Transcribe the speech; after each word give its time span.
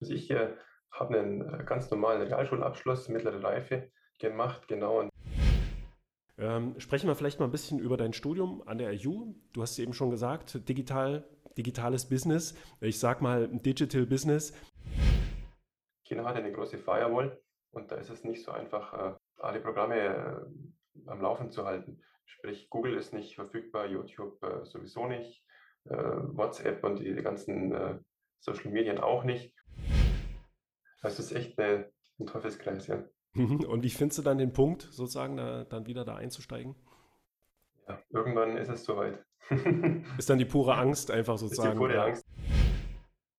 Also 0.00 0.14
ich 0.14 0.30
äh, 0.30 0.48
habe 0.90 1.18
einen 1.18 1.66
ganz 1.66 1.90
normalen 1.90 2.22
Realschulabschluss, 2.22 3.08
mittlere 3.08 3.42
Reife 3.42 3.90
gemacht, 4.18 4.66
genau. 4.66 5.08
Ähm, 6.38 6.80
sprechen 6.80 7.06
wir 7.06 7.14
vielleicht 7.14 7.38
mal 7.38 7.44
ein 7.44 7.50
bisschen 7.50 7.78
über 7.78 7.98
dein 7.98 8.14
Studium 8.14 8.62
an 8.66 8.78
der 8.78 8.92
IU. 8.92 9.34
Du 9.52 9.60
hast 9.60 9.78
eben 9.78 9.92
schon 9.92 10.10
gesagt, 10.10 10.66
digital, 10.68 11.28
digitales 11.58 12.08
Business. 12.08 12.54
Ich 12.80 12.98
sag 12.98 13.20
mal 13.20 13.48
Digital 13.48 14.06
Business. 14.06 14.54
China 16.04 16.24
hat 16.24 16.36
eine 16.36 16.50
große 16.50 16.78
Firewall 16.78 17.38
und 17.72 17.92
da 17.92 17.96
ist 17.96 18.08
es 18.08 18.24
nicht 18.24 18.42
so 18.42 18.52
einfach, 18.52 18.94
äh, 18.94 19.14
alle 19.36 19.60
Programme 19.60 19.96
äh, 19.96 21.10
am 21.10 21.20
Laufen 21.20 21.50
zu 21.50 21.66
halten. 21.66 22.00
Sprich, 22.24 22.70
Google 22.70 22.96
ist 22.96 23.12
nicht 23.12 23.34
verfügbar, 23.34 23.86
YouTube 23.86 24.42
äh, 24.42 24.64
sowieso 24.64 25.06
nicht, 25.06 25.44
WhatsApp 25.84 26.84
und 26.84 26.98
die 26.98 27.14
ganzen 27.14 28.04
Social 28.40 28.70
Medien 28.70 28.98
auch 28.98 29.24
nicht. 29.24 29.54
Das 31.02 31.18
ist 31.18 31.32
echt 31.32 31.58
eine, 31.58 31.90
ein 32.18 32.26
Teufelskreis, 32.26 32.86
ja. 32.86 33.02
Und 33.34 33.82
wie 33.82 33.90
findest 33.90 34.18
du 34.18 34.22
dann 34.22 34.38
den 34.38 34.52
Punkt, 34.52 34.82
sozusagen, 34.82 35.36
da, 35.36 35.64
dann 35.64 35.86
wieder 35.86 36.04
da 36.04 36.16
einzusteigen? 36.16 36.74
Ja, 37.88 37.98
irgendwann 38.10 38.56
ist 38.56 38.68
es 38.68 38.84
soweit. 38.84 39.24
ist 40.18 40.28
dann 40.28 40.38
die 40.38 40.44
pure 40.44 40.74
Angst 40.74 41.10
einfach 41.10 41.38
sozusagen. 41.38 41.68
Ist 41.68 41.74
die 41.74 41.78
pure 41.78 42.02
Angst. 42.02 42.26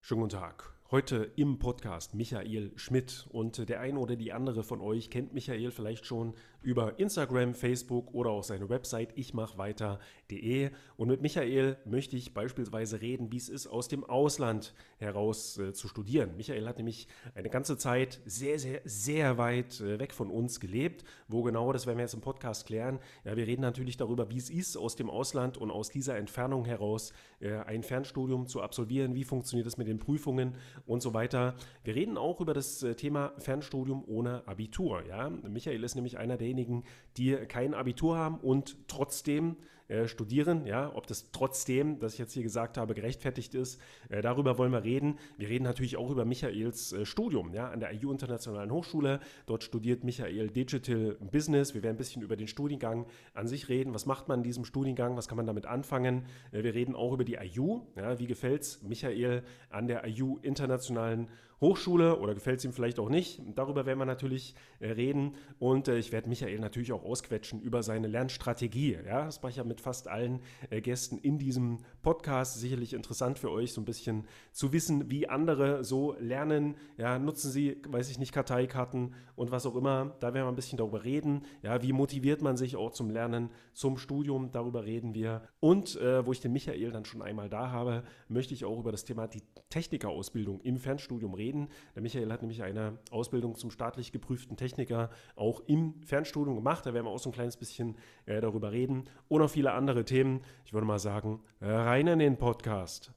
Schönen 0.01 0.21
guten 0.21 0.37
Tag. 0.37 0.73
Heute 0.89 1.31
im 1.35 1.59
Podcast 1.59 2.15
Michael 2.15 2.73
Schmidt 2.75 3.27
und 3.29 3.69
der 3.69 3.79
eine 3.79 3.99
oder 3.99 4.15
die 4.15 4.33
andere 4.33 4.63
von 4.63 4.81
euch 4.81 5.09
kennt 5.09 5.33
Michael 5.33 5.71
vielleicht 5.71 6.05
schon 6.05 6.33
über 6.61 6.99
Instagram, 6.99 7.53
Facebook 7.53 8.13
oder 8.13 8.29
auch 8.29 8.43
seine 8.43 8.69
Website 8.69 9.17
ichmachweiter.de 9.17 10.71
und 10.97 11.07
mit 11.07 11.21
Michael 11.21 11.77
möchte 11.85 12.15
ich 12.15 12.33
beispielsweise 12.33 13.01
reden, 13.01 13.31
wie 13.31 13.37
es 13.37 13.49
ist, 13.49 13.67
aus 13.67 13.87
dem 13.87 14.03
Ausland 14.03 14.73
heraus 14.97 15.57
äh, 15.57 15.73
zu 15.73 15.87
studieren. 15.87 16.35
Michael 16.37 16.67
hat 16.67 16.77
nämlich 16.77 17.07
eine 17.35 17.49
ganze 17.49 17.77
Zeit 17.77 18.21
sehr, 18.25 18.59
sehr, 18.59 18.81
sehr 18.85 19.37
weit 19.37 19.79
äh, 19.81 19.99
weg 19.99 20.13
von 20.13 20.29
uns 20.29 20.59
gelebt. 20.59 21.03
Wo 21.27 21.43
genau, 21.43 21.73
das 21.73 21.87
werden 21.87 21.97
wir 21.97 22.03
jetzt 22.03 22.13
im 22.13 22.21
Podcast 22.21 22.65
klären. 22.65 22.99
Ja, 23.23 23.35
wir 23.35 23.47
reden 23.47 23.61
natürlich 23.61 23.97
darüber, 23.97 24.29
wie 24.29 24.37
es 24.37 24.49
ist, 24.49 24.77
aus 24.77 24.95
dem 24.95 25.09
Ausland 25.09 25.57
und 25.57 25.71
aus 25.71 25.89
dieser 25.89 26.17
Entfernung 26.17 26.65
heraus 26.65 27.13
äh, 27.39 27.53
ein 27.53 27.83
Fernstudium 27.83 28.47
zu 28.47 28.61
absolvieren. 28.61 29.15
Wie 29.15 29.23
funktioniert 29.23 29.67
es 29.67 29.77
mit 29.77 29.87
den 29.87 29.99
Prüfungen? 29.99 30.55
und 30.85 31.01
so 31.01 31.13
weiter. 31.13 31.55
Wir 31.83 31.95
reden 31.95 32.17
auch 32.17 32.41
über 32.41 32.53
das 32.53 32.83
äh, 32.83 32.95
Thema 32.95 33.33
Fernstudium 33.37 34.03
ohne 34.07 34.47
Abitur. 34.47 35.05
Ja? 35.07 35.29
Michael 35.29 35.83
ist 35.83 35.95
nämlich 35.95 36.17
einer 36.17 36.37
derjenigen, 36.51 36.83
die 37.17 37.35
kein 37.47 37.73
Abitur 37.73 38.17
haben 38.17 38.37
und 38.37 38.77
trotzdem 38.87 39.55
äh, 39.87 40.07
studieren. 40.07 40.65
Ja? 40.65 40.91
Ob 40.95 41.07
das 41.07 41.31
trotzdem, 41.31 41.99
das 41.99 42.13
ich 42.13 42.19
jetzt 42.19 42.33
hier 42.33 42.43
gesagt 42.43 42.77
habe, 42.77 42.93
gerechtfertigt 42.93 43.53
ist, 43.55 43.81
äh, 44.09 44.21
darüber 44.21 44.57
wollen 44.57 44.71
wir 44.71 44.83
reden. 44.83 45.17
Wir 45.37 45.49
reden 45.49 45.63
natürlich 45.63 45.97
auch 45.97 46.09
über 46.09 46.23
Michaels 46.23 46.93
äh, 46.93 47.05
Studium 47.05 47.53
ja? 47.53 47.69
an 47.69 47.79
der 47.79 47.93
IU 47.93 48.11
Internationalen 48.11 48.71
Hochschule. 48.71 49.19
Dort 49.45 49.63
studiert 49.63 50.03
Michael 50.03 50.49
Digital 50.49 51.17
Business. 51.19 51.73
Wir 51.73 51.83
werden 51.83 51.95
ein 51.95 51.97
bisschen 51.97 52.21
über 52.21 52.37
den 52.37 52.47
Studiengang 52.47 53.05
an 53.33 53.47
sich 53.47 53.67
reden. 53.67 53.93
Was 53.93 54.05
macht 54.05 54.29
man 54.29 54.39
in 54.39 54.43
diesem 54.43 54.63
Studiengang? 54.63 55.17
Was 55.17 55.27
kann 55.27 55.37
man 55.37 55.45
damit 55.45 55.65
anfangen? 55.65 56.25
Äh, 56.51 56.63
wir 56.63 56.73
reden 56.73 56.95
auch 56.95 57.13
über 57.13 57.25
die 57.25 57.35
IU. 57.35 57.81
Ja? 57.97 58.17
Wie 58.19 58.27
gefällt 58.27 58.61
es 58.61 58.81
Michael 58.83 59.43
an 59.69 59.87
der 59.87 60.07
IU 60.07 60.37
Internationalen 60.41 60.71
internationalen 60.81 61.27
Hochschule 61.61 62.17
oder 62.17 62.33
gefällt 62.33 62.57
es 62.57 62.65
ihm 62.65 62.73
vielleicht 62.73 62.99
auch 62.99 63.09
nicht. 63.09 63.39
Darüber 63.53 63.85
werden 63.85 63.99
wir 63.99 64.05
natürlich 64.05 64.55
äh, 64.79 64.87
reden 64.87 65.35
und 65.59 65.87
äh, 65.87 65.99
ich 65.99 66.11
werde 66.11 66.27
Michael 66.27 66.59
natürlich 66.59 66.91
auch 66.91 67.03
ausquetschen 67.03 67.61
über 67.61 67.83
seine 67.83 68.07
Lernstrategie. 68.07 68.97
Ja, 69.05 69.25
das 69.25 69.43
mache 69.43 69.51
ich 69.51 69.57
ja 69.57 69.63
mit 69.63 69.79
fast 69.79 70.07
allen 70.07 70.39
äh, 70.71 70.81
Gästen 70.81 71.19
in 71.19 71.37
diesem 71.37 71.77
Podcast. 72.01 72.59
Sicherlich 72.59 72.93
interessant 72.93 73.37
für 73.37 73.51
euch, 73.51 73.73
so 73.73 73.81
ein 73.81 73.85
bisschen 73.85 74.25
zu 74.51 74.73
wissen, 74.73 75.11
wie 75.11 75.29
andere 75.29 75.83
so 75.83 76.15
lernen. 76.19 76.75
Ja, 76.97 77.19
nutzen 77.19 77.51
sie, 77.51 77.77
weiß 77.87 78.09
ich 78.09 78.17
nicht, 78.17 78.33
Karteikarten 78.33 79.13
und 79.35 79.51
was 79.51 79.67
auch 79.67 79.75
immer. 79.75 80.15
Da 80.19 80.33
werden 80.33 80.45
wir 80.45 80.51
ein 80.51 80.55
bisschen 80.55 80.79
darüber 80.79 81.03
reden. 81.03 81.43
Ja, 81.61 81.83
wie 81.83 81.93
motiviert 81.93 82.41
man 82.41 82.57
sich 82.57 82.75
auch 82.75 82.91
zum 82.91 83.11
Lernen, 83.11 83.51
zum 83.73 83.99
Studium? 83.99 84.49
Darüber 84.51 84.83
reden 84.85 85.13
wir. 85.13 85.43
Und 85.59 85.95
äh, 85.97 86.25
wo 86.25 86.31
ich 86.31 86.41
den 86.41 86.53
Michael 86.53 86.91
dann 86.91 87.05
schon 87.05 87.21
einmal 87.21 87.49
da 87.49 87.69
habe, 87.69 88.03
möchte 88.27 88.55
ich 88.55 88.65
auch 88.65 88.79
über 88.79 88.91
das 88.91 89.05
Thema 89.05 89.27
die 89.27 89.43
Technikerausbildung 89.69 90.61
im 90.61 90.77
Fernstudium 90.77 91.35
reden 91.35 91.50
reden. 91.51 91.67
Der 91.95 92.01
Michael 92.01 92.31
hat 92.31 92.41
nämlich 92.41 92.63
eine 92.63 92.97
Ausbildung 93.11 93.55
zum 93.55 93.71
staatlich 93.71 94.11
geprüften 94.11 94.55
Techniker 94.55 95.09
auch 95.35 95.61
im 95.67 96.01
Fernstudium 96.03 96.55
gemacht. 96.55 96.85
Da 96.85 96.93
werden 96.93 97.05
wir 97.05 97.11
auch 97.11 97.19
so 97.19 97.29
ein 97.29 97.33
kleines 97.33 97.57
bisschen 97.57 97.97
äh, 98.25 98.39
darüber 98.39 98.71
reden. 98.71 99.03
Und 99.27 99.41
auch 99.41 99.49
viele 99.49 99.73
andere 99.73 100.05
Themen. 100.05 100.41
Ich 100.65 100.73
würde 100.73 100.87
mal 100.87 100.99
sagen, 100.99 101.41
rein 101.59 102.07
in 102.07 102.19
den 102.19 102.37
Podcast. 102.37 103.13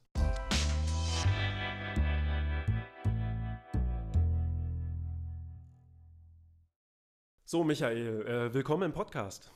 So, 7.45 7.63
Michael, 7.63 8.25
äh, 8.27 8.53
willkommen 8.53 8.83
im 8.83 8.91
Podcast. 8.91 9.51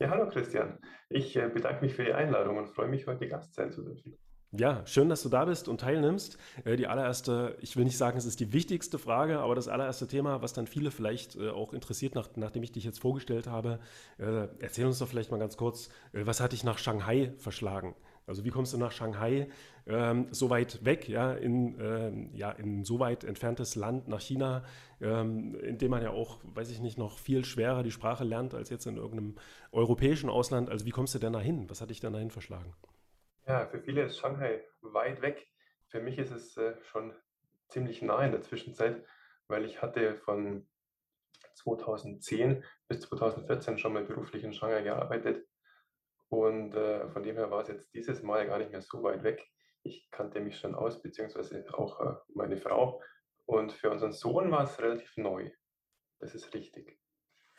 Ja, 0.00 0.10
hallo 0.10 0.28
Christian. 0.28 0.78
Ich 1.08 1.36
äh, 1.36 1.48
bedanke 1.48 1.84
mich 1.84 1.94
für 1.94 2.04
die 2.04 2.12
Einladung 2.12 2.56
und 2.56 2.68
freue 2.68 2.88
mich, 2.88 3.06
heute 3.06 3.28
Gast 3.28 3.54
sein 3.54 3.70
zu 3.70 3.84
dürfen. 3.84 4.16
Ja, 4.56 4.86
schön, 4.86 5.08
dass 5.08 5.22
du 5.22 5.28
da 5.28 5.46
bist 5.46 5.66
und 5.66 5.80
teilnimmst. 5.80 6.38
Äh, 6.64 6.76
die 6.76 6.86
allererste, 6.86 7.56
ich 7.60 7.76
will 7.76 7.84
nicht 7.84 7.98
sagen, 7.98 8.16
es 8.16 8.24
ist 8.24 8.38
die 8.38 8.52
wichtigste 8.52 8.98
Frage, 8.98 9.40
aber 9.40 9.56
das 9.56 9.66
allererste 9.66 10.06
Thema, 10.06 10.42
was 10.42 10.52
dann 10.52 10.68
viele 10.68 10.92
vielleicht 10.92 11.34
äh, 11.34 11.48
auch 11.48 11.72
interessiert, 11.72 12.14
nach, 12.14 12.28
nachdem 12.36 12.62
ich 12.62 12.70
dich 12.70 12.84
jetzt 12.84 13.00
vorgestellt 13.00 13.48
habe, 13.48 13.80
äh, 14.18 14.46
erzähl 14.60 14.86
uns 14.86 15.00
doch 15.00 15.08
vielleicht 15.08 15.32
mal 15.32 15.38
ganz 15.38 15.56
kurz, 15.56 15.88
was 16.12 16.40
hat 16.40 16.52
dich 16.52 16.62
nach 16.62 16.78
Shanghai 16.78 17.32
verschlagen? 17.38 17.96
Also 18.28 18.44
wie 18.44 18.50
kommst 18.50 18.72
du 18.72 18.78
nach 18.78 18.92
Shanghai 18.92 19.48
ähm, 19.86 20.28
so 20.30 20.50
weit 20.50 20.84
weg, 20.84 21.08
ja, 21.08 21.32
in, 21.32 21.76
ähm, 21.80 22.30
ja, 22.32 22.52
in 22.52 22.84
so 22.84 23.00
weit 23.00 23.24
entferntes 23.24 23.74
Land 23.74 24.06
nach 24.06 24.20
China, 24.20 24.62
ähm, 25.00 25.56
in 25.56 25.78
dem 25.78 25.90
man 25.90 26.02
ja 26.02 26.10
auch, 26.10 26.38
weiß 26.54 26.70
ich 26.70 26.80
nicht, 26.80 26.96
noch 26.96 27.18
viel 27.18 27.44
schwerer 27.44 27.82
die 27.82 27.90
Sprache 27.90 28.24
lernt 28.24 28.54
als 28.54 28.70
jetzt 28.70 28.86
in 28.86 28.96
irgendeinem 28.96 29.34
europäischen 29.72 30.30
Ausland. 30.30 30.70
Also 30.70 30.86
wie 30.86 30.90
kommst 30.90 31.14
du 31.14 31.18
denn 31.18 31.32
dahin? 31.32 31.68
Was 31.68 31.80
hat 31.80 31.90
dich 31.90 32.00
denn 32.00 32.12
dahin 32.12 32.30
verschlagen? 32.30 32.72
Ja, 33.46 33.66
für 33.66 33.78
viele 33.78 34.04
ist 34.04 34.18
Shanghai 34.18 34.64
weit 34.80 35.20
weg. 35.20 35.46
Für 35.88 36.00
mich 36.00 36.18
ist 36.18 36.30
es 36.30 36.56
äh, 36.56 36.76
schon 36.84 37.14
ziemlich 37.68 38.00
nah 38.00 38.24
in 38.24 38.32
der 38.32 38.40
Zwischenzeit, 38.40 39.04
weil 39.48 39.66
ich 39.66 39.82
hatte 39.82 40.16
von 40.16 40.66
2010 41.56 42.64
bis 42.88 43.00
2014 43.02 43.76
schon 43.76 43.92
mal 43.92 44.04
beruflich 44.04 44.44
in 44.44 44.54
Shanghai 44.54 44.82
gearbeitet. 44.82 45.46
Und 46.30 46.74
äh, 46.74 47.08
von 47.10 47.22
dem 47.22 47.36
her 47.36 47.50
war 47.50 47.60
es 47.60 47.68
jetzt 47.68 47.92
dieses 47.92 48.22
Mal 48.22 48.46
gar 48.46 48.58
nicht 48.58 48.70
mehr 48.70 48.80
so 48.80 49.02
weit 49.02 49.22
weg. 49.22 49.46
Ich 49.82 50.10
kannte 50.10 50.40
mich 50.40 50.58
schon 50.58 50.74
aus, 50.74 51.02
beziehungsweise 51.02 51.66
auch 51.74 52.00
äh, 52.00 52.14
meine 52.34 52.56
Frau. 52.56 53.02
Und 53.44 53.72
für 53.72 53.90
unseren 53.90 54.12
Sohn 54.12 54.50
war 54.50 54.64
es 54.64 54.80
relativ 54.80 55.18
neu. 55.18 55.50
Das 56.18 56.34
ist 56.34 56.54
richtig. 56.54 56.98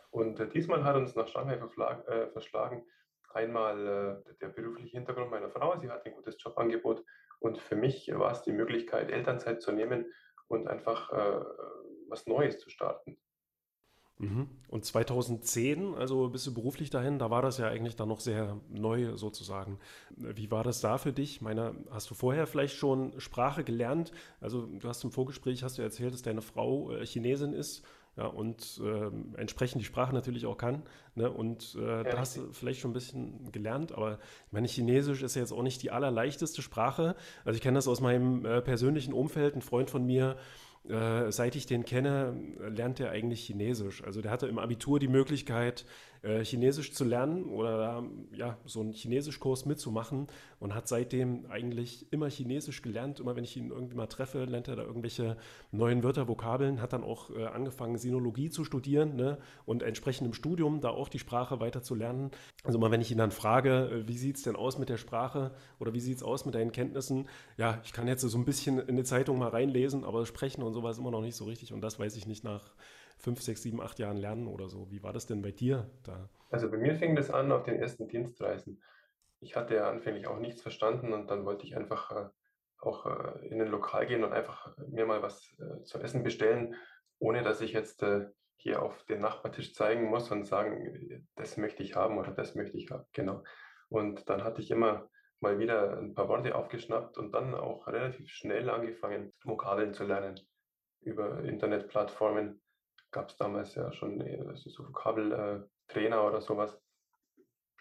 Und 0.10 0.40
diesmal 0.56 0.84
hat 0.84 0.96
uns 0.96 1.14
nach 1.14 1.28
Shanghai 1.28 1.60
verschlagen, 1.60 2.88
Einmal 3.36 4.24
äh, 4.26 4.34
der 4.40 4.48
berufliche 4.48 4.98
Hintergrund 4.98 5.30
meiner 5.30 5.50
Frau, 5.50 5.78
sie 5.80 5.90
hat 5.90 6.06
ein 6.06 6.14
gutes 6.14 6.38
Jobangebot 6.42 7.04
und 7.40 7.58
für 7.58 7.76
mich 7.76 8.10
war 8.14 8.32
es 8.32 8.44
die 8.44 8.54
Möglichkeit, 8.54 9.12
Elternzeit 9.12 9.62
zu 9.62 9.74
nehmen 9.74 10.06
und 10.48 10.68
einfach 10.68 11.12
äh, 11.12 11.46
was 12.08 12.28
Neues 12.28 12.60
zu 12.60 12.70
starten. 12.70 13.18
Mhm. 14.20 14.48
Und 14.70 14.86
2010, 14.86 15.96
also 15.96 16.30
bist 16.30 16.48
du 16.48 16.54
beruflich 16.54 16.90
dahin, 16.90 17.20
da 17.20 17.30
war 17.30 17.42
das 17.42 17.58
ja 17.58 17.68
eigentlich 17.68 17.98
dann 17.98 18.08
noch 18.08 18.22
sehr 18.22 18.58
neu 18.70 19.18
sozusagen. 19.18 19.80
Wie 20.16 20.50
war 20.50 20.64
das 20.64 20.80
da 20.80 20.98
für 20.98 21.12
dich? 21.12 21.42
Meine, 21.42 21.76
hast 21.92 22.10
du 22.10 22.16
vorher 22.16 22.48
vielleicht 22.48 22.76
schon 22.76 23.20
Sprache 23.20 23.66
gelernt? 23.66 24.14
Also 24.40 24.66
du 24.66 24.88
hast 24.88 25.04
im 25.04 25.12
Vorgespräch 25.12 25.64
hast 25.64 25.78
du 25.78 25.82
erzählt, 25.82 26.14
dass 26.14 26.22
deine 26.22 26.42
Frau 26.42 26.94
äh, 26.94 27.06
Chinesin 27.06 27.52
ist 27.52 27.86
ja, 28.18 28.28
und 28.28 28.82
äh, 28.82 29.40
entsprechend 29.40 29.82
die 29.82 29.86
Sprache 29.86 30.14
natürlich 30.14 30.46
auch 30.46 30.58
kann. 30.58 30.84
Ne? 31.16 31.30
Und 31.30 31.76
äh, 31.78 31.86
ja, 31.86 32.04
da 32.04 32.18
hast 32.18 32.38
du 32.38 32.52
vielleicht 32.54 32.80
schon 32.80 32.92
ein 32.92 32.94
bisschen 32.94 33.52
gelernt, 33.52 33.92
aber 33.92 34.20
ich 34.48 34.54
meine, 34.54 34.68
Chinesisch 34.68 35.22
ist 35.22 35.36
ja 35.36 35.42
jetzt 35.42 35.52
auch 35.52 35.64
nicht 35.64 35.84
die 35.84 35.92
allerleichteste 35.92 36.62
Sprache. 36.62 37.16
Also 37.44 37.58
ich 37.58 37.62
kenne 37.62 37.76
das 37.76 37.88
aus 37.88 38.00
meinem 38.00 38.46
äh, 38.46 38.62
persönlichen 38.62 39.14
Umfeld. 39.14 39.56
Ein 39.56 39.62
Freund 39.62 39.90
von 39.90 40.06
mir, 40.06 40.38
äh, 40.88 41.30
seit 41.32 41.56
ich 41.56 41.66
den 41.66 41.84
kenne, 41.84 42.40
lernt 42.70 43.02
er 43.02 43.12
eigentlich 43.12 43.46
Chinesisch. 43.46 44.02
Also 44.04 44.22
der 44.22 44.32
hatte 44.32 44.48
im 44.48 44.60
Abitur 44.60 45.00
die 45.00 45.10
Möglichkeit, 45.10 45.86
äh, 46.26 46.44
Chinesisch 46.44 46.92
zu 46.92 47.04
lernen 47.04 47.46
oder 47.46 48.04
ja, 48.34 48.58
so 48.66 48.82
einen 48.82 48.94
Chinesischkurs 48.94 49.66
mitzumachen 49.66 50.28
und 50.60 50.74
hat 50.74 50.88
seitdem 50.88 51.46
eigentlich 51.52 52.12
immer 52.12 52.30
Chinesisch 52.30 52.82
gelernt. 52.82 53.20
Immer 53.20 53.36
wenn 53.36 53.44
ich 53.44 53.56
ihn 53.56 53.70
irgendwie 53.70 53.96
mal 53.96 54.08
treffe, 54.08 54.46
lernt 54.46 54.68
er 54.68 54.76
da 54.76 54.84
irgendwelche 54.84 55.38
neuen 55.72 56.04
Wörter, 56.04 56.28
Vokabeln, 56.28 56.82
hat 56.82 56.94
dann 56.94 57.04
auch 57.04 57.30
äh, 57.30 57.46
angefangen, 57.46 57.98
Sinologie 57.98 58.50
zu 58.50 58.64
studieren 58.64 59.16
ne? 59.16 59.38
und 59.66 59.84
entsprechend 59.84 60.26
im 60.26 60.34
Studium 60.34 60.82
da 60.82 60.90
auch 60.90 61.10
die 61.10 61.20
Sprache 61.20 61.60
weiter 61.60 61.84
zu 61.84 61.94
lernen. 61.94 62.32
Also 62.64 62.80
immer 62.80 62.90
wenn 62.90 63.02
ich 63.02 63.12
ihn 63.12 63.20
dann 63.20 63.32
frage, 63.32 63.90
äh, 63.92 64.08
wie 64.08 64.18
sieht 64.18 64.38
es 64.38 64.42
denn 64.42 64.56
aus 64.56 64.80
mit 64.80 64.90
der 64.90 64.98
Sprache 64.98 65.52
oder 65.80 65.94
wie 65.94 66.00
sieht 66.00 66.18
es 66.18 66.24
aus 66.24 66.46
mit 66.46 66.56
deinen 66.56 66.72
Kenntnissen, 66.72 67.28
ja, 67.58 67.80
ich 67.86 67.94
kann 67.94 68.08
jetzt 68.08 68.22
so 68.22 68.38
ein 68.38 68.46
bisschen 68.46 68.80
in 68.80 68.96
die 68.96 69.04
Zeitung 69.04 69.38
mal 69.38 69.50
reinlesen, 69.50 70.04
aber 70.04 70.26
sprechen 70.26 70.64
und 70.64 70.74
sowas 70.74 70.98
immer 70.98 71.12
noch 71.12 71.22
nicht 71.22 71.36
so 71.36 71.46
richtig 71.46 71.72
und 71.72 71.82
das 71.82 72.00
weiß 72.00 72.16
ich 72.18 72.26
nicht 72.26 72.44
nach 72.44 72.74
fünf, 73.18 73.42
sechs, 73.42 73.64
sieben, 73.64 73.82
acht 73.82 74.00
Jahren 74.00 74.18
lernen 74.18 74.48
oder 74.48 74.70
so. 74.70 74.92
Wie 74.92 75.04
war 75.04 75.14
das 75.14 75.26
denn 75.26 75.42
bei 75.42 75.52
dir 75.52 75.90
da? 76.04 76.30
Also 76.50 76.70
bei 76.70 76.78
mir 76.78 76.96
fing 76.96 77.16
das 77.16 77.32
an 77.32 77.52
auf 77.52 77.64
den 77.64 77.80
ersten 77.80 78.08
Dienstreisen. 78.08 78.82
Ich 79.40 79.56
hatte 79.56 79.76
ja 79.76 79.90
anfänglich 79.90 80.28
auch 80.28 80.40
nichts 80.40 80.62
verstanden 80.62 81.14
und 81.14 81.30
dann 81.30 81.46
wollte 81.46 81.66
ich 81.66 81.76
einfach 81.76 82.12
äh, 82.12 82.30
auch 82.80 83.06
äh, 83.06 83.48
in 83.48 83.62
ein 83.62 83.68
Lokal 83.68 84.08
gehen 84.08 84.24
und 84.24 84.34
einfach 84.34 84.76
mir 84.88 85.06
mal 85.06 85.22
was 85.22 85.54
äh, 85.60 85.84
zu 85.84 86.00
essen 86.00 86.24
bestellen, 86.24 86.76
ohne 87.20 87.44
dass 87.44 87.62
ich 87.62 87.74
jetzt 87.74 88.04
hier 88.58 88.82
auf 88.82 89.04
den 89.06 89.22
Nachbartisch 89.22 89.74
zeigen 89.74 90.10
muss 90.10 90.32
und 90.32 90.46
sagen, 90.46 91.26
das 91.36 91.56
möchte 91.58 91.84
ich 91.84 91.96
haben 91.96 92.18
oder 92.18 92.32
das 92.32 92.56
möchte 92.56 92.78
ich 92.78 92.90
haben. 92.90 93.06
Genau. 93.14 93.44
Und 93.90 94.30
dann 94.30 94.44
hatte 94.44 94.62
ich 94.62 94.72
immer 94.72 95.10
mal 95.40 95.60
wieder 95.60 95.98
ein 95.98 96.14
paar 96.14 96.28
Worte 96.28 96.56
aufgeschnappt 96.56 97.18
und 97.18 97.32
dann 97.34 97.54
auch 97.54 97.88
relativ 97.88 98.30
schnell 98.30 98.70
angefangen, 98.70 99.34
Vokabeln 99.44 99.94
zu 99.94 100.04
lernen. 100.04 100.40
Über 101.02 101.44
Internetplattformen 101.44 102.62
gab 103.16 103.30
es 103.30 103.38
damals 103.38 103.74
ja 103.76 103.94
schon 103.94 104.22
also 104.22 104.70
so 104.70 104.86
Vokabeltrainer 104.90 106.28
oder 106.28 106.42
sowas. 106.42 106.78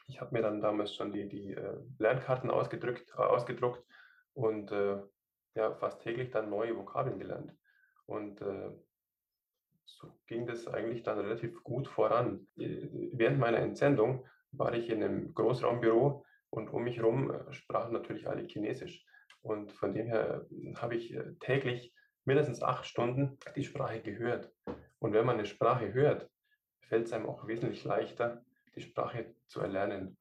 Ich 0.06 0.20
habe 0.20 0.32
mir 0.32 0.42
dann 0.42 0.60
damals 0.60 0.94
schon 0.94 1.12
die, 1.12 1.28
die 1.28 1.54
äh, 1.54 1.76
Lernkarten 1.98 2.50
ausgedrückt, 2.50 3.12
äh, 3.19 3.22
ausgedruckt 3.22 3.84
und 4.34 4.70
äh, 4.70 5.02
ja, 5.56 5.75
fast 5.75 6.02
täglich 6.02 6.31
dann 6.31 6.50
neue 6.50 6.76
Vokabeln 6.76 7.19
gelernt. 7.19 7.52
Und 8.06 8.40
äh, 8.42 8.70
so 9.86 10.14
ging 10.28 10.46
das 10.46 10.69
eigentlich 10.69 11.02
dann 11.02 11.19
relativ 11.19 11.64
gut 11.64 11.88
voran. 11.88 12.46
Während 12.54 13.40
meiner 13.40 13.58
Entsendung 13.58 14.25
war 14.52 14.72
ich 14.72 14.88
in 14.88 15.02
einem 15.02 15.34
Großraumbüro 15.34 16.25
und 16.50 16.69
um 16.69 16.84
mich 16.84 16.98
herum 16.98 17.32
äh, 17.32 17.52
sprachen 17.52 17.92
natürlich 17.92 18.28
alle 18.28 18.46
Chinesisch. 18.46 19.04
Und 19.42 19.72
von 19.72 19.94
dem 19.94 20.06
her 20.06 20.46
äh, 20.52 20.75
habe 20.76 20.94
ich 20.94 21.19
täglich 21.40 21.92
mindestens 22.25 22.62
acht 22.62 22.86
Stunden 22.86 23.36
die 23.56 23.64
Sprache 23.64 24.00
gehört. 24.00 24.52
Und 25.04 25.12
wenn 25.12 25.26
man 25.26 25.36
eine 25.36 25.44
Sprache 25.44 25.92
hört, 25.92 26.30
fällt 26.80 27.04
es 27.04 27.12
einem 27.12 27.26
auch 27.26 27.46
wesentlich 27.46 27.84
leichter, 27.84 28.42
die 28.74 28.80
Sprache 28.80 29.34
zu 29.48 29.60
erlernen. 29.60 30.16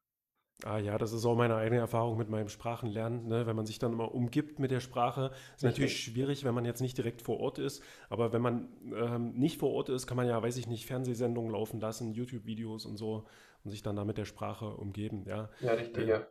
Ah 0.66 0.78
ja, 0.78 0.98
das 0.98 1.14
ist 1.14 1.24
auch 1.24 1.38
meine 1.38 1.56
eigene 1.56 1.80
Erfahrung 1.80 2.18
mit 2.18 2.30
meinem 2.30 2.50
Sprachenlernen. 2.50 3.30
Ne? 3.30 3.48
Wenn 3.48 3.56
man 3.56 3.66
sich 3.66 3.80
dann 3.80 3.94
immer 3.94 4.14
umgibt 4.14 4.60
mit 4.60 4.72
der 4.72 4.82
Sprache, 4.82 5.32
ist 5.56 5.64
natürlich 5.64 6.04
schwierig, 6.04 6.44
wenn 6.44 6.54
man 6.54 6.66
jetzt 6.66 6.82
nicht 6.82 6.98
direkt 6.98 7.22
vor 7.22 7.40
Ort 7.40 7.60
ist. 7.60 7.82
Aber 8.10 8.34
wenn 8.34 8.42
man 8.42 8.68
ähm, 8.94 9.32
nicht 9.32 9.58
vor 9.58 9.72
Ort 9.72 9.88
ist, 9.88 10.06
kann 10.06 10.18
man 10.18 10.28
ja, 10.28 10.44
weiß 10.44 10.58
ich 10.58 10.68
nicht, 10.68 10.86
Fernsehsendungen 10.86 11.54
laufen 11.54 11.80
lassen, 11.80 12.12
YouTube-Videos 12.12 12.86
und 12.86 12.98
so 12.98 13.26
und 13.64 13.72
sich 13.72 13.84
dann 13.84 13.96
da 13.96 14.04
mit 14.04 14.18
der 14.18 14.26
Sprache 14.26 14.68
umgeben. 14.76 15.24
Ja, 15.26 15.50
ja 15.62 15.72
richtig, 15.76 16.08
äh, 16.08 16.10
ja. 16.10 16.28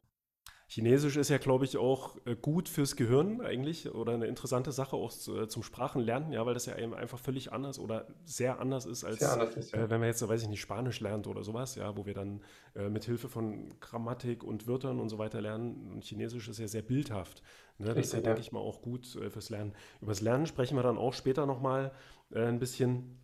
Chinesisch 0.74 1.18
ist 1.18 1.28
ja, 1.28 1.36
glaube 1.36 1.66
ich, 1.66 1.76
auch 1.76 2.16
äh, 2.24 2.34
gut 2.34 2.66
fürs 2.66 2.96
Gehirn 2.96 3.42
eigentlich 3.42 3.94
oder 3.94 4.14
eine 4.14 4.26
interessante 4.26 4.72
Sache 4.72 4.96
auch 4.96 5.12
äh, 5.28 5.46
zum 5.46 5.62
Sprachenlernen, 5.62 6.32
ja, 6.32 6.46
weil 6.46 6.54
das 6.54 6.64
ja 6.64 6.78
eben 6.78 6.94
einfach 6.94 7.18
völlig 7.18 7.52
anders 7.52 7.78
oder 7.78 8.06
sehr 8.24 8.58
anders 8.58 8.86
ist, 8.86 9.04
als 9.04 9.22
anders 9.22 9.54
ist, 9.54 9.72
ja. 9.72 9.80
äh, 9.80 9.90
wenn 9.90 10.00
man 10.00 10.08
jetzt, 10.08 10.26
weiß 10.26 10.40
ich 10.40 10.48
nicht, 10.48 10.62
Spanisch 10.62 11.00
lernt 11.00 11.26
oder 11.26 11.44
sowas, 11.44 11.74
ja, 11.74 11.94
wo 11.94 12.06
wir 12.06 12.14
dann 12.14 12.40
äh, 12.74 12.88
mit 12.88 13.04
Hilfe 13.04 13.28
von 13.28 13.78
Grammatik 13.80 14.42
und 14.42 14.66
Wörtern 14.66 14.98
und 14.98 15.10
so 15.10 15.18
weiter 15.18 15.42
lernen. 15.42 15.90
Und 15.92 16.04
Chinesisch 16.04 16.48
ist 16.48 16.58
ja 16.58 16.66
sehr 16.66 16.80
bildhaft. 16.80 17.42
Ne? 17.76 17.88
Das 17.88 18.06
ist 18.06 18.14
ja, 18.14 18.22
denke 18.22 18.40
ich 18.40 18.50
mal, 18.50 18.60
auch 18.60 18.80
gut 18.80 19.14
äh, 19.16 19.28
fürs 19.28 19.50
Lernen. 19.50 19.74
Über 20.00 20.12
das 20.12 20.22
Lernen 20.22 20.46
sprechen 20.46 20.76
wir 20.76 20.82
dann 20.82 20.96
auch 20.96 21.12
später 21.12 21.44
nochmal 21.44 21.92
äh, 22.30 22.46
ein 22.46 22.58
bisschen. 22.58 23.18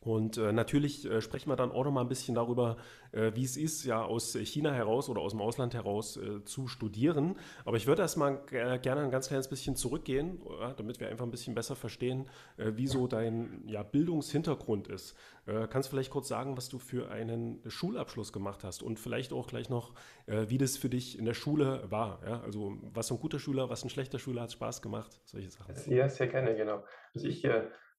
Und 0.00 0.38
äh, 0.38 0.52
natürlich 0.52 1.04
äh, 1.10 1.20
sprechen 1.20 1.50
wir 1.50 1.56
dann 1.56 1.72
auch 1.72 1.84
noch 1.84 1.90
mal 1.90 2.02
ein 2.02 2.08
bisschen 2.08 2.34
darüber, 2.36 2.76
äh, 3.10 3.32
wie 3.34 3.44
es 3.44 3.56
ist, 3.56 3.84
ja 3.84 4.04
aus 4.04 4.32
China 4.32 4.72
heraus 4.72 5.08
oder 5.08 5.20
aus 5.20 5.32
dem 5.32 5.40
Ausland 5.40 5.74
heraus 5.74 6.16
äh, 6.16 6.44
zu 6.44 6.68
studieren. 6.68 7.36
Aber 7.64 7.76
ich 7.76 7.88
würde 7.88 8.02
erstmal 8.02 8.38
gerne 8.46 9.02
ein 9.02 9.10
ganz 9.10 9.26
kleines 9.26 9.48
bisschen 9.48 9.74
zurückgehen, 9.74 10.40
damit 10.76 11.00
wir 11.00 11.08
einfach 11.08 11.24
ein 11.24 11.32
bisschen 11.32 11.54
besser 11.54 11.74
verstehen, 11.74 12.26
äh, 12.58 12.72
wie 12.76 12.86
so 12.86 13.08
dein 13.08 13.64
ja, 13.66 13.82
Bildungshintergrund 13.82 14.86
ist. 14.86 15.16
Äh, 15.46 15.66
kannst 15.68 15.88
du 15.88 15.90
vielleicht 15.90 16.10
kurz 16.10 16.28
sagen, 16.28 16.56
was 16.56 16.68
du 16.68 16.78
für 16.78 17.10
einen 17.10 17.60
Schulabschluss 17.66 18.32
gemacht 18.32 18.62
hast 18.62 18.84
und 18.84 19.00
vielleicht 19.00 19.32
auch 19.32 19.48
gleich 19.48 19.68
noch, 19.68 19.94
wie 20.26 20.58
das 20.58 20.76
für 20.76 20.88
dich 20.88 21.18
in 21.18 21.24
der 21.24 21.34
Schule 21.34 21.84
war? 21.90 22.20
Ja? 22.24 22.40
Also 22.42 22.76
was 22.94 23.10
ein 23.10 23.18
guter 23.18 23.38
Schüler, 23.38 23.68
was 23.68 23.82
ein 23.82 23.90
schlechter 23.90 24.18
Schüler, 24.18 24.42
hat 24.42 24.52
Spaß 24.52 24.82
gemacht, 24.82 25.20
solche 25.24 25.50
Sachen. 25.50 25.74
Ja, 25.86 26.08
sehr 26.08 26.28
gerne, 26.28 26.54
genau. 26.54 26.84
Also 27.14 27.26
ich 27.26 27.44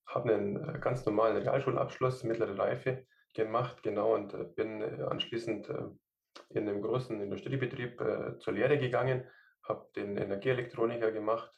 habe 0.10 0.34
einen 0.34 0.76
äh, 0.76 0.80
ganz 0.80 1.06
normalen 1.06 1.38
Realschulabschluss, 1.38 2.24
mittlere 2.24 2.58
Reife 2.58 3.06
gemacht, 3.34 3.84
genau, 3.84 4.16
und 4.16 4.34
äh, 4.34 4.44
bin 4.44 4.82
äh, 4.82 5.04
anschließend 5.04 5.72
in 6.50 6.70
einem 6.70 6.82
großen 6.82 7.20
Industriebetrieb 7.22 8.02
zur 8.40 8.54
Lehre 8.54 8.78
gegangen, 8.78 9.28
habe 9.64 9.90
den 9.96 10.16
Energieelektroniker 10.16 11.12
gemacht 11.12 11.52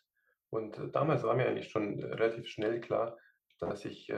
und 0.49 0.95
damals 0.95 1.23
war 1.23 1.35
mir 1.35 1.45
eigentlich 1.45 1.69
schon 1.69 2.01
relativ 2.01 2.47
schnell 2.47 2.79
klar, 2.79 3.17
dass 3.59 3.85
ich 3.85 4.11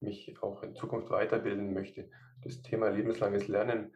mich 0.00 0.42
auch 0.42 0.62
in 0.62 0.74
Zukunft 0.74 1.10
weiterbilden 1.10 1.74
möchte. 1.74 2.10
Das 2.42 2.62
Thema 2.62 2.88
lebenslanges 2.88 3.46
Lernen 3.46 3.94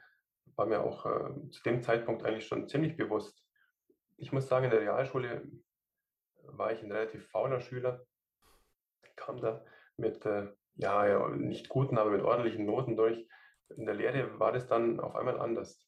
war 0.56 0.66
mir 0.66 0.82
auch 0.82 1.04
zu 1.50 1.62
dem 1.64 1.82
Zeitpunkt 1.82 2.24
eigentlich 2.24 2.46
schon 2.46 2.68
ziemlich 2.68 2.96
bewusst. 2.96 3.42
Ich 4.18 4.30
muss 4.30 4.46
sagen, 4.46 4.66
in 4.66 4.70
der 4.70 4.80
Realschule 4.80 5.42
war 6.44 6.72
ich 6.72 6.82
ein 6.82 6.92
relativ 6.92 7.26
fauler 7.28 7.60
Schüler 7.60 8.06
kam 9.16 9.40
da 9.40 9.64
mit, 9.96 10.24
äh, 10.26 10.48
ja, 10.74 11.06
ja, 11.06 11.28
nicht 11.28 11.68
guten, 11.68 11.98
aber 11.98 12.10
mit 12.10 12.22
ordentlichen 12.22 12.66
Noten 12.66 12.96
durch. 12.96 13.26
In 13.76 13.86
der 13.86 13.94
Lehre 13.94 14.38
war 14.38 14.52
das 14.52 14.66
dann 14.66 15.00
auf 15.00 15.14
einmal 15.14 15.40
anders. 15.40 15.86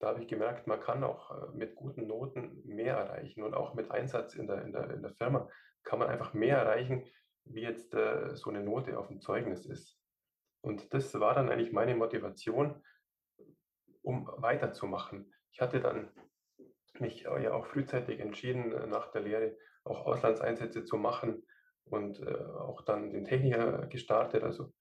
Da 0.00 0.08
habe 0.08 0.20
ich 0.20 0.28
gemerkt, 0.28 0.66
man 0.66 0.80
kann 0.80 1.04
auch 1.04 1.30
äh, 1.30 1.56
mit 1.56 1.76
guten 1.76 2.06
Noten 2.06 2.62
mehr 2.64 2.96
erreichen 2.96 3.42
und 3.42 3.54
auch 3.54 3.74
mit 3.74 3.90
Einsatz 3.90 4.34
in 4.34 4.46
der, 4.46 4.62
in 4.62 4.72
der, 4.72 4.90
in 4.90 5.02
der 5.02 5.14
Firma 5.14 5.48
kann 5.84 5.98
man 5.98 6.08
einfach 6.08 6.34
mehr 6.34 6.58
erreichen, 6.58 7.06
wie 7.44 7.62
jetzt 7.62 7.94
äh, 7.94 8.34
so 8.34 8.50
eine 8.50 8.62
Note 8.62 8.98
auf 8.98 9.08
dem 9.08 9.20
Zeugnis 9.20 9.66
ist. 9.66 9.98
Und 10.60 10.92
das 10.94 11.18
war 11.18 11.34
dann 11.34 11.50
eigentlich 11.50 11.72
meine 11.72 11.94
Motivation, 11.94 12.82
um 14.02 14.28
weiterzumachen. 14.36 15.32
Ich 15.50 15.60
hatte 15.60 15.80
dann 15.80 16.10
mich 16.98 17.26
äh, 17.26 17.42
ja 17.42 17.52
auch 17.52 17.66
frühzeitig 17.66 18.20
entschieden, 18.20 18.72
äh, 18.72 18.86
nach 18.86 19.10
der 19.10 19.22
Lehre 19.22 19.56
auch 19.84 20.06
Auslandseinsätze 20.06 20.84
zu 20.84 20.96
machen 20.96 21.44
und 21.86 22.20
äh, 22.20 22.34
auch 22.34 22.82
dann 22.82 23.10
den 23.10 23.24
Techniker 23.24 23.86
gestartet. 23.86 24.42
Also 24.42 24.72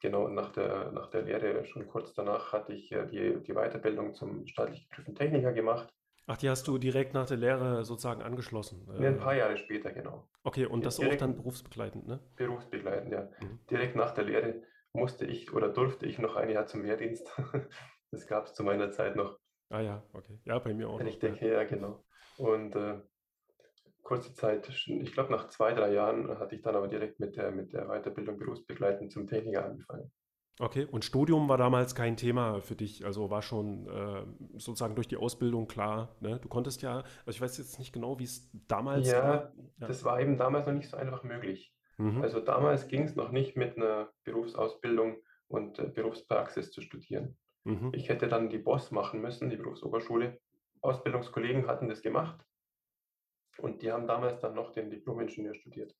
genau 0.00 0.28
nach 0.28 0.52
der, 0.52 0.92
nach 0.92 1.10
der 1.10 1.22
Lehre, 1.22 1.64
schon 1.66 1.86
kurz 1.86 2.14
danach, 2.14 2.52
hatte 2.52 2.72
ich 2.72 2.92
äh, 2.92 3.06
die, 3.06 3.42
die 3.42 3.54
Weiterbildung 3.54 4.14
zum 4.14 4.46
staatlich 4.46 4.88
geprüften 4.88 5.14
Techniker 5.14 5.52
gemacht. 5.52 5.92
Ach, 6.28 6.36
die 6.36 6.50
hast 6.50 6.66
du 6.66 6.76
direkt 6.76 7.14
nach 7.14 7.26
der 7.26 7.36
Lehre 7.36 7.84
sozusagen 7.84 8.20
angeschlossen? 8.20 8.84
Ja, 8.98 9.08
ein 9.08 9.18
paar 9.18 9.36
Jahre 9.36 9.56
später, 9.56 9.92
genau. 9.92 10.28
Okay, 10.42 10.66
und 10.66 10.84
das 10.84 10.96
direkt, 10.96 11.22
auch 11.22 11.26
dann 11.26 11.36
berufsbegleitend, 11.36 12.08
ne? 12.08 12.20
Berufsbegleitend, 12.34 13.12
ja. 13.12 13.28
Mhm. 13.40 13.60
Direkt 13.70 13.94
nach 13.94 14.12
der 14.12 14.24
Lehre 14.24 14.62
musste 14.92 15.24
ich 15.24 15.52
oder 15.52 15.68
durfte 15.68 16.06
ich 16.06 16.18
noch 16.18 16.34
ein 16.34 16.50
Jahr 16.50 16.66
zum 16.66 16.82
Wehrdienst. 16.82 17.30
das 18.10 18.26
gab 18.26 18.46
es 18.46 18.54
zu 18.54 18.64
meiner 18.64 18.90
Zeit 18.90 19.14
noch. 19.14 19.38
Ah 19.68 19.80
ja, 19.80 20.02
okay. 20.12 20.40
Ja, 20.44 20.58
bei 20.58 20.74
mir 20.74 20.88
auch. 20.88 21.00
Noch, 21.00 21.22
ja. 21.22 21.34
ja, 21.34 21.64
genau. 21.64 22.04
Und 22.38 22.74
äh, 22.74 23.00
kurze 24.06 24.32
Zeit, 24.34 24.68
ich 24.68 25.12
glaube 25.12 25.32
nach 25.32 25.48
zwei, 25.48 25.74
drei 25.74 25.92
Jahren 25.92 26.28
hatte 26.38 26.54
ich 26.54 26.62
dann 26.62 26.76
aber 26.76 26.86
direkt 26.86 27.18
mit 27.18 27.34
der, 27.34 27.50
mit 27.50 27.72
der 27.72 27.88
Weiterbildung 27.88 28.38
berufsbegleitend 28.38 29.10
zum 29.10 29.26
Techniker 29.26 29.64
angefangen. 29.64 30.12
Okay, 30.60 30.86
und 30.86 31.04
Studium 31.04 31.48
war 31.48 31.58
damals 31.58 31.94
kein 31.96 32.16
Thema 32.16 32.60
für 32.60 32.76
dich, 32.76 33.04
also 33.04 33.30
war 33.30 33.42
schon 33.42 33.88
äh, 33.88 34.24
sozusagen 34.58 34.94
durch 34.94 35.08
die 35.08 35.16
Ausbildung 35.16 35.66
klar. 35.66 36.16
Ne? 36.20 36.38
Du 36.40 36.48
konntest 36.48 36.82
ja, 36.82 36.98
also 36.98 37.30
ich 37.30 37.40
weiß 37.40 37.58
jetzt 37.58 37.80
nicht 37.80 37.92
genau, 37.92 38.18
wie 38.20 38.24
es 38.24 38.48
damals 38.68 39.10
ja, 39.10 39.22
war. 39.22 39.52
Ja, 39.80 39.86
das 39.88 40.04
war 40.04 40.20
eben 40.20 40.38
damals 40.38 40.66
noch 40.66 40.72
nicht 40.72 40.88
so 40.88 40.96
einfach 40.96 41.24
möglich. 41.24 41.74
Mhm. 41.98 42.22
Also 42.22 42.40
damals 42.40 42.86
ging 42.86 43.02
es 43.02 43.16
noch 43.16 43.32
nicht 43.32 43.56
mit 43.56 43.76
einer 43.76 44.08
Berufsausbildung 44.22 45.16
und 45.48 45.80
äh, 45.80 45.88
Berufspraxis 45.88 46.70
zu 46.70 46.80
studieren. 46.80 47.36
Mhm. 47.64 47.90
Ich 47.92 48.08
hätte 48.08 48.28
dann 48.28 48.48
die 48.48 48.58
BOS 48.58 48.92
machen 48.92 49.20
müssen, 49.20 49.50
die 49.50 49.56
Berufsoberschule. 49.56 50.38
Ausbildungskollegen 50.80 51.66
hatten 51.66 51.88
das 51.88 52.02
gemacht 52.02 52.46
und 53.58 53.82
die 53.82 53.92
haben 53.92 54.06
damals 54.06 54.40
dann 54.40 54.54
noch 54.54 54.72
den 54.72 54.90
Diplom-Ingenieur 54.90 55.54
studiert. 55.54 55.94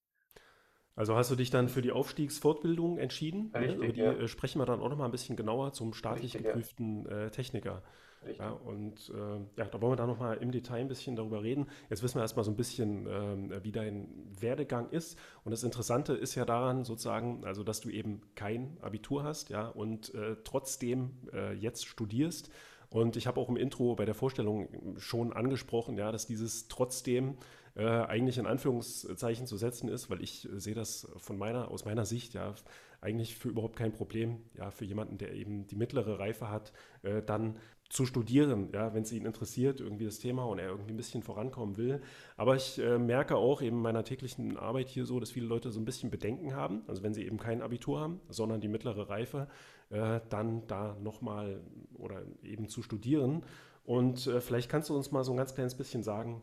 Also 0.97 1.15
hast 1.15 1.31
du 1.31 1.37
dich 1.37 1.51
dann 1.51 1.69
für 1.69 1.83
die 1.83 1.93
Aufstiegsfortbildung 1.93 2.97
entschieden? 2.97 3.53
Richtig, 3.55 3.77
Über 3.77 3.89
die 3.93 4.01
ja. 4.01 4.13
Äh, 4.13 4.29
sprechen 4.29 4.61
wir 4.61 4.65
dann 4.65 4.81
auch 4.81 4.89
noch 4.89 4.97
mal 4.97 5.05
ein 5.05 5.11
bisschen 5.11 5.37
genauer 5.37 5.73
zum 5.73 5.93
staatlich 5.93 6.35
Richtig, 6.35 6.47
geprüften 6.47 7.05
ja. 7.05 7.27
äh, 7.27 7.31
Techniker. 7.31 7.83
Richtig. 8.23 8.39
Ja, 8.39 8.51
und 8.51 9.13
äh, 9.15 9.61
ja, 9.61 9.67
da 9.67 9.81
wollen 9.81 9.93
wir 9.93 9.97
dann 9.97 10.09
noch 10.09 10.19
mal 10.19 10.39
im 10.39 10.51
Detail 10.51 10.81
ein 10.81 10.89
bisschen 10.89 11.15
darüber 11.15 11.43
reden. 11.43 11.69
Jetzt 11.91 12.03
wissen 12.03 12.17
wir 12.17 12.23
erstmal 12.23 12.45
so 12.45 12.51
ein 12.51 12.57
bisschen, 12.57 13.07
äh, 13.07 13.63
wie 13.63 13.73
dein 13.73 14.09
Werdegang 14.41 14.89
ist. 14.91 15.19
Und 15.45 15.53
das 15.53 15.63
Interessante 15.63 16.15
ist 16.15 16.35
ja 16.35 16.47
daran 16.47 16.85
sozusagen, 16.85 17.45
also 17.45 17.63
dass 17.63 17.81
du 17.83 17.91
eben 17.91 18.23
kein 18.35 18.79
Abitur 18.81 19.23
hast, 19.23 19.51
ja, 19.51 19.69
und 19.69 20.15
äh, 20.15 20.37
trotzdem 20.45 21.29
äh, 21.33 21.53
jetzt 21.53 21.87
studierst 21.87 22.51
und 22.97 23.17
ich 23.17 23.27
habe 23.27 23.39
auch 23.39 23.51
im 23.51 23.59
Intro 23.59 23.95
bei 23.95 24.07
der 24.07 24.15
Vorstellung 24.15 24.69
schon 24.97 25.35
angesprochen, 25.35 25.99
ja, 25.99 26.11
dass 26.13 26.27
dieses 26.27 26.69
trotzdem 26.69 27.37
äh, 27.75 27.85
eigentlich 27.85 28.39
in 28.39 28.47
Anführungszeichen 28.47 29.47
zu 29.47 29.59
setzen 29.59 29.91
ist, 29.91 30.09
weil 30.09 30.23
ich 30.23 30.49
sehe 30.51 30.75
das 30.75 31.07
von 31.19 31.37
meiner, 31.37 31.71
aus 31.71 31.85
meiner 31.85 32.07
Sicht 32.07 32.33
ja 32.33 32.55
eigentlich 33.03 33.37
für 33.37 33.51
überhaupt 33.51 33.77
kein 33.77 33.93
Problem, 33.93 34.39
ja, 34.55 34.71
für 34.71 34.87
jemanden, 34.87 35.19
der 35.19 35.35
eben 35.35 35.67
die 35.67 35.77
mittlere 35.77 36.19
Reife 36.19 36.49
hat, 36.49 36.73
äh, 37.03 37.21
dann 37.21 37.59
zu 37.89 38.05
studieren, 38.05 38.71
ja, 38.73 38.95
wenn 38.95 39.03
es 39.03 39.13
ihn 39.13 39.25
interessiert, 39.25 39.81
irgendwie 39.81 40.05
das 40.05 40.19
Thema 40.19 40.45
und 40.45 40.59
er 40.59 40.69
irgendwie 40.69 40.93
ein 40.93 40.97
bisschen 40.97 41.23
vorankommen 41.23 41.77
will. 41.77 42.03
Aber 42.37 42.57
ich 42.57 42.79
äh, 42.79 42.99
merke 42.99 43.37
auch 43.37 43.63
eben 43.63 43.77
in 43.77 43.83
meiner 43.83 44.05
täglichen 44.05 44.57
Arbeit 44.57 44.89
hier 44.89 45.07
so, 45.07 45.21
dass 45.21 45.31
viele 45.31 45.47
Leute 45.47 45.71
so 45.71 45.81
ein 45.81 45.85
bisschen 45.85 46.11
Bedenken 46.11 46.55
haben, 46.55 46.83
also 46.89 47.03
wenn 47.03 47.15
sie 47.15 47.25
eben 47.25 47.39
kein 47.39 47.63
Abitur 47.63 48.01
haben, 48.01 48.21
sondern 48.29 48.61
die 48.61 48.69
mittlere 48.69 49.09
Reife, 49.09 49.49
äh, 49.91 50.21
dann 50.29 50.67
da 50.67 50.97
nochmal 51.01 51.61
oder 51.95 52.23
eben 52.43 52.69
zu 52.69 52.83
studieren. 52.83 53.45
Und 53.85 54.27
äh, 54.27 54.41
vielleicht 54.41 54.69
kannst 54.69 54.89
du 54.91 54.97
uns 54.97 55.13
mal 55.13 55.23
so 55.23 55.33
ein 55.33 55.37
ganz 55.37 55.55
kleines 55.55 55.77
bisschen 55.77 56.03
sagen, 56.03 56.43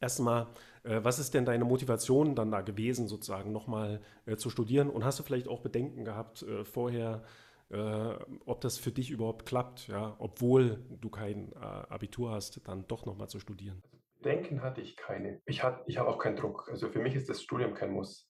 Erstmal, 0.00 0.46
äh, 0.82 1.00
was 1.02 1.18
ist 1.18 1.34
denn 1.34 1.44
deine 1.44 1.64
Motivation 1.64 2.34
dann 2.34 2.50
da 2.50 2.62
gewesen, 2.62 3.06
sozusagen 3.06 3.52
nochmal 3.52 4.00
äh, 4.24 4.36
zu 4.36 4.48
studieren? 4.48 4.88
Und 4.88 5.04
hast 5.04 5.18
du 5.18 5.22
vielleicht 5.22 5.46
auch 5.46 5.60
Bedenken 5.60 6.06
gehabt 6.06 6.42
äh, 6.42 6.64
vorher, 6.64 7.22
äh, 7.70 8.14
ob 8.46 8.60
das 8.60 8.78
für 8.78 8.90
dich 8.90 9.10
überhaupt 9.10 9.46
klappt, 9.46 9.88
ja, 9.88 10.16
obwohl 10.18 10.84
du 11.00 11.08
kein 11.08 11.52
äh, 11.52 11.56
Abitur 11.58 12.32
hast, 12.32 12.66
dann 12.66 12.86
doch 12.88 13.06
nochmal 13.06 13.28
zu 13.28 13.38
studieren? 13.38 13.82
Bedenken 14.20 14.62
hatte 14.62 14.80
ich 14.80 14.96
keine. 14.96 15.40
Ich, 15.46 15.62
hat, 15.62 15.82
ich 15.86 15.98
habe 15.98 16.10
auch 16.10 16.18
keinen 16.18 16.36
Druck. 16.36 16.68
Also 16.70 16.90
für 16.90 17.00
mich 17.00 17.14
ist 17.14 17.28
das 17.28 17.42
Studium 17.42 17.74
kein 17.74 17.92
Muss. 17.92 18.28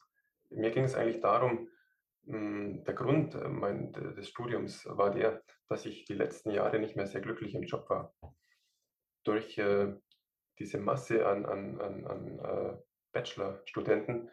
Mir 0.50 0.70
ging 0.70 0.84
es 0.84 0.94
eigentlich 0.94 1.20
darum, 1.20 1.68
mh, 2.24 2.36
hm, 2.36 2.84
der 2.84 2.94
Grund 2.94 3.34
äh, 3.34 3.48
mein, 3.48 3.92
des 3.92 4.28
Studiums 4.28 4.86
war 4.86 5.10
der, 5.10 5.42
dass 5.68 5.86
ich 5.86 6.04
die 6.04 6.14
letzten 6.14 6.50
Jahre 6.50 6.78
nicht 6.78 6.96
mehr 6.96 7.06
sehr 7.06 7.20
glücklich 7.20 7.54
im 7.54 7.62
Job 7.62 7.88
war. 7.88 8.14
Durch 9.24 9.58
äh, 9.58 9.94
diese 10.58 10.78
Masse 10.78 11.26
an, 11.26 11.46
an, 11.46 11.80
an, 11.80 12.06
an 12.06 12.38
äh, 12.38 12.76
Bachelorstudenten, 13.12 14.30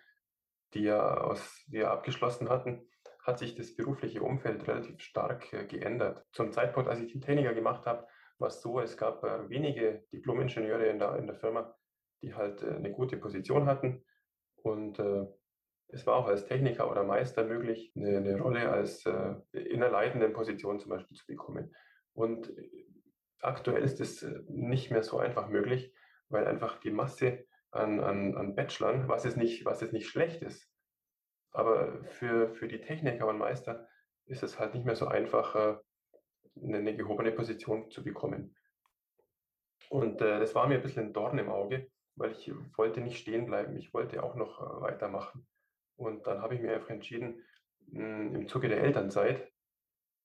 die 0.73 0.81
ja, 0.81 1.21
aus, 1.21 1.63
die 1.67 1.77
ja 1.77 1.91
abgeschlossen 1.91 2.49
hatten, 2.49 2.87
hat 3.27 3.39
sich 3.39 3.55
das 3.55 3.75
berufliche 3.75 4.23
Umfeld 4.23 4.67
relativ 4.67 4.99
stark 5.01 5.53
äh, 5.53 5.65
geändert. 5.65 6.25
Zum 6.31 6.51
Zeitpunkt, 6.51 6.89
als 6.89 6.99
ich 6.99 7.11
die 7.11 7.19
Techniker 7.19 7.53
gemacht 7.53 7.85
habe, 7.85 8.07
war 8.39 8.47
es 8.47 8.61
so, 8.61 8.79
es 8.79 8.97
gab 8.97 9.23
äh, 9.23 9.49
wenige 9.49 10.05
Diplom-Ingenieure 10.11 10.87
in 10.87 10.99
der, 10.99 11.17
in 11.17 11.27
der 11.27 11.35
Firma, 11.35 11.75
die 12.23 12.33
halt 12.33 12.63
äh, 12.63 12.75
eine 12.75 12.91
gute 12.91 13.17
Position 13.17 13.67
hatten. 13.67 14.03
Und 14.63 14.99
es 15.87 16.05
war 16.05 16.15
auch 16.15 16.27
als 16.27 16.45
Techniker 16.45 16.91
oder 16.91 17.05
Meister 17.05 17.45
möglich, 17.45 17.93
eine, 17.95 18.17
eine 18.17 18.37
Rolle 18.37 18.69
als 18.69 19.05
in 19.05 19.75
einer 19.81 19.89
leitenden 19.89 20.33
Position 20.33 20.79
zum 20.79 20.89
Beispiel 20.89 21.15
zu 21.15 21.25
bekommen. 21.25 21.73
Und 22.11 22.51
aktuell 23.39 23.83
ist 23.83 24.01
es 24.01 24.27
nicht 24.49 24.91
mehr 24.91 25.03
so 25.03 25.19
einfach 25.19 25.47
möglich 25.47 25.93
weil 26.29 26.47
einfach 26.47 26.79
die 26.79 26.91
Masse 26.91 27.45
an, 27.71 27.99
an, 27.99 28.35
an 28.35 28.55
Bachelorn, 28.55 29.07
was 29.07 29.23
jetzt, 29.23 29.37
nicht, 29.37 29.65
was 29.65 29.81
jetzt 29.81 29.93
nicht 29.93 30.07
schlecht 30.07 30.41
ist, 30.41 30.69
aber 31.57 32.03
für, 32.03 32.53
für 32.53 32.67
die 32.67 32.81
Techniker 32.81 33.27
und 33.27 33.39
Meister 33.39 33.87
ist 34.27 34.43
es 34.43 34.59
halt 34.59 34.75
nicht 34.75 34.85
mehr 34.85 34.95
so 34.95 35.07
einfach, 35.07 35.55
äh, 35.55 35.77
eine, 36.61 36.77
eine 36.77 36.95
gehobene 36.95 37.31
Position 37.31 37.89
zu 37.89 38.03
bekommen. 38.03 38.55
Und 39.89 40.21
äh, 40.21 40.39
das 40.39 40.53
war 40.53 40.67
mir 40.67 40.75
ein 40.75 40.83
bisschen 40.83 41.07
ein 41.07 41.13
Dorn 41.13 41.37
im 41.39 41.49
Auge, 41.49 41.89
weil 42.15 42.31
ich 42.31 42.51
wollte 42.77 43.01
nicht 43.01 43.17
stehen 43.17 43.47
bleiben, 43.47 43.75
ich 43.75 43.91
wollte 43.93 44.21
auch 44.21 44.35
noch 44.35 44.61
äh, 44.61 44.81
weitermachen. 44.81 45.47
Und 45.95 46.27
dann 46.27 46.41
habe 46.41 46.53
ich 46.53 46.61
mir 46.61 46.73
einfach 46.75 46.91
entschieden, 46.91 47.43
mh, 47.87 48.03
hm, 48.03 48.35
im 48.35 48.47
Zuge 48.47 48.69
der 48.69 48.83
Elternzeit 48.83 49.51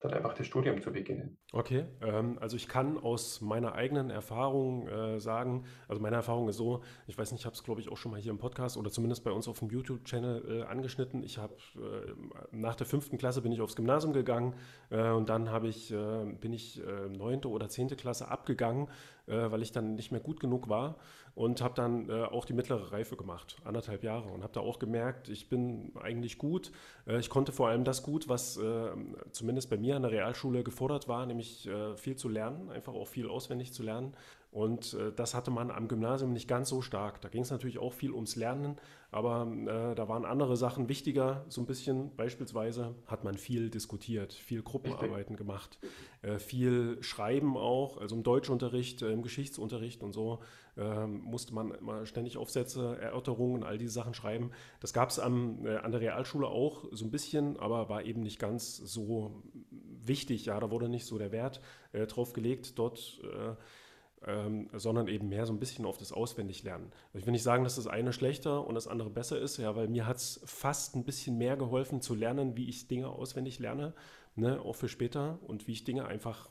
dann 0.02 0.12
einfach 0.14 0.34
das 0.34 0.46
Studium 0.46 0.82
zu 0.82 0.92
beginnen. 0.92 1.38
Okay, 1.52 1.84
ähm, 2.00 2.38
also 2.40 2.56
ich 2.56 2.68
kann 2.68 2.98
aus 2.98 3.40
meiner 3.40 3.74
eigenen 3.74 4.10
Erfahrung 4.10 4.88
äh, 4.88 5.20
sagen, 5.20 5.64
also 5.86 6.02
meine 6.02 6.16
Erfahrung 6.16 6.48
ist 6.48 6.56
so, 6.56 6.82
ich 7.06 7.16
weiß 7.16 7.30
nicht, 7.30 7.42
ich 7.42 7.46
habe 7.46 7.54
es 7.54 7.62
glaube 7.62 7.80
ich 7.80 7.88
auch 7.90 7.96
schon 7.96 8.10
mal 8.10 8.20
hier 8.20 8.32
im 8.32 8.38
Podcast 8.38 8.76
oder 8.76 8.90
zumindest 8.90 9.22
bei 9.22 9.30
uns 9.30 9.46
auf 9.46 9.60
dem 9.60 9.70
YouTube-Channel 9.70 10.60
äh, 10.60 10.62
angeschnitten. 10.64 11.22
Ich 11.22 11.38
habe 11.38 11.54
äh, 11.76 12.12
nach 12.50 12.74
der 12.74 12.86
fünften 12.86 13.16
Klasse 13.16 13.42
bin 13.42 13.52
ich 13.52 13.60
aufs 13.60 13.76
Gymnasium 13.76 14.12
gegangen 14.12 14.54
äh, 14.90 15.10
und 15.10 15.28
dann 15.28 15.50
habe 15.50 15.68
ich, 15.68 15.92
äh, 15.92 16.24
bin 16.40 16.52
ich 16.52 16.82
äh, 16.82 17.08
neunte 17.08 17.48
oder 17.48 17.68
zehnte 17.68 17.94
Klasse 17.94 18.28
abgegangen, 18.28 18.88
weil 19.26 19.62
ich 19.62 19.72
dann 19.72 19.94
nicht 19.94 20.10
mehr 20.10 20.20
gut 20.20 20.40
genug 20.40 20.68
war 20.68 20.96
und 21.34 21.62
habe 21.62 21.74
dann 21.74 22.10
äh, 22.10 22.24
auch 22.24 22.44
die 22.44 22.52
mittlere 22.52 22.92
Reife 22.92 23.16
gemacht, 23.16 23.56
anderthalb 23.64 24.04
Jahre 24.04 24.28
und 24.28 24.42
habe 24.42 24.52
da 24.52 24.60
auch 24.60 24.78
gemerkt, 24.78 25.28
ich 25.28 25.48
bin 25.48 25.92
eigentlich 26.00 26.36
gut. 26.36 26.72
Äh, 27.06 27.18
ich 27.18 27.30
konnte 27.30 27.52
vor 27.52 27.68
allem 27.68 27.84
das 27.84 28.02
gut, 28.02 28.28
was 28.28 28.58
äh, 28.58 28.90
zumindest 29.30 29.70
bei 29.70 29.78
mir 29.78 29.96
an 29.96 30.02
der 30.02 30.10
Realschule 30.10 30.62
gefordert 30.62 31.08
war, 31.08 31.24
nämlich 31.24 31.66
äh, 31.66 31.96
viel 31.96 32.16
zu 32.16 32.28
lernen, 32.28 32.70
einfach 32.70 32.92
auch 32.92 33.08
viel 33.08 33.28
auswendig 33.28 33.72
zu 33.72 33.82
lernen. 33.82 34.14
Und 34.52 34.92
äh, 34.92 35.12
das 35.16 35.34
hatte 35.34 35.50
man 35.50 35.70
am 35.70 35.88
Gymnasium 35.88 36.34
nicht 36.34 36.46
ganz 36.46 36.68
so 36.68 36.82
stark. 36.82 37.22
Da 37.22 37.30
ging 37.30 37.40
es 37.40 37.50
natürlich 37.50 37.78
auch 37.78 37.94
viel 37.94 38.12
ums 38.12 38.36
Lernen, 38.36 38.76
aber 39.10 39.50
äh, 39.50 39.94
da 39.94 40.08
waren 40.08 40.26
andere 40.26 40.58
Sachen 40.58 40.90
wichtiger. 40.90 41.46
So 41.48 41.62
ein 41.62 41.66
bisschen 41.66 42.14
beispielsweise 42.16 42.94
hat 43.06 43.24
man 43.24 43.38
viel 43.38 43.70
diskutiert, 43.70 44.34
viel 44.34 44.62
Gruppenarbeiten 44.62 45.36
gemacht, 45.36 45.78
äh, 46.20 46.38
viel 46.38 47.02
Schreiben 47.02 47.56
auch, 47.56 47.96
also 47.96 48.14
im 48.14 48.22
Deutschunterricht, 48.22 49.00
äh, 49.00 49.10
im 49.10 49.22
Geschichtsunterricht 49.22 50.02
und 50.02 50.12
so 50.12 50.40
ähm, 50.76 51.22
musste 51.22 51.54
man 51.54 51.70
immer 51.72 52.04
ständig 52.04 52.36
Aufsätze, 52.36 52.98
Erörterungen, 53.00 53.64
all 53.64 53.78
diese 53.78 53.92
Sachen 53.92 54.12
schreiben. 54.12 54.50
Das 54.80 54.92
gab 54.92 55.08
es 55.08 55.16
äh, 55.16 55.22
an 55.22 55.62
der 55.64 56.00
Realschule 56.00 56.46
auch 56.46 56.84
so 56.92 57.06
ein 57.06 57.10
bisschen, 57.10 57.58
aber 57.58 57.88
war 57.88 58.04
eben 58.04 58.22
nicht 58.22 58.38
ganz 58.38 58.76
so 58.76 59.42
wichtig. 59.70 60.44
Ja, 60.44 60.60
da 60.60 60.70
wurde 60.70 60.90
nicht 60.90 61.06
so 61.06 61.16
der 61.16 61.32
Wert 61.32 61.62
äh, 61.92 62.06
drauf 62.06 62.32
gelegt. 62.34 62.78
Dort 62.78 63.20
äh, 63.22 63.54
ähm, 64.26 64.68
sondern 64.72 65.08
eben 65.08 65.28
mehr 65.28 65.46
so 65.46 65.52
ein 65.52 65.58
bisschen 65.58 65.84
auf 65.84 65.98
das 65.98 66.12
Auswendiglernen. 66.12 66.92
Also 67.08 67.18
ich 67.18 67.26
will 67.26 67.32
nicht 67.32 67.42
sagen, 67.42 67.64
dass 67.64 67.76
das 67.76 67.86
eine 67.86 68.12
schlechter 68.12 68.66
und 68.66 68.74
das 68.74 68.86
andere 68.86 69.10
besser 69.10 69.38
ist, 69.38 69.56
ja, 69.56 69.74
weil 69.74 69.88
mir 69.88 70.06
hat 70.06 70.16
es 70.16 70.40
fast 70.44 70.94
ein 70.94 71.04
bisschen 71.04 71.38
mehr 71.38 71.56
geholfen 71.56 72.00
zu 72.00 72.14
lernen, 72.14 72.56
wie 72.56 72.68
ich 72.68 72.88
Dinge 72.88 73.08
auswendig 73.08 73.58
lerne, 73.58 73.94
ne, 74.36 74.60
auch 74.60 74.76
für 74.76 74.88
später 74.88 75.38
und 75.42 75.66
wie 75.66 75.72
ich 75.72 75.84
Dinge 75.84 76.06
einfach, 76.06 76.50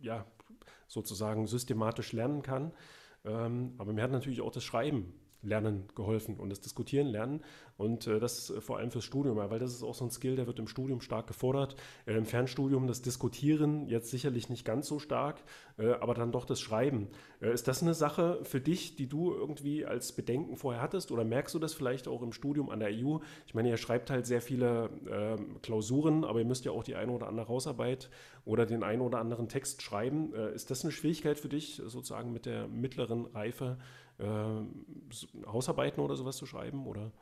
ja, 0.00 0.26
sozusagen 0.88 1.46
systematisch 1.46 2.12
lernen 2.12 2.42
kann. 2.42 2.72
Ähm, 3.24 3.74
aber 3.78 3.92
mir 3.92 4.02
hat 4.02 4.12
natürlich 4.12 4.40
auch 4.40 4.52
das 4.52 4.64
Schreiben 4.64 5.12
lernen 5.46 5.84
geholfen 5.94 6.36
und 6.36 6.50
das 6.50 6.60
Diskutieren 6.60 7.06
lernen. 7.06 7.40
Und 7.76 8.06
äh, 8.06 8.18
das 8.18 8.50
äh, 8.50 8.60
vor 8.60 8.78
allem 8.78 8.90
fürs 8.90 9.04
Studium, 9.04 9.36
weil 9.36 9.58
das 9.58 9.72
ist 9.72 9.82
auch 9.82 9.94
so 9.94 10.04
ein 10.04 10.10
Skill, 10.10 10.36
der 10.36 10.46
wird 10.46 10.58
im 10.58 10.66
Studium 10.66 11.00
stark 11.00 11.26
gefordert. 11.26 11.76
Äh, 12.06 12.16
Im 12.16 12.24
Fernstudium 12.24 12.86
das 12.86 13.02
Diskutieren 13.02 13.88
jetzt 13.88 14.10
sicherlich 14.10 14.48
nicht 14.48 14.64
ganz 14.64 14.88
so 14.88 14.98
stark, 14.98 15.42
äh, 15.78 15.92
aber 15.92 16.14
dann 16.14 16.32
doch 16.32 16.46
das 16.46 16.60
Schreiben. 16.60 17.08
Äh, 17.40 17.52
ist 17.52 17.68
das 17.68 17.82
eine 17.82 17.94
Sache 17.94 18.40
für 18.42 18.60
dich, 18.60 18.96
die 18.96 19.08
du 19.08 19.32
irgendwie 19.32 19.84
als 19.84 20.12
Bedenken 20.12 20.56
vorher 20.56 20.82
hattest 20.82 21.12
oder 21.12 21.24
merkst 21.24 21.54
du 21.54 21.58
das 21.58 21.74
vielleicht 21.74 22.08
auch 22.08 22.22
im 22.22 22.32
Studium 22.32 22.70
an 22.70 22.80
der 22.80 22.90
EU? 22.90 23.18
Ich 23.46 23.54
meine, 23.54 23.68
ihr 23.68 23.76
schreibt 23.76 24.10
halt 24.10 24.26
sehr 24.26 24.40
viele 24.40 24.90
ähm, 25.10 25.60
Klausuren, 25.62 26.24
aber 26.24 26.38
ihr 26.38 26.46
müsst 26.46 26.64
ja 26.64 26.72
auch 26.72 26.82
die 26.82 26.94
eine 26.94 27.12
oder 27.12 27.28
andere 27.28 27.48
Hausarbeit 27.48 28.10
oder 28.44 28.64
den 28.64 28.82
einen 28.82 29.02
oder 29.02 29.18
anderen 29.18 29.48
Text 29.48 29.82
schreiben. 29.82 30.34
Äh, 30.34 30.54
ist 30.54 30.70
das 30.70 30.82
eine 30.82 30.92
Schwierigkeit 30.92 31.38
für 31.38 31.48
dich, 31.48 31.82
sozusagen 31.84 32.32
mit 32.32 32.46
der 32.46 32.68
mittleren 32.68 33.26
Reife? 33.26 33.76
Äh, 34.18 35.46
Hausarbeiten 35.46 36.00
oder 36.00 36.16
sowas 36.16 36.36
zu 36.36 36.46
schreiben? 36.46 36.86
Oder? 36.86 37.12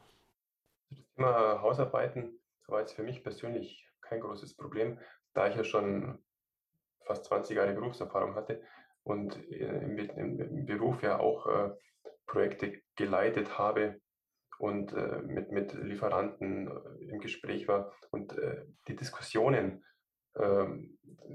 Das 0.91 1.05
Thema 1.17 1.63
Hausarbeiten 1.63 2.39
war 2.67 2.81
jetzt 2.81 2.95
für 2.95 3.03
mich 3.03 3.23
persönlich 3.23 3.89
kein 4.01 4.21
großes 4.21 4.57
Problem, 4.57 4.99
da 5.33 5.49
ich 5.49 5.57
ja 5.57 5.65
schon 5.65 6.19
fast 7.05 7.25
20 7.27 7.57
Jahre 7.57 7.75
Berufserfahrung 7.75 8.35
hatte 8.35 8.63
und 9.03 9.37
im, 9.51 9.99
im, 9.99 10.41
im 10.41 10.67
Beruf 10.67 11.03
ja 11.03 11.19
auch 11.19 11.47
äh, 11.47 11.71
Projekte 12.27 12.81
geleitet 12.97 13.59
habe 13.59 14.01
und 14.59 14.93
äh, 14.93 15.21
mit, 15.23 15.51
mit 15.51 15.75
Lieferanten 15.75 16.69
äh, 16.69 17.05
im 17.05 17.21
Gespräch 17.21 17.69
war 17.69 17.93
und 18.11 18.37
äh, 18.39 18.65
die 18.89 18.97
Diskussionen 18.97 19.85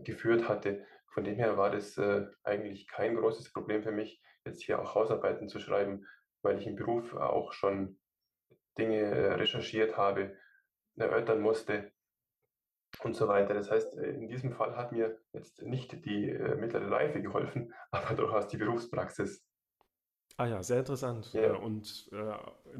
geführt 0.04 0.48
hatte. 0.50 0.86
Von 1.12 1.24
dem 1.24 1.36
her 1.36 1.58
war 1.58 1.72
das 1.72 1.98
äh, 1.98 2.28
eigentlich 2.44 2.88
kein 2.88 3.16
großes 3.16 3.52
Problem 3.52 3.84
für 3.84 3.92
mich, 3.92 4.22
jetzt 4.46 4.64
hier 4.64 4.82
auch 4.82 4.96
Hausarbeiten 4.96 5.50
zu 5.50 5.60
schreiben, 5.60 6.06
weil 6.42 6.60
ich 6.60 6.68
im 6.68 6.76
Beruf 6.76 7.14
auch 7.14 7.52
schon 7.54 8.00
Dinge 8.78 9.02
äh, 9.02 9.34
recherchiert 9.34 9.98
habe, 9.98 10.38
erörtern 10.96 11.42
musste 11.42 11.92
und 13.04 13.16
so 13.16 13.28
weiter. 13.28 13.54
Das 13.54 13.72
heißt, 13.72 13.98
äh, 13.98 14.12
in 14.12 14.28
diesem 14.28 14.54
Fall 14.54 14.78
hat 14.78 14.92
mir 14.92 15.20
jetzt 15.34 15.62
nicht 15.64 16.06
die 16.06 16.28
mittlere 16.58 16.92
Reife 16.92 17.22
geholfen, 17.22 17.74
aber 17.92 18.16
durchaus 18.16 18.48
die 18.48 18.58
Berufspraxis. 18.58 19.46
Ah 20.40 20.48
ja, 20.48 20.64
sehr 20.64 20.80
interessant. 20.80 21.34
Ja. 21.34 21.54
Und 21.56 22.10
äh, 22.14 22.78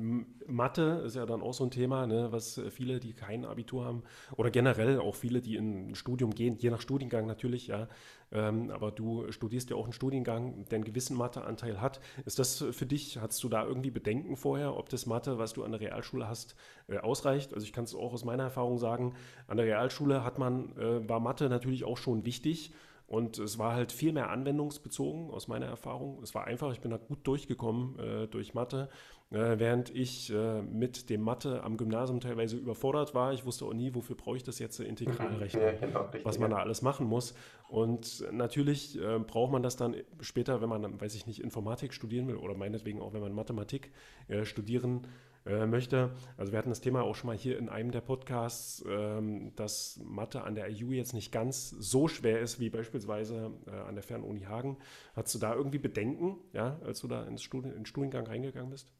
Mathe 0.48 1.04
ist 1.06 1.18
ja 1.18 1.26
dann 1.26 1.42
auch 1.42 1.54
so 1.54 1.66
ein 1.66 1.72
Thema, 1.72 2.08
ne, 2.08 2.32
was 2.32 2.62
viele, 2.70 3.02
die 3.02 3.12
kein 3.12 3.44
Abitur 3.44 3.84
haben, 3.84 4.04
oder 4.38 4.50
generell 4.50 4.98
auch 4.98 5.16
viele, 5.16 5.42
die 5.42 5.58
in 5.58 5.90
ein 5.90 5.96
Studium 5.96 6.34
gehen, 6.34 6.56
je 6.58 6.70
nach 6.70 6.80
Studiengang 6.80 7.26
natürlich, 7.28 7.68
ja. 7.68 7.90
Ähm, 8.32 8.72
aber 8.72 8.92
du 8.92 9.30
studierst 9.34 9.72
ja 9.72 9.76
auch 9.76 9.84
einen 9.84 9.92
Studiengang, 9.92 10.64
der 10.70 10.78
einen 10.78 10.86
gewissen 10.86 11.18
Matheanteil 11.18 11.82
hat. 11.82 12.00
Ist 12.26 12.40
das 12.40 12.64
für 12.72 12.86
dich, 12.86 13.20
hast 13.20 13.44
du 13.44 13.50
da 13.50 13.66
irgendwie 13.66 13.92
Bedenken 13.92 14.38
vorher, 14.38 14.78
ob 14.78 14.88
das 14.88 15.06
Mathe, 15.06 15.38
was 15.38 15.52
du 15.52 15.66
an 15.66 15.72
der 15.72 15.82
Realschule 15.82 16.30
hast, 16.30 16.56
äh, 16.88 17.00
ausreicht? 17.00 17.54
Also 17.54 17.66
ich 17.66 17.74
kann 17.74 17.84
es 17.84 17.94
auch 17.94 18.14
aus 18.14 18.24
meiner 18.24 18.44
Erfahrung 18.44 18.78
sagen, 18.78 19.16
an 19.48 19.58
der 19.58 19.66
Realschule 19.66 20.24
hat 20.24 20.40
man, 20.40 20.78
äh, 20.78 21.10
war 21.10 21.20
Mathe 21.20 21.50
natürlich 21.50 21.84
auch 21.84 21.98
schon 21.98 22.24
wichtig. 22.24 22.72
Und 23.10 23.40
es 23.40 23.58
war 23.58 23.74
halt 23.74 23.92
viel 23.92 24.14
mehr 24.14 24.30
anwendungsbezogen 24.30 25.32
aus 25.32 25.48
meiner 25.48 25.66
Erfahrung. 25.66 26.22
Es 26.22 26.36
war 26.36 26.46
einfach, 26.46 26.72
ich 26.74 26.80
bin 26.80 26.92
da 26.92 26.98
gut 26.98 27.26
durchgekommen 27.26 27.98
äh, 27.98 28.28
durch 28.28 28.54
Mathe, 28.54 28.88
äh, 29.32 29.58
während 29.58 29.90
ich 29.96 30.32
äh, 30.32 30.62
mit 30.62 31.10
dem 31.10 31.22
Mathe 31.22 31.64
am 31.64 31.76
Gymnasium 31.76 32.20
teilweise 32.20 32.58
überfordert 32.58 33.16
war. 33.16 33.34
Ich 33.34 33.46
wusste 33.46 33.66
auch 33.66 33.74
nie, 33.74 33.96
wofür 33.96 34.16
brauche 34.16 34.38
ich 34.38 34.44
das 34.44 34.60
jetzt 34.60 34.80
Integralrechnung, 34.80 35.64
ja, 35.64 35.72
genau, 35.72 36.08
was 36.24 36.38
man 36.38 36.52
da 36.52 36.58
alles 36.58 36.84
machen 36.84 37.08
muss. 37.08 37.34
Und 37.68 38.24
natürlich 38.32 39.02
äh, 39.02 39.18
braucht 39.18 39.52
man 39.52 39.64
das 39.64 39.76
dann 39.76 39.96
später, 40.22 40.62
wenn 40.62 40.70
man, 40.70 41.02
weiß 41.02 41.16
ich 41.16 41.26
nicht, 41.26 41.42
Informatik 41.42 41.96
studieren 41.96 42.28
will 42.28 42.36
oder 42.36 42.54
meinetwegen 42.54 43.02
auch, 43.02 43.14
wenn 43.14 43.22
man 43.22 43.34
Mathematik 43.34 43.92
äh, 44.28 44.46
studieren 44.46 45.08
äh, 45.46 45.66
möchte. 45.66 46.12
Also 46.38 46.52
wir 46.52 46.60
hatten 46.60 46.70
das 46.70 46.82
Thema 46.82 47.04
auch 47.04 47.16
schon 47.16 47.28
mal 47.28 47.36
hier 47.36 47.58
in 47.58 47.70
einem 47.70 47.92
der 47.92 48.02
Podcasts, 48.02 48.84
ähm, 48.88 49.56
dass 49.56 50.00
Mathe 50.04 50.42
an 50.42 50.56
der 50.56 50.70
IU 50.70 50.92
jetzt 50.92 51.14
nicht 51.14 51.32
ganz 51.32 51.70
so 51.70 52.08
schwer 52.08 52.42
ist 52.42 52.60
wie 52.60 52.70
beispielsweise 52.70 53.54
äh, 53.68 53.72
an 53.72 53.96
der 53.96 54.04
Fernuni 54.04 54.42
Hagen. 54.42 54.78
Hattest 55.16 55.36
du 55.36 55.40
da 55.40 55.56
irgendwie 55.56 55.80
Bedenken, 55.80 56.40
ja, 56.52 56.80
als 56.84 57.00
du 57.00 57.08
da 57.08 57.24
ins 57.24 57.42
Studien, 57.42 57.72
in 57.72 57.80
den 57.80 57.86
Studiengang 57.86 58.28
reingegangen 58.28 58.70
bist? 58.70 58.92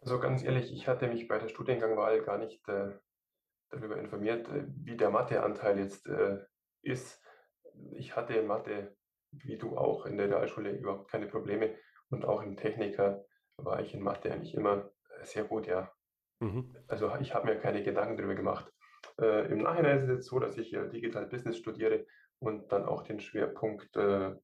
Also 0.00 0.18
ganz 0.18 0.42
ehrlich, 0.42 0.72
ich 0.72 0.88
hatte 0.88 1.08
mich 1.08 1.28
bei 1.28 1.38
der 1.38 1.48
Studiengangwahl 1.48 2.22
gar 2.22 2.38
nicht 2.38 2.66
äh, 2.68 2.90
darüber 3.70 3.98
informiert, 3.98 4.48
wie 4.82 4.96
der 4.96 5.10
Matheanteil 5.10 5.78
jetzt 5.78 6.06
ist. 6.82 7.22
Ich 7.92 8.16
hatte 8.16 8.34
in 8.34 8.46
Mathe, 8.46 8.94
wie 9.30 9.56
du 9.56 9.78
auch 9.78 10.04
in 10.04 10.18
der 10.18 10.28
Realschule, 10.28 10.72
überhaupt 10.72 11.10
keine 11.10 11.26
Probleme 11.26 11.74
und 12.10 12.26
auch 12.26 12.42
im 12.42 12.56
Techniker 12.56 13.24
war 13.56 13.80
ich 13.80 13.94
in 13.94 14.02
Mathe 14.02 14.30
eigentlich 14.30 14.54
immer 14.54 14.90
sehr 15.24 15.44
gut, 15.44 15.66
ja. 15.66 15.90
Mhm. 16.40 16.74
Also 16.88 17.14
ich 17.20 17.34
habe 17.34 17.46
mir 17.46 17.58
keine 17.58 17.82
Gedanken 17.82 18.16
darüber 18.16 18.34
gemacht. 18.34 18.72
Äh, 19.20 19.50
Im 19.52 19.58
Nachhinein 19.58 19.98
ist 19.98 20.04
es 20.04 20.10
jetzt 20.10 20.26
so, 20.26 20.38
dass 20.38 20.56
ich 20.56 20.72
äh, 20.72 20.88
Digital 20.88 21.26
Business 21.26 21.58
studiere 21.58 22.06
und 22.38 22.72
dann 22.72 22.84
auch 22.84 23.02
den 23.02 23.20
Schwerpunkt, 23.20 23.96
äh, 23.96 24.34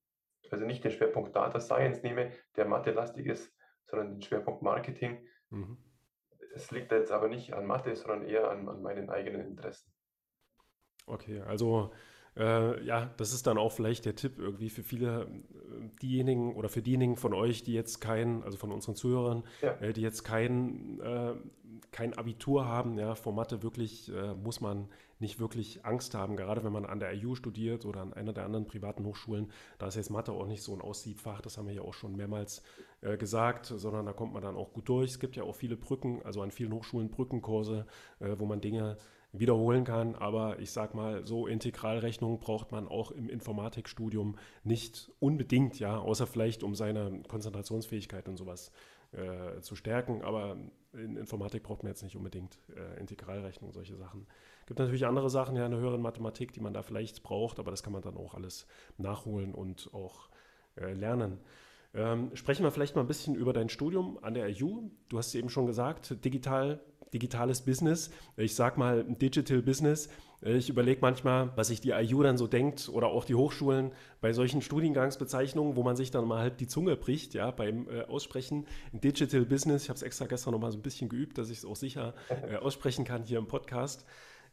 also 0.50 0.64
nicht 0.64 0.84
den 0.84 0.92
Schwerpunkt 0.92 1.34
Data 1.34 1.60
Science 1.60 2.02
nehme, 2.02 2.32
der 2.56 2.66
Mathe-lastig 2.66 3.26
ist, 3.26 3.52
sondern 3.86 4.12
den 4.12 4.22
Schwerpunkt 4.22 4.62
Marketing. 4.62 5.26
Mhm. 5.50 5.78
Es 6.54 6.70
liegt 6.70 6.92
jetzt 6.92 7.12
aber 7.12 7.28
nicht 7.28 7.52
an 7.54 7.66
Mathe, 7.66 7.94
sondern 7.94 8.22
eher 8.28 8.50
an, 8.50 8.68
an 8.68 8.82
meinen 8.82 9.10
eigenen 9.10 9.46
Interessen. 9.46 9.92
Okay, 11.06 11.40
also 11.40 11.92
äh, 12.38 12.84
ja, 12.84 13.10
das 13.16 13.32
ist 13.32 13.46
dann 13.46 13.58
auch 13.58 13.72
vielleicht 13.72 14.04
der 14.04 14.14
Tipp 14.14 14.38
irgendwie 14.38 14.70
für 14.70 14.82
viele 14.82 15.22
äh, 15.22 15.98
diejenigen 16.00 16.54
oder 16.54 16.68
für 16.68 16.82
diejenigen 16.82 17.16
von 17.16 17.34
euch, 17.34 17.64
die 17.64 17.72
jetzt 17.72 18.00
kein, 18.00 18.44
also 18.44 18.56
von 18.56 18.70
unseren 18.70 18.94
Zuhörern, 18.94 19.42
ja. 19.60 19.72
äh, 19.80 19.92
die 19.92 20.02
jetzt 20.02 20.22
kein, 20.22 21.00
äh, 21.00 21.34
kein 21.90 22.14
Abitur 22.14 22.66
haben, 22.66 22.96
ja, 22.96 23.14
vor 23.16 23.32
Mathe 23.32 23.62
wirklich 23.62 24.12
äh, 24.14 24.34
muss 24.34 24.60
man 24.60 24.88
nicht 25.18 25.40
wirklich 25.40 25.84
Angst 25.84 26.14
haben, 26.14 26.36
gerade 26.36 26.62
wenn 26.62 26.72
man 26.72 26.86
an 26.86 27.00
der 27.00 27.12
IU 27.12 27.34
studiert 27.34 27.84
oder 27.84 28.02
an 28.02 28.12
einer 28.12 28.32
der 28.32 28.44
anderen 28.44 28.66
privaten 28.66 29.04
Hochschulen, 29.04 29.50
da 29.78 29.88
ist 29.88 29.96
jetzt 29.96 30.10
Mathe 30.10 30.30
auch 30.30 30.46
nicht 30.46 30.62
so 30.62 30.72
ein 30.72 30.80
Aussiebfach, 30.80 31.40
das 31.40 31.58
haben 31.58 31.66
wir 31.66 31.74
ja 31.74 31.82
auch 31.82 31.94
schon 31.94 32.14
mehrmals 32.14 32.62
äh, 33.00 33.16
gesagt, 33.16 33.66
sondern 33.66 34.06
da 34.06 34.12
kommt 34.12 34.32
man 34.32 34.42
dann 34.42 34.54
auch 34.54 34.72
gut 34.72 34.88
durch. 34.88 35.10
Es 35.10 35.18
gibt 35.18 35.34
ja 35.34 35.42
auch 35.42 35.56
viele 35.56 35.76
Brücken, 35.76 36.22
also 36.22 36.40
an 36.40 36.52
vielen 36.52 36.72
Hochschulen 36.72 37.10
Brückenkurse, 37.10 37.86
wo 38.20 38.46
man 38.46 38.60
Dinge 38.60 38.96
wiederholen 39.32 39.84
kann. 39.84 40.14
Aber 40.14 40.58
ich 40.58 40.70
sage 40.70 40.96
mal, 40.96 41.26
so 41.26 41.46
Integralrechnungen 41.46 42.38
braucht 42.38 42.72
man 42.72 42.88
auch 42.88 43.10
im 43.10 43.28
Informatikstudium 43.28 44.36
nicht 44.64 45.10
unbedingt, 45.20 45.78
ja, 45.78 45.98
außer 45.98 46.26
vielleicht 46.26 46.62
um 46.62 46.74
seine 46.74 47.22
Konzentrationsfähigkeit 47.28 48.28
und 48.28 48.36
sowas 48.36 48.72
äh, 49.12 49.60
zu 49.60 49.74
stärken. 49.76 50.22
Aber 50.22 50.56
in 50.92 51.16
Informatik 51.16 51.62
braucht 51.62 51.82
man 51.82 51.90
jetzt 51.90 52.02
nicht 52.02 52.16
unbedingt 52.16 52.58
äh, 52.76 52.98
Integralrechnung, 53.00 53.72
solche 53.72 53.96
Sachen. 53.96 54.26
Es 54.60 54.66
gibt 54.66 54.80
natürlich 54.80 55.06
andere 55.06 55.30
Sachen 55.30 55.56
ja 55.56 55.64
in 55.64 55.72
der 55.72 55.80
höheren 55.80 56.02
Mathematik, 56.02 56.52
die 56.52 56.60
man 56.60 56.74
da 56.74 56.82
vielleicht 56.82 57.22
braucht, 57.22 57.58
aber 57.58 57.70
das 57.70 57.82
kann 57.82 57.92
man 57.92 58.02
dann 58.02 58.16
auch 58.16 58.34
alles 58.34 58.66
nachholen 58.96 59.54
und 59.54 59.90
auch 59.92 60.28
äh, 60.76 60.92
lernen. 60.92 61.40
Ähm, 61.98 62.30
sprechen 62.34 62.62
wir 62.62 62.70
vielleicht 62.70 62.94
mal 62.94 63.00
ein 63.00 63.08
bisschen 63.08 63.34
über 63.34 63.52
dein 63.52 63.68
Studium 63.68 64.18
an 64.22 64.34
der 64.34 64.48
IU. 64.48 64.90
Du 65.08 65.18
hast 65.18 65.28
es 65.28 65.34
eben 65.34 65.50
schon 65.50 65.66
gesagt, 65.66 66.24
digital 66.24 66.80
digitales 67.12 67.62
Business. 67.62 68.10
Ich 68.36 68.54
sag 68.54 68.76
mal 68.76 69.02
Digital 69.02 69.62
Business. 69.62 70.08
Ich 70.42 70.68
überlege 70.68 71.00
manchmal, 71.00 71.50
was 71.56 71.68
sich 71.68 71.80
die 71.80 71.90
IU 71.90 72.22
dann 72.22 72.36
so 72.36 72.46
denkt 72.46 72.88
oder 72.92 73.08
auch 73.08 73.24
die 73.24 73.34
Hochschulen 73.34 73.92
bei 74.20 74.32
solchen 74.32 74.62
Studiengangsbezeichnungen, 74.62 75.74
wo 75.74 75.82
man 75.82 75.96
sich 75.96 76.12
dann 76.12 76.28
mal 76.28 76.40
halt 76.40 76.60
die 76.60 76.68
Zunge 76.68 76.96
bricht, 76.96 77.34
ja, 77.34 77.50
beim 77.50 77.88
äh, 77.88 78.02
Aussprechen. 78.04 78.66
Digital 78.92 79.46
Business, 79.46 79.84
ich 79.84 79.88
habe 79.88 79.96
es 79.96 80.02
extra 80.02 80.26
gestern 80.26 80.52
noch 80.52 80.60
mal 80.60 80.70
so 80.70 80.78
ein 80.78 80.82
bisschen 80.82 81.08
geübt, 81.08 81.38
dass 81.38 81.50
ich 81.50 81.58
es 81.58 81.64
auch 81.64 81.74
sicher 81.74 82.14
äh, 82.28 82.56
aussprechen 82.56 83.04
kann 83.04 83.24
hier 83.24 83.38
im 83.38 83.48
Podcast. 83.48 84.04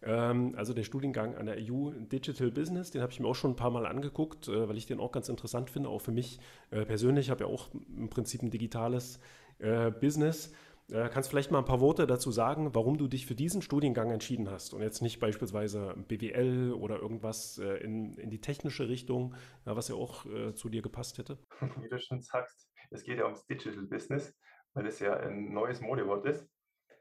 Ähm, 0.06 0.54
also 0.56 0.74
der 0.74 0.84
Studiengang 0.84 1.36
an 1.36 1.48
der 1.48 1.60
IU 1.60 1.92
Digital 1.92 2.52
Business, 2.52 2.92
den 2.92 3.02
habe 3.02 3.12
ich 3.12 3.20
mir 3.20 3.28
auch 3.28 3.36
schon 3.36 3.52
ein 3.52 3.56
paar 3.56 3.72
Mal 3.72 3.86
angeguckt, 3.88 4.48
äh, 4.48 4.70
weil 4.70 4.78
ich 4.78 4.86
den 4.86 5.00
auch 5.00 5.12
ganz 5.12 5.30
interessant 5.30 5.70
finde, 5.70 5.90
auch 5.90 6.00
für 6.00 6.12
mich 6.12 6.40
äh, 6.70 6.86
persönlich. 6.86 7.26
Ich 7.26 7.32
habe 7.32 7.44
ja 7.44 7.50
auch 7.50 7.70
im 7.74 8.10
Prinzip 8.10 8.44
ein 8.44 8.52
digitales 8.52 9.20
äh, 9.60 9.92
Business. 9.92 10.54
Kannst 10.88 11.32
vielleicht 11.32 11.50
mal 11.50 11.58
ein 11.58 11.66
paar 11.66 11.82
Worte 11.82 12.06
dazu 12.06 12.30
sagen, 12.30 12.76
warum 12.76 13.00
du 13.00 13.08
dich 13.08 13.26
für 13.26 13.34
diesen 13.34 13.64
Studiengang 13.64 14.12
entschieden 14.12 14.52
hast 14.52 14.72
und 14.72 14.84
jetzt 14.84 15.02
nicht 15.02 15.20
beispielsweise 15.20 15.96
BWL 16.08 16.74
oder 16.74 17.00
irgendwas 17.00 17.58
in, 17.58 18.14
in 18.20 18.30
die 18.30 18.40
technische 18.40 18.88
Richtung, 18.88 19.34
was 19.64 19.88
ja 19.88 19.96
auch 19.96 20.28
zu 20.54 20.70
dir 20.70 20.84
gepasst 20.84 21.18
hätte? 21.18 21.40
Wie 21.82 21.90
du 21.90 21.98
schon 21.98 22.22
sagst, 22.22 22.70
es 22.92 23.04
geht 23.04 23.18
ja 23.18 23.24
ums 23.24 23.48
Digital 23.48 23.82
Business, 23.88 24.38
weil 24.76 24.86
es 24.86 25.00
ja 25.00 25.18
ein 25.18 25.52
neues 25.52 25.82
Modewort 25.82 26.24
ist. 26.28 26.48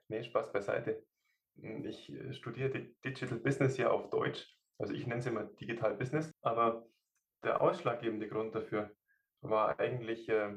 Nee, 0.08 0.22
Spaß 0.22 0.50
beiseite. 0.50 1.04
Ich 1.56 2.12
äh, 2.12 2.32
studiere 2.32 2.86
Digital 3.04 3.38
Business 3.38 3.76
ja 3.76 3.90
auf 3.90 4.10
Deutsch, 4.10 4.46
also 4.78 4.92
ich 4.92 5.06
nenne 5.06 5.20
es 5.20 5.26
immer 5.26 5.44
Digital 5.44 5.94
Business, 5.94 6.32
aber 6.42 6.86
der 7.42 7.60
ausschlaggebende 7.60 8.28
Grund 8.28 8.54
dafür 8.54 8.90
war 9.40 9.78
eigentlich 9.78 10.28
äh, 10.28 10.56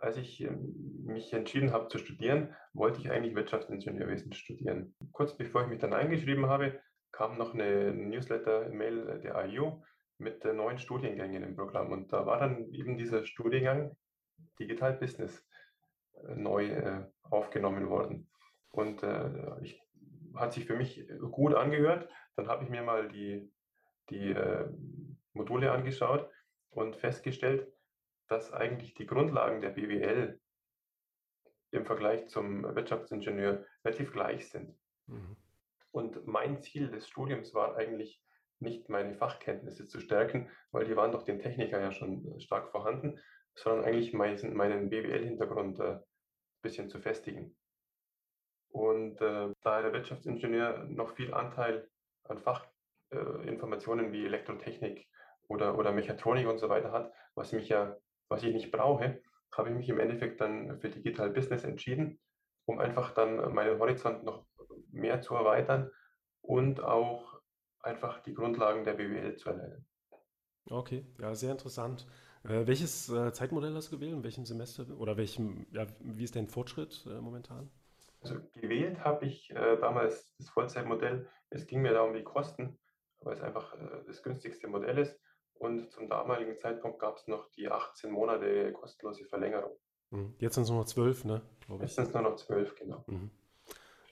als 0.00 0.16
ich 0.16 0.40
ähm, 0.40 1.04
mich 1.04 1.32
entschieden 1.32 1.72
habe 1.72 1.88
zu 1.88 1.98
studieren, 1.98 2.54
wollte 2.72 3.00
ich 3.00 3.10
eigentlich 3.10 3.34
Wirtschaftsingenieurwesen 3.34 4.32
studieren. 4.32 4.94
Kurz 5.12 5.36
bevor 5.36 5.62
ich 5.62 5.68
mich 5.68 5.78
dann 5.78 5.92
eingeschrieben 5.92 6.46
habe, 6.46 6.80
kam 7.12 7.36
noch 7.38 7.54
eine 7.54 7.92
Newsletter-Mail 7.92 9.20
der 9.20 9.44
IU 9.46 9.82
mit 10.18 10.44
neuen 10.44 10.78
Studiengängen 10.78 11.42
im 11.42 11.56
Programm. 11.56 11.92
Und 11.92 12.12
da 12.12 12.26
war 12.26 12.38
dann 12.38 12.70
eben 12.72 12.96
dieser 12.96 13.24
Studiengang 13.24 13.96
Digital 14.58 14.94
Business 14.94 15.46
äh, 16.14 16.34
neu 16.34 16.66
äh, 16.66 17.04
aufgenommen 17.22 17.88
worden. 17.88 18.30
Und 18.70 19.02
äh, 19.02 19.60
ich, 19.62 19.82
hat 20.34 20.52
sich 20.52 20.66
für 20.66 20.76
mich 20.76 21.06
gut 21.30 21.54
angehört. 21.54 22.08
Dann 22.36 22.48
habe 22.48 22.64
ich 22.64 22.70
mir 22.70 22.82
mal 22.82 23.08
die, 23.08 23.50
die 24.10 24.30
äh, 24.30 24.68
Module 25.32 25.72
angeschaut 25.72 26.30
und 26.70 26.96
festgestellt, 26.96 27.72
dass 28.28 28.52
eigentlich 28.52 28.94
die 28.94 29.06
Grundlagen 29.06 29.60
der 29.60 29.70
BWL 29.70 30.40
im 31.72 31.84
Vergleich 31.84 32.28
zum 32.28 32.62
Wirtschaftsingenieur 32.62 33.64
relativ 33.84 34.12
gleich 34.12 34.48
sind. 34.48 34.76
Mhm. 35.06 35.36
Und 35.92 36.26
mein 36.26 36.62
Ziel 36.62 36.90
des 36.90 37.08
Studiums 37.08 37.54
war 37.54 37.76
eigentlich 37.76 38.22
nicht 38.60 38.88
meine 38.88 39.14
Fachkenntnisse 39.14 39.86
zu 39.86 40.00
stärken, 40.00 40.50
weil 40.70 40.84
die 40.84 40.96
waren 40.96 41.12
doch 41.12 41.22
den 41.22 41.40
Technikern 41.40 41.82
ja 41.82 41.92
schon 41.92 42.38
stark 42.40 42.70
vorhanden, 42.70 43.18
sondern 43.54 43.84
eigentlich 43.84 44.12
meinen, 44.12 44.54
meinen 44.54 44.90
BWL-Hintergrund 44.90 45.80
ein 45.80 45.96
äh, 45.96 46.00
bisschen 46.62 46.88
zu 46.88 47.00
festigen. 47.00 47.56
Und 48.70 49.20
äh, 49.20 49.52
da 49.62 49.82
der 49.82 49.92
Wirtschaftsingenieur 49.92 50.84
noch 50.84 51.10
viel 51.14 51.34
Anteil 51.34 51.88
an 52.24 52.38
Fachinformationen 52.38 54.06
äh, 54.06 54.12
wie 54.12 54.26
Elektrotechnik 54.26 55.08
oder, 55.48 55.76
oder 55.76 55.92
Mechatronik 55.92 56.46
und 56.46 56.58
so 56.58 56.68
weiter 56.68 56.92
hat, 56.92 57.12
was 57.34 57.52
mich 57.52 57.68
ja 57.68 57.96
was 58.30 58.42
ich 58.44 58.54
nicht 58.54 58.70
brauche, 58.70 59.20
habe 59.52 59.68
ich 59.68 59.74
mich 59.74 59.88
im 59.88 59.98
Endeffekt 59.98 60.40
dann 60.40 60.78
für 60.80 60.88
Digital 60.88 61.30
Business 61.30 61.64
entschieden, 61.64 62.18
um 62.64 62.78
einfach 62.78 63.12
dann 63.12 63.52
meinen 63.52 63.78
Horizont 63.78 64.24
noch 64.24 64.46
mehr 64.92 65.20
zu 65.20 65.34
erweitern 65.34 65.90
und 66.40 66.80
auch 66.80 67.40
einfach 67.80 68.22
die 68.22 68.34
Grundlagen 68.34 68.84
der 68.84 68.94
BWL 68.94 69.36
zu 69.36 69.50
erlernen. 69.50 69.84
Okay, 70.66 71.04
ja, 71.18 71.34
sehr 71.34 71.50
interessant. 71.50 72.06
Äh, 72.44 72.66
welches 72.66 73.08
äh, 73.08 73.32
Zeitmodell 73.32 73.74
hast 73.74 73.90
du 73.90 73.96
gewählt? 73.96 74.12
In 74.12 74.22
welchem 74.22 74.46
Semester 74.46 74.86
oder 74.96 75.16
welchem, 75.16 75.66
ja, 75.72 75.86
wie 76.00 76.24
ist 76.24 76.36
dein 76.36 76.46
Fortschritt 76.46 77.04
äh, 77.06 77.20
momentan? 77.20 77.70
Also 78.20 78.36
gewählt 78.52 79.00
habe 79.00 79.26
ich 79.26 79.50
äh, 79.50 79.76
damals 79.78 80.32
das 80.38 80.50
Vollzeitmodell. 80.50 81.28
Es 81.48 81.66
ging 81.66 81.80
mir 81.80 81.92
da 81.92 82.02
um 82.02 82.14
die 82.14 82.22
Kosten, 82.22 82.78
weil 83.20 83.34
es 83.34 83.40
einfach 83.40 83.74
äh, 83.74 84.04
das 84.06 84.22
günstigste 84.22 84.68
Modell 84.68 84.98
ist. 84.98 85.18
Und 85.54 85.90
zum 85.90 86.08
damaligen 86.08 86.56
Zeitpunkt 86.58 86.98
gab 86.98 87.16
es 87.16 87.26
noch 87.26 87.50
die 87.50 87.70
18 87.70 88.10
Monate 88.10 88.72
kostenlose 88.72 89.24
Verlängerung. 89.26 89.76
Mhm. 90.10 90.34
Jetzt 90.38 90.54
sind 90.54 90.64
es 90.64 90.70
nur 90.70 90.80
noch 90.80 90.86
zwölf, 90.86 91.24
ne? 91.24 91.42
Jetzt 91.80 91.96
sind 91.96 92.08
es 92.08 92.14
nur 92.14 92.22
noch 92.22 92.36
zwölf, 92.36 92.74
genau. 92.74 93.04
Mhm. 93.06 93.30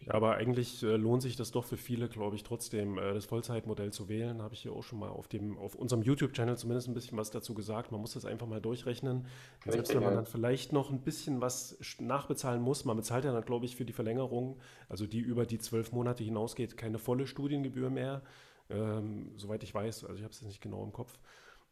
Ja, 0.06 0.14
aber 0.14 0.36
eigentlich 0.36 0.82
äh, 0.82 0.96
lohnt 0.96 1.22
sich 1.22 1.36
das 1.36 1.50
doch 1.50 1.64
für 1.64 1.76
viele, 1.76 2.08
glaube 2.08 2.36
ich, 2.36 2.42
trotzdem, 2.42 2.98
äh, 2.98 3.14
das 3.14 3.26
Vollzeitmodell 3.26 3.92
zu 3.92 4.08
wählen. 4.08 4.42
Habe 4.42 4.54
ich 4.54 4.60
hier 4.60 4.72
auch 4.72 4.82
schon 4.82 4.98
mal 4.98 5.08
auf, 5.08 5.28
dem, 5.28 5.58
auf 5.58 5.74
unserem 5.74 6.02
YouTube-Channel 6.02 6.56
zumindest 6.56 6.88
ein 6.88 6.94
bisschen 6.94 7.18
was 7.18 7.30
dazu 7.30 7.54
gesagt. 7.54 7.92
Man 7.92 8.00
muss 8.00 8.14
das 8.14 8.24
einfach 8.24 8.46
mal 8.46 8.60
durchrechnen. 8.60 9.26
Und 9.64 9.72
selbst 9.72 9.94
wenn 9.94 10.02
man 10.02 10.14
dann 10.14 10.26
vielleicht 10.26 10.72
noch 10.72 10.90
ein 10.90 11.00
bisschen 11.00 11.40
was 11.40 11.78
nachbezahlen 11.98 12.62
muss, 12.62 12.84
man 12.84 12.96
bezahlt 12.96 13.24
ja 13.24 13.32
dann, 13.32 13.44
glaube 13.44 13.66
ich, 13.66 13.76
für 13.76 13.84
die 13.84 13.92
Verlängerung, 13.92 14.60
also 14.88 15.06
die 15.06 15.20
über 15.20 15.46
die 15.46 15.58
zwölf 15.58 15.92
Monate 15.92 16.22
hinausgeht, 16.22 16.76
keine 16.76 16.98
volle 16.98 17.26
Studiengebühr 17.26 17.90
mehr 17.90 18.22
ähm, 18.70 19.32
soweit 19.36 19.62
ich 19.62 19.74
weiß. 19.74 20.04
Also 20.04 20.16
ich 20.16 20.22
habe 20.22 20.32
es 20.32 20.40
jetzt 20.40 20.48
nicht 20.48 20.60
genau 20.60 20.82
im 20.84 20.92
Kopf. 20.92 21.18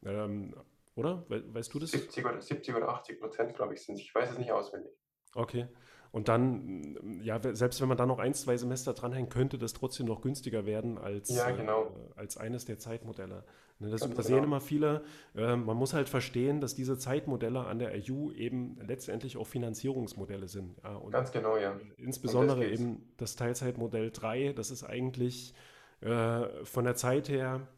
Ähm, 0.04 0.54
oder? 0.94 1.24
We 1.28 1.42
weißt 1.54 1.72
du 1.74 1.78
das? 1.78 1.90
70 1.90 2.24
oder, 2.24 2.40
70 2.40 2.74
oder 2.74 2.88
80 2.88 3.20
Prozent, 3.20 3.54
glaube 3.54 3.74
ich, 3.74 3.82
sind 3.82 3.98
Ich 3.98 4.14
weiß 4.14 4.30
es 4.30 4.38
nicht 4.38 4.52
auswendig. 4.52 4.92
Okay. 5.34 5.68
Und 6.16 6.28
dann, 6.28 6.96
ja, 7.22 7.38
selbst 7.54 7.82
wenn 7.82 7.88
man 7.88 7.98
da 7.98 8.06
noch 8.06 8.18
ein, 8.18 8.32
zwei 8.32 8.56
Semester 8.56 8.94
dranhängt, 8.94 9.28
könnte 9.28 9.58
das 9.58 9.74
trotzdem 9.74 10.06
noch 10.06 10.22
günstiger 10.22 10.64
werden 10.64 10.96
als, 10.96 11.28
Ja, 11.28 11.50
genau. 11.50 11.94
äh, 12.16 12.18
als 12.18 12.38
eines 12.38 12.64
der 12.64 12.78
Zeitmodelle. 12.78 13.44
Ne, 13.80 13.90
das 13.90 14.00
übersehen 14.00 14.36
genau. 14.36 14.46
immer 14.46 14.60
viele. 14.62 15.02
Ähm, 15.34 15.66
man 15.66 15.76
muss 15.76 15.92
halt 15.92 16.08
verstehen, 16.08 16.62
dass 16.62 16.74
diese 16.74 16.96
Zeitmodelle 16.96 17.66
an 17.66 17.78
der 17.78 17.92
RU 18.08 18.32
eben 18.32 18.78
letztendlich 18.88 19.36
auch 19.36 19.46
Finanzierungsmodelle 19.46 20.48
sind. 20.48 20.78
Ja, 20.82 20.98
Ganz 21.10 21.32
genau, 21.32 21.58
ja. 21.58 21.78
insbesondere 21.98 22.60
geht's. 22.60 22.80
eben 22.80 23.12
das 23.18 23.36
Teilzeitmodell 23.36 24.10
3, 24.10 24.54
das 24.54 24.70
ist 24.70 24.84
eigentlich 24.84 25.52
äh, 26.00 26.46
von 26.64 26.84
der 26.84 26.94
Zeit 26.94 27.28
her 27.28 27.68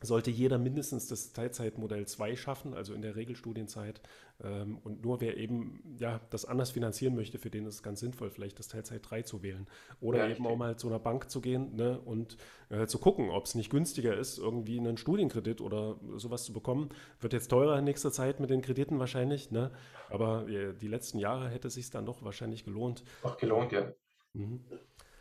sollte 0.00 0.30
jeder 0.30 0.58
mindestens 0.58 1.08
das 1.08 1.32
Teilzeitmodell 1.32 2.06
2 2.06 2.36
schaffen, 2.36 2.74
also 2.74 2.94
in 2.94 3.02
der 3.02 3.16
Regelstudienzeit. 3.16 4.00
Ähm, 4.42 4.78
und 4.84 5.02
nur 5.02 5.20
wer 5.20 5.36
eben 5.36 5.96
ja, 5.98 6.20
das 6.30 6.44
anders 6.44 6.70
finanzieren 6.70 7.16
möchte, 7.16 7.38
für 7.38 7.50
den 7.50 7.66
ist 7.66 7.74
es 7.74 7.82
ganz 7.82 8.00
sinnvoll, 8.00 8.30
vielleicht 8.30 8.58
das 8.58 8.68
Teilzeit 8.68 9.02
3 9.08 9.22
zu 9.22 9.42
wählen. 9.42 9.66
Oder 10.00 10.28
Ja, 10.28 10.34
eben 10.34 10.46
auch 10.46 10.56
mal 10.56 10.76
zu 10.76 10.86
einer 10.86 11.00
Bank 11.00 11.30
zu 11.30 11.40
gehen 11.40 11.74
ne, 11.74 11.98
und 11.98 12.36
äh, 12.68 12.86
zu 12.86 12.98
gucken, 12.98 13.30
ob 13.30 13.46
es 13.46 13.54
nicht 13.54 13.70
günstiger 13.70 14.16
ist, 14.16 14.38
irgendwie 14.38 14.78
einen 14.78 14.96
Studienkredit 14.96 15.60
oder 15.60 15.98
sowas 16.16 16.44
zu 16.44 16.52
bekommen. 16.52 16.90
Wird 17.20 17.32
jetzt 17.32 17.48
teurer 17.48 17.78
in 17.78 17.84
nächster 17.84 18.12
Zeit 18.12 18.38
mit 18.38 18.50
den 18.50 18.62
Krediten 18.62 18.98
wahrscheinlich, 18.98 19.50
ne? 19.50 19.72
aber 20.10 20.48
äh, 20.48 20.74
die 20.74 20.88
letzten 20.88 21.18
Jahre 21.18 21.48
hätte 21.48 21.68
es 21.68 21.74
sich 21.74 21.90
dann 21.90 22.06
doch 22.06 22.22
wahrscheinlich 22.22 22.64
gelohnt. 22.64 23.02
Auch 23.22 23.36
gelohnt, 23.36 23.72
ja. 23.72 23.92
Mhm. 24.34 24.60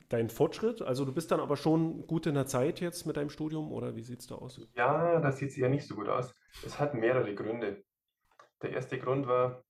Dein 0.10 0.30
Fortschritt, 0.30 0.82
also 0.82 1.04
du 1.04 1.14
bist 1.14 1.32
dann 1.32 1.42
aber 1.42 1.58
schon 1.58 2.08
gut 2.08 2.28
in 2.28 2.36
der 2.36 2.46
Zeit 2.46 2.80
jetzt 2.80 3.06
mit 3.06 3.18
deinem 3.18 3.30
Studium 3.30 3.74
oder 3.74 3.96
wie 3.96 4.04
sieht 4.04 4.22
es 4.22 4.28
da 4.28 4.36
aus? 4.36 4.62
Ja, 4.76 5.20
das 5.20 5.38
sieht 5.38 5.58
eher 5.58 5.68
nicht 5.68 5.86
so 5.86 5.96
gut 5.96 6.08
aus. 6.08 6.34
Es 6.66 6.80
hat 6.80 6.94
mehrere 6.94 7.36
Gründe. 7.36 7.84
Der 8.62 8.72
erste 8.72 8.98
Grund 9.00 9.28
war, 9.28 9.66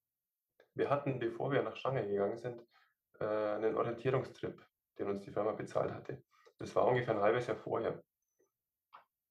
wir 0.75 0.91
hatten, 0.91 1.17
bevor 1.17 1.51
wir 1.51 1.63
nach 1.63 1.75
Shanghai 1.75 2.05
gegangen 2.05 2.37
sind, 2.37 2.61
äh, 3.19 3.25
einen 3.25 3.75
Orientierungstrip, 3.75 4.63
den 4.99 5.07
uns 5.07 5.23
die 5.23 5.31
Firma 5.31 5.53
bezahlt 5.53 5.91
hatte. 5.91 6.21
Das 6.59 6.75
war 6.75 6.85
ungefähr 6.85 7.15
ein 7.15 7.21
halbes 7.21 7.47
Jahr 7.47 7.57
vorher. 7.57 8.03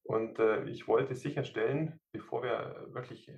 Und 0.02 0.40
äh, 0.40 0.64
ich 0.64 0.88
wollte 0.88 1.14
sicherstellen, 1.14 2.00
bevor 2.10 2.42
wir 2.42 2.88
wirklich 2.88 3.30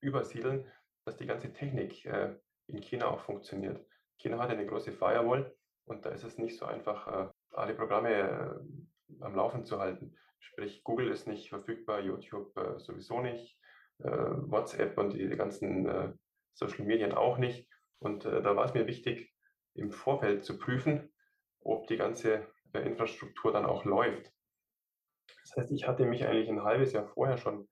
übersiedeln, 0.00 0.68
dass 1.04 1.16
die 1.16 1.26
ganze 1.26 1.52
Technik 1.52 2.04
äh, 2.06 2.34
in 2.66 2.80
China 2.80 3.08
auch 3.08 3.20
funktioniert. 3.20 3.84
China 4.18 4.38
hat 4.38 4.50
eine 4.50 4.66
große 4.66 4.92
Firewall 4.92 5.54
und 5.86 6.04
da 6.04 6.10
ist 6.10 6.24
es 6.24 6.38
nicht 6.38 6.58
so 6.58 6.66
einfach, 6.66 7.06
äh, 7.08 7.28
alle 7.50 7.74
Programme 7.74 8.10
äh, 8.10 9.22
am 9.22 9.34
Laufen 9.34 9.64
zu 9.64 9.78
halten. 9.78 10.16
Sprich, 10.38 10.82
Google 10.84 11.10
ist 11.10 11.26
nicht 11.26 11.48
verfügbar, 11.48 12.00
YouTube 12.00 12.56
äh, 12.56 12.78
sowieso 12.78 13.20
nicht, 13.20 13.58
WhatsApp 13.96 14.98
und 14.98 15.12
die 15.12 15.28
ganzen 15.28 16.18
Social 16.52 16.84
Medien 16.84 17.12
auch 17.12 17.38
nicht. 17.38 17.70
Und 18.00 18.24
da 18.24 18.56
war 18.56 18.64
es 18.64 18.74
mir 18.74 18.88
wichtig, 18.88 19.32
im 19.74 19.92
Vorfeld 19.92 20.44
zu 20.44 20.58
prüfen, 20.58 21.14
ob 21.60 21.86
die 21.86 21.96
ganze 21.96 22.44
Infrastruktur 22.72 23.52
dann 23.52 23.64
auch 23.64 23.84
läuft. 23.84 24.32
Das 25.42 25.56
heißt, 25.56 25.70
ich 25.70 25.86
hatte 25.86 26.06
mich 26.06 26.26
eigentlich 26.26 26.48
ein 26.48 26.64
halbes 26.64 26.92
Jahr 26.92 27.06
vorher 27.06 27.38
schon 27.38 27.68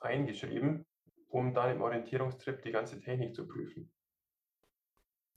eingeschrieben, 0.00 0.86
um 1.28 1.52
dann 1.52 1.76
im 1.76 1.82
Orientierungstrip 1.82 2.62
die 2.62 2.72
ganze 2.72 2.98
Technik 2.98 3.34
zu 3.34 3.46
prüfen. 3.46 3.92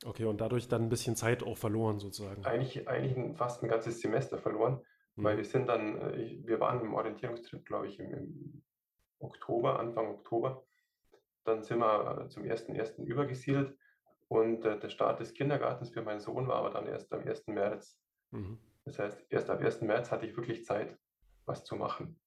Okay, 0.04 0.26
und 0.26 0.42
dadurch 0.42 0.68
dann 0.68 0.84
ein 0.84 0.90
bisschen 0.90 1.16
Zeit 1.16 1.44
auch 1.44 1.58
verloren 1.58 2.00
sozusagen. 2.00 2.44
Eigentlich, 2.46 2.88
eigentlich 2.88 3.38
fast 3.38 3.62
ein 3.62 3.70
ganzes 3.70 4.02
Semester 4.02 4.38
verloren, 4.38 4.82
weil 5.16 5.36
Mhm. 5.36 5.38
wir 5.38 5.46
sind 5.46 5.68
dann, 5.68 5.98
äh, 6.02 6.42
wir 6.44 6.60
waren 6.60 6.82
im 6.82 6.94
Orientierungstrip, 6.94 7.66
glaube 7.66 7.88
ich, 7.88 8.00
im, 8.00 8.12
im 8.14 8.64
Oktober, 9.20 9.80
Anfang 9.80 10.08
Oktober. 10.08 10.64
Dann 11.44 11.62
sind 11.64 11.80
wir 11.80 12.26
äh, 12.26 12.30
zum 12.30 12.44
1.1. 12.44 13.04
übergesiedelt 13.04 13.78
und 14.28 14.66
äh, 14.66 14.80
der 14.80 14.90
Start 14.90 15.20
des 15.20 15.34
Kindergartens 15.34 15.92
für 15.92 16.02
meinen 16.02 16.20
Sohn 16.20 16.48
war 16.48 16.56
aber 16.58 16.72
dann 16.72 16.88
erst 16.88 17.14
am 17.14 17.22
1. 17.22 17.48
März. 17.48 18.00
Mhm. 18.32 18.60
Das 18.86 18.98
heißt, 18.98 19.26
erst 19.30 19.50
ab 19.50 19.62
1. 19.62 19.82
März 19.82 20.12
hatte 20.12 20.26
ich 20.26 20.36
wirklich 20.36 20.66
Zeit, 20.66 20.98
was 21.46 21.64
zu 21.64 21.76
machen. 21.76 22.20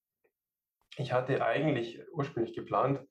Ich 0.97 1.13
hatte 1.13 1.45
eigentlich 1.45 2.01
ursprünglich 2.13 2.55
geplant, 2.55 3.05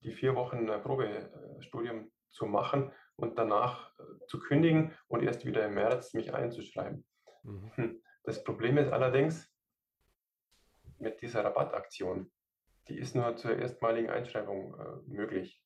die 0.00 0.12
vier 0.12 0.34
Wochen 0.34 0.68
äh, 0.68 0.78
Probestudium 0.78 2.10
zu 2.30 2.46
machen 2.46 2.92
und 3.16 3.38
danach 3.38 3.90
äh, 3.98 4.02
zu 4.26 4.38
kündigen 4.38 4.92
und 5.08 5.22
erst 5.22 5.44
wieder 5.44 5.64
im 5.66 5.74
März 5.74 6.14
mich 6.14 6.34
einzuschreiben. 6.34 7.04
Mhm. 7.42 7.70
Hm. 7.74 8.02
Das 8.24 8.44
Problem 8.44 8.76
ist 8.78 8.92
allerdings 8.92 9.50
mit 10.98 11.20
dieser 11.22 11.44
Rabattaktion, 11.44 12.30
die 12.88 12.98
ist 12.98 13.14
nur 13.14 13.36
zur 13.36 13.56
erstmaligen 13.56 14.10
Einschreibung 14.10 14.74
äh, 14.78 15.10
möglich. 15.10 15.62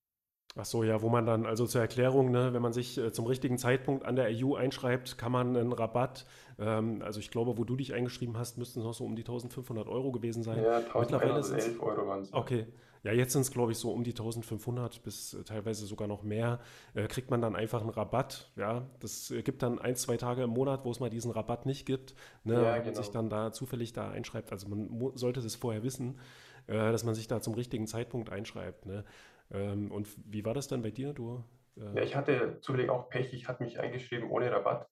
Ach 0.57 0.65
so, 0.65 0.83
ja, 0.83 1.01
wo 1.01 1.09
man 1.09 1.27
dann, 1.27 1.47
also 1.47 1.65
zur 1.67 1.81
Erklärung, 1.81 2.33
ne, 2.33 2.53
wenn 2.53 2.61
man 2.63 2.73
sich 2.73 2.99
äh, 2.99 3.13
zum 3.13 3.27
richtigen 3.27 3.57
Zeitpunkt 3.57 4.05
an 4.05 4.17
der 4.17 4.29
EU 4.33 4.57
einschreibt, 4.57 5.17
kann 5.17 5.31
man 5.31 5.57
einen 5.57 5.73
Rabatt, 5.73 6.27
ähm, 6.59 7.03
also 7.03 7.21
ich 7.21 7.31
glaube, 7.31 7.57
wo 7.57 7.63
du 7.63 7.77
dich 7.77 7.95
eingeschrieben 7.95 8.37
hast, 8.37 8.59
müssten 8.59 8.81
es 8.81 8.85
noch 8.85 8.95
so 8.95 9.05
um 9.05 9.15
die 9.15 9.23
1500 9.23 9.87
Euro 9.87 10.11
gewesen 10.11 10.43
sein. 10.43 10.63
Ja, 10.63 10.83
Mittlerweile 10.99 11.43
sind's- 11.45 11.67
11 11.69 11.81
Euro 11.83 12.07
waren 12.09 12.23
es. 12.23 12.33
Okay, 12.33 12.67
ja, 13.03 13.13
jetzt 13.13 13.33
sind 13.33 13.43
es, 13.43 13.51
glaube 13.51 13.73
ich, 13.73 13.79
so 13.79 13.91
um 13.93 14.05
die 14.05 14.11
1500 14.13 15.03
bis 15.03 15.35
äh, 15.35 15.45
teilweise 15.45 15.87
sogar 15.87 16.09
noch 16.09 16.23
mehr. 16.23 16.61
Äh, 16.95 17.07
kriegt 17.09 17.31
man 17.31 17.41
dann 17.41 17.57
einfach 17.57 17.81
einen 17.81 17.91
Rabatt. 17.91 18.51
Ja, 18.57 18.87
das 19.01 19.31
äh, 19.31 19.43
gibt 19.43 19.63
dann 19.63 19.79
ein, 19.79 19.97
zwei 19.97 20.17
Tage 20.17 20.43
im 20.43 20.51
Monat, 20.51 20.85
wo 20.85 20.91
es 20.91 21.01
mal 21.01 21.11
diesen 21.11 21.31
Rabatt 21.31 21.67
nicht 21.67 21.87
gibt. 21.87 22.15
Ne, 22.45 22.55
Ja, 22.55 22.75
wenn 22.75 22.85
man 22.85 22.95
genau. 22.95 22.97
sich 22.97 23.11
dann 23.11 23.31
da 23.31 23.53
zufällig 23.53 23.93
da 23.93 24.11
einschreibt. 24.11 24.53
Also 24.53 24.69
man 24.69 25.13
sollte 25.17 25.41
das 25.41 25.57
vorher 25.57 25.83
wissen, 25.83 26.19
äh, 26.67 26.75
dass 26.93 27.05
man 27.05 27.15
sich 27.15 27.29
da 27.29 27.41
zum 27.41 27.55
richtigen 27.55 27.87
Zeitpunkt 27.87 28.31
einschreibt. 28.31 28.87
Ne? 28.87 29.05
Ähm, 29.51 29.91
und 29.91 30.09
wie 30.27 30.45
war 30.45 30.55
das 30.55 30.69
dann 30.69 30.83
bei 30.83 30.91
dir? 30.91 31.13
Du, 31.15 31.43
äh, 31.77 31.83
Ja, 31.93 32.03
ich 32.03 32.15
hatte 32.17 32.59
zufällig 32.61 32.91
auch 32.91 33.09
Pech, 33.09 33.33
ich 33.33 33.49
hatte 33.49 33.63
mich 33.65 33.81
eingeschrieben 33.81 34.31
ohne 34.31 34.51
Rabatt, 34.53 34.89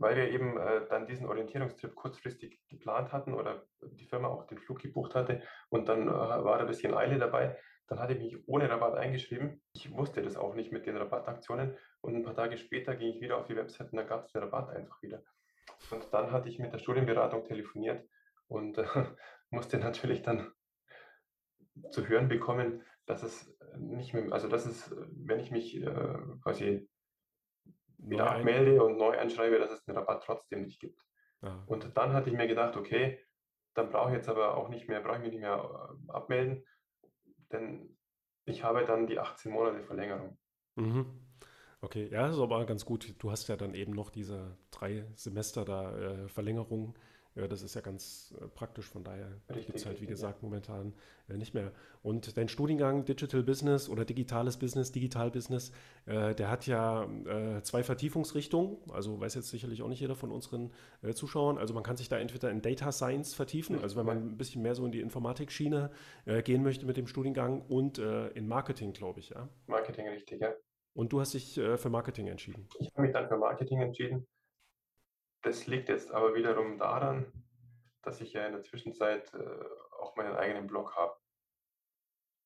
weil 0.00 0.16
wir 0.16 0.30
eben 0.30 0.56
äh, 0.56 0.86
dann 0.88 1.06
diesen 1.06 1.26
Orientierungstrip 1.26 1.94
kurzfristig 1.94 2.58
geplant 2.68 3.12
hatten 3.12 3.34
oder 3.34 3.66
die 3.82 4.06
Firma 4.06 4.28
auch 4.28 4.46
den 4.46 4.58
Flug 4.58 4.80
gebucht 4.80 5.14
hatte 5.14 5.42
und 5.68 5.88
dann 5.88 6.08
äh, 6.08 6.10
war 6.10 6.56
da 6.56 6.60
ein 6.60 6.66
bisschen 6.66 6.94
Eile 6.94 7.18
dabei. 7.18 7.58
Dann 7.86 7.98
hatte 7.98 8.14
ich 8.14 8.18
mich 8.18 8.48
ohne 8.48 8.70
Rabatt 8.70 8.94
eingeschrieben. 8.94 9.62
Ich 9.72 9.92
wusste 9.92 10.22
das 10.22 10.36
auch 10.36 10.54
nicht 10.54 10.72
mit 10.72 10.86
den 10.86 10.96
Rabattaktionen 10.96 11.76
und 12.00 12.16
ein 12.16 12.22
paar 12.22 12.34
Tage 12.34 12.56
später 12.56 12.96
ging 12.96 13.10
ich 13.10 13.20
wieder 13.20 13.36
auf 13.36 13.46
die 13.46 13.56
Website 13.56 13.92
und 13.92 13.98
dann 13.98 14.06
gab 14.06 14.24
es 14.24 14.32
den 14.32 14.42
Rabatt 14.42 14.70
einfach 14.70 15.02
wieder. 15.02 15.22
Und 15.90 16.06
dann 16.12 16.32
hatte 16.32 16.48
ich 16.48 16.58
mit 16.58 16.72
der 16.72 16.78
Studienberatung 16.78 17.44
telefoniert 17.44 18.08
und 18.48 18.78
äh, 18.78 18.84
musste 19.50 19.78
natürlich 19.78 20.22
dann 20.22 20.50
zu 21.90 22.08
hören 22.08 22.28
bekommen, 22.28 22.82
dass 23.04 23.22
es 23.22 23.54
nicht 23.76 24.14
mehr, 24.14 24.32
also 24.32 24.48
dass 24.48 24.64
es, 24.64 24.94
wenn 25.10 25.40
ich 25.40 25.50
mich 25.50 25.76
äh, 25.76 26.18
quasi 26.42 26.88
wieder 28.08 28.30
ein- 28.30 28.38
abmelde 28.40 28.82
und 28.82 28.96
neu 28.96 29.16
einschreibe, 29.18 29.58
dass 29.58 29.70
es 29.70 29.84
den 29.84 29.96
Rabatt 29.96 30.22
trotzdem 30.24 30.62
nicht 30.62 30.80
gibt. 30.80 31.00
Ah, 31.42 31.62
Und 31.66 31.96
dann 31.96 32.12
hatte 32.12 32.30
ich 32.30 32.36
mir 32.36 32.46
gedacht, 32.46 32.76
okay, 32.76 33.18
dann 33.74 33.90
brauche 33.90 34.10
ich 34.10 34.16
jetzt 34.16 34.28
aber 34.28 34.56
auch 34.56 34.68
nicht 34.68 34.88
mehr, 34.88 35.00
brauche 35.00 35.16
ich 35.16 35.22
mich 35.22 35.32
nicht 35.32 35.40
mehr 35.40 35.96
äh, 36.08 36.12
abmelden, 36.12 36.64
denn 37.52 37.96
ich 38.44 38.64
habe 38.64 38.84
dann 38.84 39.06
die 39.06 39.18
18 39.18 39.52
Monate 39.52 39.82
Verlängerung. 39.82 40.38
Mhm. 40.76 41.06
Okay, 41.82 42.08
ja, 42.10 42.28
ist 42.28 42.38
aber 42.38 42.66
ganz 42.66 42.84
gut. 42.84 43.14
Du 43.22 43.30
hast 43.30 43.48
ja 43.48 43.56
dann 43.56 43.74
eben 43.74 43.92
noch 43.92 44.10
diese 44.10 44.56
drei 44.70 45.06
Semester 45.14 45.64
da 45.64 45.96
äh, 45.96 46.28
Verlängerung. 46.28 46.94
Ja, 47.36 47.46
das 47.46 47.62
ist 47.62 47.74
ja 47.74 47.80
ganz 47.80 48.34
äh, 48.40 48.48
praktisch, 48.48 48.86
von 48.86 49.04
daher 49.04 49.28
gibt 49.54 49.74
es 49.74 49.86
halt, 49.86 50.00
wie 50.00 50.06
gesagt, 50.06 50.42
momentan 50.42 50.92
äh, 51.28 51.36
nicht 51.36 51.54
mehr. 51.54 51.70
Und 52.02 52.36
dein 52.36 52.48
Studiengang 52.48 53.04
Digital 53.04 53.44
Business 53.44 53.88
oder 53.88 54.04
digitales 54.04 54.56
Business, 54.56 54.90
Digital 54.90 55.30
Business, 55.30 55.70
äh, 56.06 56.34
der 56.34 56.50
hat 56.50 56.66
ja 56.66 57.04
äh, 57.04 57.62
zwei 57.62 57.84
Vertiefungsrichtungen. 57.84 58.78
Also 58.90 59.20
weiß 59.20 59.34
jetzt 59.36 59.48
sicherlich 59.50 59.82
auch 59.82 59.88
nicht 59.88 60.00
jeder 60.00 60.16
von 60.16 60.32
unseren 60.32 60.72
äh, 61.02 61.14
Zuschauern. 61.14 61.56
Also 61.56 61.72
man 61.72 61.84
kann 61.84 61.96
sich 61.96 62.08
da 62.08 62.18
entweder 62.18 62.50
in 62.50 62.62
Data 62.62 62.90
Science 62.90 63.34
vertiefen, 63.34 63.80
also 63.80 63.96
wenn 63.96 64.06
man 64.06 64.18
ein 64.18 64.36
bisschen 64.36 64.62
mehr 64.62 64.74
so 64.74 64.84
in 64.84 64.90
die 64.90 65.00
Informatik-Schiene 65.00 65.90
äh, 66.24 66.42
gehen 66.42 66.64
möchte 66.64 66.84
mit 66.84 66.96
dem 66.96 67.06
Studiengang 67.06 67.62
und 67.62 67.98
in 67.98 68.48
Marketing, 68.48 68.92
glaube 68.92 69.20
ich, 69.20 69.30
ja. 69.30 69.48
Marketing 69.66 70.08
richtig, 70.08 70.40
ja. 70.40 70.52
Und 70.94 71.12
du 71.12 71.20
hast 71.20 71.34
dich 71.34 71.54
für 71.54 71.90
Marketing 71.90 72.26
entschieden. 72.28 72.66
Ich 72.78 72.88
habe 72.92 73.02
mich 73.02 73.12
dann 73.12 73.28
für 73.28 73.36
Marketing 73.36 73.80
entschieden. 73.80 74.26
Das 75.42 75.66
liegt 75.66 75.88
jetzt 75.88 76.12
aber 76.12 76.34
wiederum 76.34 76.78
daran, 76.78 77.32
dass 78.02 78.20
ich 78.20 78.32
ja 78.32 78.46
in 78.46 78.52
der 78.52 78.62
Zwischenzeit 78.62 79.32
äh, 79.34 79.64
auch 79.98 80.16
meinen 80.16 80.36
eigenen 80.36 80.66
Blog 80.66 80.96
habe, 80.96 81.16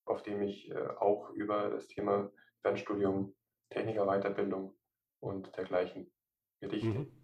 auf 0.05 0.23
dem 0.23 0.43
ich 0.43 0.71
äh, 0.71 0.89
auch 0.99 1.31
über 1.31 1.71
das 1.71 1.89
Thema 1.89 2.31
Fernstudium, 2.63 3.35
Technikerweiterbildung 3.71 4.77
und 5.21 5.57
dergleichen 5.57 6.13
berichte. 6.61 6.89
Mhm. 6.89 7.24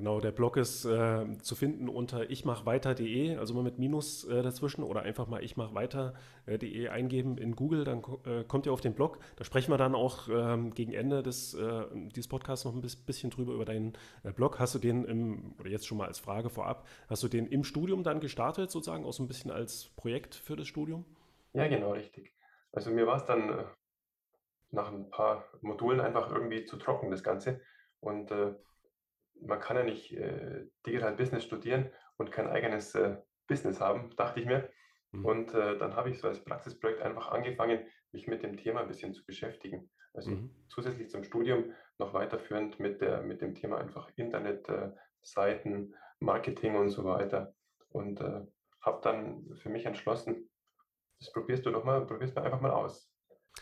Genau, 0.00 0.18
der 0.18 0.30
Blog 0.30 0.56
ist 0.56 0.86
äh, 0.86 1.26
zu 1.42 1.54
finden 1.54 1.86
unter 1.90 2.30
ichmachweiter.de, 2.30 3.36
also 3.36 3.52
mal 3.52 3.62
mit 3.62 3.78
Minus 3.78 4.24
äh, 4.24 4.42
dazwischen 4.42 4.82
oder 4.82 5.02
einfach 5.02 5.26
mal 5.26 5.44
ichmachweiter.de 5.44 6.88
eingeben 6.88 7.36
in 7.36 7.54
Google, 7.54 7.84
dann 7.84 8.02
äh, 8.24 8.44
kommt 8.44 8.64
ihr 8.64 8.72
auf 8.72 8.80
den 8.80 8.94
Blog. 8.94 9.18
Da 9.36 9.44
sprechen 9.44 9.70
wir 9.70 9.76
dann 9.76 9.94
auch 9.94 10.26
ähm, 10.30 10.72
gegen 10.72 10.94
Ende 10.94 11.22
des, 11.22 11.52
äh, 11.52 11.84
dieses 12.14 12.28
Podcasts 12.28 12.64
noch 12.64 12.74
ein 12.74 12.80
bis- 12.80 12.96
bisschen 12.96 13.28
drüber 13.28 13.52
über 13.52 13.66
deinen 13.66 13.92
äh, 14.22 14.32
Blog. 14.32 14.58
Hast 14.58 14.74
du 14.74 14.78
den 14.78 15.04
im, 15.04 15.54
oder 15.58 15.68
jetzt 15.68 15.86
schon 15.86 15.98
mal 15.98 16.06
als 16.06 16.18
Frage 16.18 16.48
vorab, 16.48 16.86
hast 17.10 17.22
du 17.22 17.28
den 17.28 17.46
im 17.46 17.62
Studium 17.62 18.02
dann 18.02 18.20
gestartet, 18.20 18.70
sozusagen, 18.70 19.04
auch 19.04 19.12
so 19.12 19.22
ein 19.22 19.28
bisschen 19.28 19.50
als 19.50 19.90
Projekt 19.96 20.34
für 20.34 20.56
das 20.56 20.66
Studium? 20.66 21.04
Ja, 21.52 21.68
genau, 21.68 21.92
richtig. 21.92 22.34
Also 22.72 22.90
mir 22.90 23.06
war 23.06 23.16
es 23.16 23.24
dann 23.24 23.48
äh, 23.50 23.64
nach 24.70 24.90
ein 24.92 25.10
paar 25.10 25.44
Modulen 25.62 26.00
einfach 26.00 26.30
irgendwie 26.30 26.64
zu 26.64 26.76
trocken, 26.76 27.10
das 27.10 27.22
Ganze. 27.22 27.60
Und 28.00 28.30
äh, 28.30 28.54
man 29.42 29.60
kann 29.60 29.76
ja 29.76 29.84
nicht 29.84 30.12
äh, 30.12 30.66
Digital 30.86 31.14
Business 31.14 31.44
studieren 31.44 31.90
und 32.16 32.32
kein 32.32 32.48
eigenes 32.48 32.94
äh, 32.94 33.16
Business 33.46 33.80
haben, 33.80 34.14
dachte 34.16 34.40
ich 34.40 34.46
mir. 34.46 34.70
Mhm. 35.12 35.24
Und 35.24 35.54
äh, 35.54 35.78
dann 35.78 35.96
habe 35.96 36.10
ich 36.10 36.18
so 36.18 36.28
als 36.28 36.44
Praxisprojekt 36.44 37.02
einfach 37.02 37.30
angefangen, 37.30 37.80
mich 38.12 38.26
mit 38.26 38.42
dem 38.42 38.56
Thema 38.56 38.80
ein 38.80 38.88
bisschen 38.88 39.12
zu 39.12 39.24
beschäftigen. 39.24 39.90
Also 40.12 40.30
mhm. 40.32 40.50
zusätzlich 40.68 41.10
zum 41.10 41.24
Studium 41.24 41.72
noch 41.98 42.14
weiterführend 42.14 42.80
mit, 42.80 43.00
der, 43.00 43.22
mit 43.22 43.40
dem 43.40 43.54
Thema 43.54 43.78
einfach 43.78 44.10
Internetseiten, 44.16 45.92
äh, 45.92 45.96
Marketing 46.20 46.76
und 46.76 46.90
so 46.90 47.04
weiter. 47.04 47.54
Und 47.90 48.20
äh, 48.20 48.46
habe 48.80 49.00
dann 49.02 49.54
für 49.56 49.68
mich 49.68 49.86
entschlossen, 49.86 50.50
das 51.18 51.32
probierst 51.32 51.66
du 51.66 51.70
doch 51.70 51.84
mal, 51.84 52.06
probierst 52.06 52.36
du 52.36 52.42
einfach 52.42 52.60
mal 52.60 52.70
aus. 52.70 53.09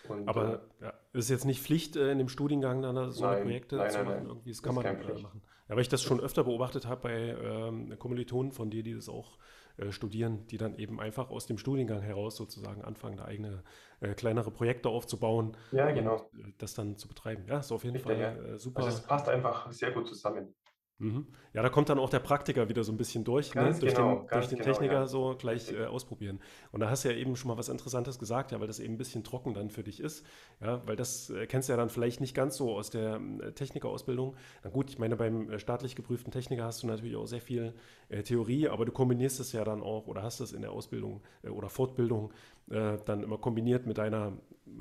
Und, 0.09 0.29
Aber 0.29 0.63
äh, 0.81 0.85
ja, 0.85 0.93
ist 1.13 1.31
jetzt 1.31 1.45
nicht 1.45 1.63
Pflicht, 1.63 1.97
äh, 1.97 2.13
in 2.13 2.19
dem 2.19 2.29
Studiengang 2.29 2.83
dann 2.83 3.11
so 3.11 3.25
nein, 3.25 3.43
Projekte 3.43 3.77
nein, 3.77 3.91
zu 3.91 3.99
nein, 3.99 4.07
machen? 4.07 4.27
Irgendwie, 4.27 4.51
das 4.51 4.63
kann 4.63 4.75
das 4.75 4.85
man 4.85 5.17
äh, 5.17 5.23
machen. 5.23 5.43
Ja, 5.69 5.75
weil 5.75 5.83
ich 5.83 5.89
das 5.89 6.03
schon 6.03 6.21
öfter 6.21 6.45
beobachtet 6.45 6.87
habe 6.87 7.03
bei 7.03 7.15
ähm, 7.15 7.99
Kommilitonen 7.99 8.53
von 8.53 8.71
dir, 8.71 8.83
die 8.83 8.95
das 8.95 9.09
auch 9.09 9.39
äh, 9.77 9.93
studieren, 9.93 10.47
die 10.47 10.57
dann 10.57 10.77
eben 10.79 10.99
einfach 10.99 11.31
aus 11.31 11.47
dem 11.47 11.59
Studiengang 11.59 12.01
heraus 12.01 12.37
sozusagen 12.37 12.83
anfangen, 12.83 13.19
da 13.19 13.27
eigene 13.27 13.63
äh, 14.01 14.15
kleinere 14.15 14.51
Projekte 14.51 14.89
aufzubauen. 14.89 15.57
Ja, 15.73 15.91
genau. 15.91 16.29
Und, 16.33 16.41
äh, 16.41 16.53
das 16.59 16.75
dann 16.75 16.97
zu 16.97 17.07
betreiben. 17.07 17.45
Ja, 17.47 17.59
ist 17.59 17.71
auf 17.71 17.85
jeden 17.85 17.97
Richtig, 17.97 18.17
Fall 18.17 18.51
ja. 18.51 18.59
super. 18.59 18.79
Also 18.79 18.97
es 18.97 19.03
passt 19.03 19.29
einfach 19.29 19.71
sehr 19.73 19.93
gut 19.93 20.09
zusammen. 20.09 20.55
Mhm. 21.01 21.27
Ja, 21.53 21.63
da 21.63 21.69
kommt 21.69 21.89
dann 21.89 21.99
auch 22.01 22.11
der 22.11 22.19
Praktiker 22.19 22.69
wieder 22.69 22.83
so 22.83 22.91
ein 22.91 22.97
bisschen 22.97 23.23
durch, 23.23 23.55
ne? 23.55 23.75
durch, 23.79 23.95
genau, 23.95 24.17
den, 24.17 24.29
durch 24.29 24.49
den 24.49 24.59
genau, 24.59 24.71
Techniker 24.71 24.95
ja. 24.95 25.07
so 25.07 25.37
gleich 25.39 25.73
äh, 25.73 25.87
ausprobieren. 25.87 26.41
Und 26.73 26.81
da 26.81 26.91
hast 26.91 27.05
du 27.05 27.09
ja 27.09 27.15
eben 27.15 27.37
schon 27.37 27.49
mal 27.49 27.57
was 27.57 27.69
Interessantes 27.69 28.19
gesagt, 28.19 28.51
ja, 28.51 28.59
weil 28.61 28.67
das 28.67 28.81
eben 28.81 28.95
ein 28.95 28.99
bisschen 28.99 29.23
trocken 29.23 29.55
dann 29.55 29.71
für 29.71 29.85
dich 29.85 30.01
ist, 30.01 30.27
ja, 30.61 30.83
weil 30.87 30.97
das 30.97 31.31
äh, 31.31 31.47
kennst 31.47 31.69
du 31.69 31.73
ja 31.73 31.77
dann 31.77 31.89
vielleicht 31.89 32.21
nicht 32.21 32.35
ganz 32.35 32.57
so 32.57 32.73
aus 32.73 32.91
der 32.91 33.21
äh, 33.41 33.53
Technikerausbildung. 33.53 34.35
Na 34.65 34.71
gut, 34.71 34.91
ich 34.91 34.99
meine, 34.99 35.15
beim 35.17 35.51
äh, 35.51 35.59
staatlich 35.61 35.95
geprüften 35.95 36.33
Techniker 36.33 36.65
hast 36.65 36.83
du 36.83 36.89
natürlich 36.89 37.15
auch 37.15 37.27
sehr 37.27 37.41
viel 37.41 37.75
äh, 38.09 38.25
Theorie, 38.25 38.69
aber 38.69 38.85
du 38.85 38.91
kombinierst 38.91 39.39
es 39.39 39.53
ja 39.53 39.63
dann 39.63 39.83
auch 39.83 40.09
oder 40.09 40.25
hast 40.25 40.41
es 40.41 40.53
in 40.53 40.63
der 40.63 40.73
Ausbildung 40.73 41.23
äh, 41.43 41.49
oder 41.49 41.69
Fortbildung 41.69 42.33
dann 42.71 43.23
immer 43.23 43.39
kombiniert 43.39 43.87
mit 43.87 43.97
deiner 43.97 44.35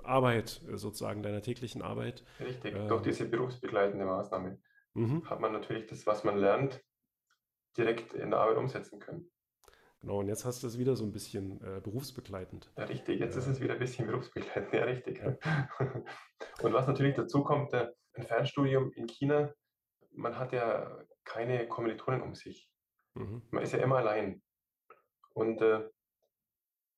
Arbeit, 0.04 0.60
sozusagen 0.74 1.24
deiner 1.24 1.42
täglichen 1.42 1.82
Arbeit. 1.82 2.26
Richtig, 2.38 2.76
durch 2.90 3.02
diese 3.02 3.24
berufsbegleitende 3.24 4.04
Maßnahme 4.04 4.58
mhm. 4.98 5.30
hat 5.30 5.40
man 5.40 5.52
natürlich 5.52 5.88
das, 5.88 6.06
was 6.06 6.24
man 6.24 6.38
lernt, 6.38 6.84
direkt 7.78 8.14
in 8.14 8.32
der 8.32 8.40
Arbeit 8.40 8.58
umsetzen 8.58 9.00
können. 9.00 9.32
Genau, 10.00 10.20
und 10.20 10.28
jetzt 10.28 10.46
hast 10.46 10.62
du 10.62 10.68
es 10.68 10.78
wieder 10.78 10.96
so 10.96 11.06
ein 11.06 11.12
bisschen 11.12 11.60
äh, 11.62 11.82
berufsbegleitend. 11.82 12.72
Ja, 12.78 12.86
richtig, 12.86 13.20
jetzt 13.20 13.36
äh, 13.36 13.40
ist 13.40 13.48
es 13.48 13.62
wieder 13.62 13.74
ein 13.74 13.80
bisschen 13.80 14.08
berufsbegleitend, 14.08 14.74
ja, 14.74 14.84
richtig. 14.84 15.20
Ja. 15.20 15.38
und 16.62 16.74
was 16.74 16.88
natürlich 16.88 17.16
dazu 17.16 17.44
kommt, 17.44 17.74
äh, 17.74 17.92
ein 18.14 18.24
Fernstudium 18.24 18.92
in 18.94 19.08
China, 19.08 19.54
man 20.12 20.38
hat 20.38 20.52
ja 20.52 21.04
keine 21.24 21.68
Kommilitonen 21.68 22.22
um 22.22 22.36
sich. 22.36 22.70
Mhm. 23.16 23.42
Man 23.52 23.64
ist 23.64 23.74
ja 23.74 23.80
immer 23.80 23.98
allein. 23.98 24.42
Und 25.34 25.62
äh, 25.62 25.88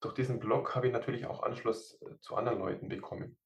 durch 0.02 0.14
diesen 0.14 0.40
Blog 0.40 0.76
habe 0.76 0.88
ich 0.88 0.94
natürlich 0.94 1.26
auch 1.26 1.44
Anschluss 1.44 2.02
äh, 2.02 2.20
zu 2.20 2.36
anderen 2.36 2.60
Leuten 2.60 2.90
bekommen. 2.90 3.38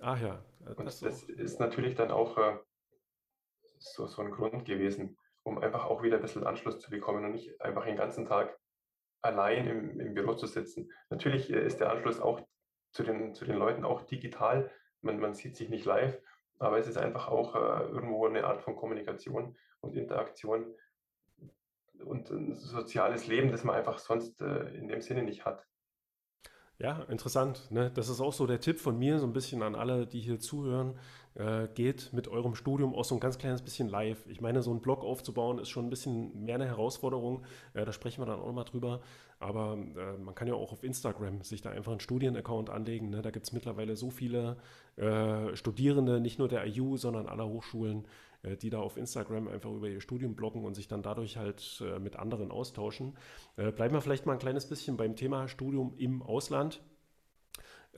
Ach 0.00 0.20
ja. 0.20 0.44
Das 0.60 0.76
und 0.76 0.84
das 0.84 1.02
ist 1.02 1.58
natürlich 1.58 1.94
dann 1.94 2.10
auch 2.10 2.36
äh, 2.38 2.58
so, 3.78 4.06
so 4.06 4.22
ein 4.22 4.30
Grund 4.30 4.64
gewesen, 4.64 5.18
um 5.42 5.58
einfach 5.58 5.84
auch 5.86 6.02
wieder 6.02 6.16
ein 6.16 6.22
bisschen 6.22 6.46
Anschluss 6.46 6.80
zu 6.80 6.90
bekommen 6.90 7.24
und 7.24 7.32
nicht 7.32 7.60
einfach 7.60 7.84
den 7.84 7.96
ganzen 7.96 8.26
Tag 8.26 8.58
allein 9.22 9.66
im, 9.66 10.00
im 10.00 10.14
Büro 10.14 10.34
zu 10.34 10.46
sitzen. 10.46 10.90
Natürlich 11.10 11.52
äh, 11.52 11.64
ist 11.64 11.80
der 11.80 11.90
Anschluss 11.90 12.20
auch 12.20 12.40
zu 12.92 13.02
den, 13.02 13.34
zu 13.34 13.44
den 13.44 13.56
Leuten 13.56 13.84
auch 13.84 14.02
digital. 14.02 14.70
Man, 15.02 15.20
man 15.20 15.34
sieht 15.34 15.56
sich 15.56 15.68
nicht 15.68 15.84
live, 15.84 16.20
aber 16.58 16.78
es 16.78 16.86
ist 16.86 16.96
einfach 16.96 17.28
auch 17.28 17.54
äh, 17.54 17.84
irgendwo 17.88 18.26
eine 18.26 18.44
Art 18.44 18.62
von 18.62 18.76
Kommunikation 18.76 19.56
und 19.80 19.96
Interaktion 19.96 20.74
und 22.04 22.30
ein 22.30 22.54
soziales 22.54 23.26
Leben, 23.26 23.50
das 23.50 23.64
man 23.64 23.76
einfach 23.76 23.98
sonst 23.98 24.40
äh, 24.40 24.68
in 24.74 24.88
dem 24.88 25.00
Sinne 25.00 25.22
nicht 25.22 25.44
hat. 25.44 25.66
Ja, 26.78 27.04
interessant. 27.08 27.70
Ne? 27.70 27.90
Das 27.94 28.10
ist 28.10 28.20
auch 28.20 28.34
so 28.34 28.46
der 28.46 28.60
Tipp 28.60 28.78
von 28.78 28.98
mir, 28.98 29.18
so 29.18 29.26
ein 29.26 29.32
bisschen 29.32 29.62
an 29.62 29.74
alle, 29.74 30.06
die 30.06 30.20
hier 30.20 30.38
zuhören. 30.38 30.98
Äh, 31.34 31.68
geht 31.74 32.12
mit 32.12 32.28
eurem 32.28 32.54
Studium 32.54 32.94
auch 32.94 33.04
so 33.04 33.14
ein 33.14 33.20
ganz 33.20 33.38
kleines 33.38 33.62
bisschen 33.62 33.88
live. 33.88 34.26
Ich 34.26 34.42
meine, 34.42 34.62
so 34.62 34.70
einen 34.70 34.80
Blog 34.80 35.02
aufzubauen 35.02 35.58
ist 35.58 35.70
schon 35.70 35.86
ein 35.86 35.90
bisschen 35.90 36.44
mehr 36.44 36.56
eine 36.56 36.66
Herausforderung. 36.66 37.44
Äh, 37.72 37.86
da 37.86 37.92
sprechen 37.92 38.20
wir 38.20 38.26
dann 38.26 38.40
auch 38.40 38.52
mal 38.52 38.64
drüber. 38.64 39.00
Aber 39.38 39.78
äh, 39.96 40.18
man 40.18 40.34
kann 40.34 40.48
ja 40.48 40.54
auch 40.54 40.72
auf 40.72 40.82
Instagram 40.82 41.42
sich 41.42 41.62
da 41.62 41.70
einfach 41.70 41.92
einen 41.92 42.00
Studienaccount 42.00 42.68
anlegen. 42.68 43.08
Ne? 43.08 43.22
Da 43.22 43.30
gibt 43.30 43.46
es 43.46 43.52
mittlerweile 43.52 43.96
so 43.96 44.10
viele 44.10 44.56
äh, 44.96 45.56
Studierende, 45.56 46.20
nicht 46.20 46.38
nur 46.38 46.48
der 46.48 46.66
IU, 46.66 46.96
sondern 46.98 47.26
aller 47.26 47.46
Hochschulen, 47.46 48.06
die 48.42 48.70
da 48.70 48.78
auf 48.78 48.96
Instagram 48.96 49.48
einfach 49.48 49.70
über 49.70 49.88
ihr 49.88 50.00
Studium 50.00 50.34
bloggen 50.36 50.64
und 50.64 50.74
sich 50.74 50.88
dann 50.88 51.02
dadurch 51.02 51.36
halt 51.36 51.82
äh, 51.84 51.98
mit 51.98 52.16
anderen 52.16 52.50
austauschen. 52.50 53.16
Äh, 53.56 53.72
bleiben 53.72 53.94
wir 53.94 54.00
vielleicht 54.00 54.26
mal 54.26 54.34
ein 54.34 54.38
kleines 54.38 54.66
bisschen 54.66 54.96
beim 54.96 55.16
Thema 55.16 55.48
Studium 55.48 55.94
im 55.96 56.22
Ausland. 56.22 56.82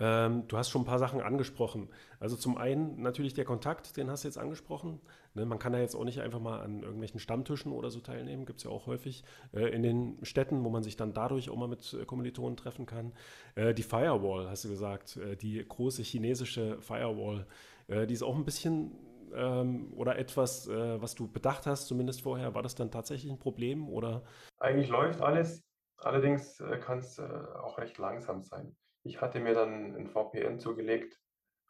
Ähm, 0.01 0.44
du 0.46 0.57
hast 0.57 0.70
schon 0.70 0.83
ein 0.83 0.87
paar 0.87 0.98
Sachen 0.98 1.20
angesprochen. 1.20 1.88
Also 2.20 2.37
zum 2.37 2.57
einen 2.57 3.03
natürlich 3.03 3.35
der 3.35 3.44
Kontakt, 3.44 3.96
den 3.96 4.11
hast 4.11 4.22
du 4.22 4.29
jetzt 4.29 4.38
angesprochen. 4.38 5.01
Ne, 5.35 5.44
man 5.44 5.59
kann 5.59 5.72
da 5.72 5.81
jetzt 5.81 5.96
auch 5.96 6.05
nicht 6.05 6.20
einfach 6.20 6.40
mal 6.40 6.61
an 6.61 6.83
irgendwelchen 6.83 7.18
Stammtischen 7.18 7.72
oder 7.72 7.90
so 7.90 8.01
teilnehmen, 8.01 8.46
gibt 8.46 8.59
es 8.59 8.64
ja 8.64 8.70
auch 8.70 8.87
häufig 8.87 9.24
äh, 9.53 9.68
in 9.74 9.83
den 9.83 10.18
Städten, 10.22 10.62
wo 10.64 10.70
man 10.70 10.83
sich 10.83 10.96
dann 10.96 11.12
dadurch 11.12 11.51
auch 11.51 11.57
mal 11.57 11.68
mit 11.68 11.94
äh, 11.94 12.05
Kommilitonen 12.05 12.57
treffen 12.57 12.87
kann. 12.87 13.12
Äh, 13.57 13.74
die 13.74 13.83
Firewall, 13.83 14.48
hast 14.48 14.64
du 14.64 14.68
gesagt, 14.68 15.16
äh, 15.16 15.37
die 15.37 15.64
große 15.66 16.03
chinesische 16.03 16.81
Firewall, 16.81 17.46
äh, 17.88 18.07
die 18.07 18.14
ist 18.14 18.22
auch 18.22 18.37
ein 18.37 18.44
bisschen 18.44 18.92
ähm, 19.35 19.93
oder 19.95 20.19
etwas, 20.19 20.69
äh, 20.69 21.01
was 21.01 21.14
du 21.14 21.31
bedacht 21.31 21.67
hast, 21.67 21.87
zumindest 21.87 22.23
vorher? 22.23 22.55
War 22.55 22.62
das 22.62 22.75
dann 22.75 22.91
tatsächlich 22.91 23.31
ein 23.31 23.38
Problem 23.38 23.88
oder? 23.88 24.23
Eigentlich 24.59 24.88
läuft 24.88 25.21
alles. 25.21 25.64
Allerdings 25.99 26.61
äh, 26.61 26.79
kann 26.79 26.99
es 26.99 27.19
äh, 27.19 27.23
auch 27.23 27.79
recht 27.79 27.99
langsam 27.99 28.43
sein. 28.45 28.77
Ich 29.03 29.21
hatte 29.21 29.41
mir 29.41 29.55
dann 29.55 29.97
ein 29.97 30.07
VPN 30.07 30.59
zugelegt 30.59 31.21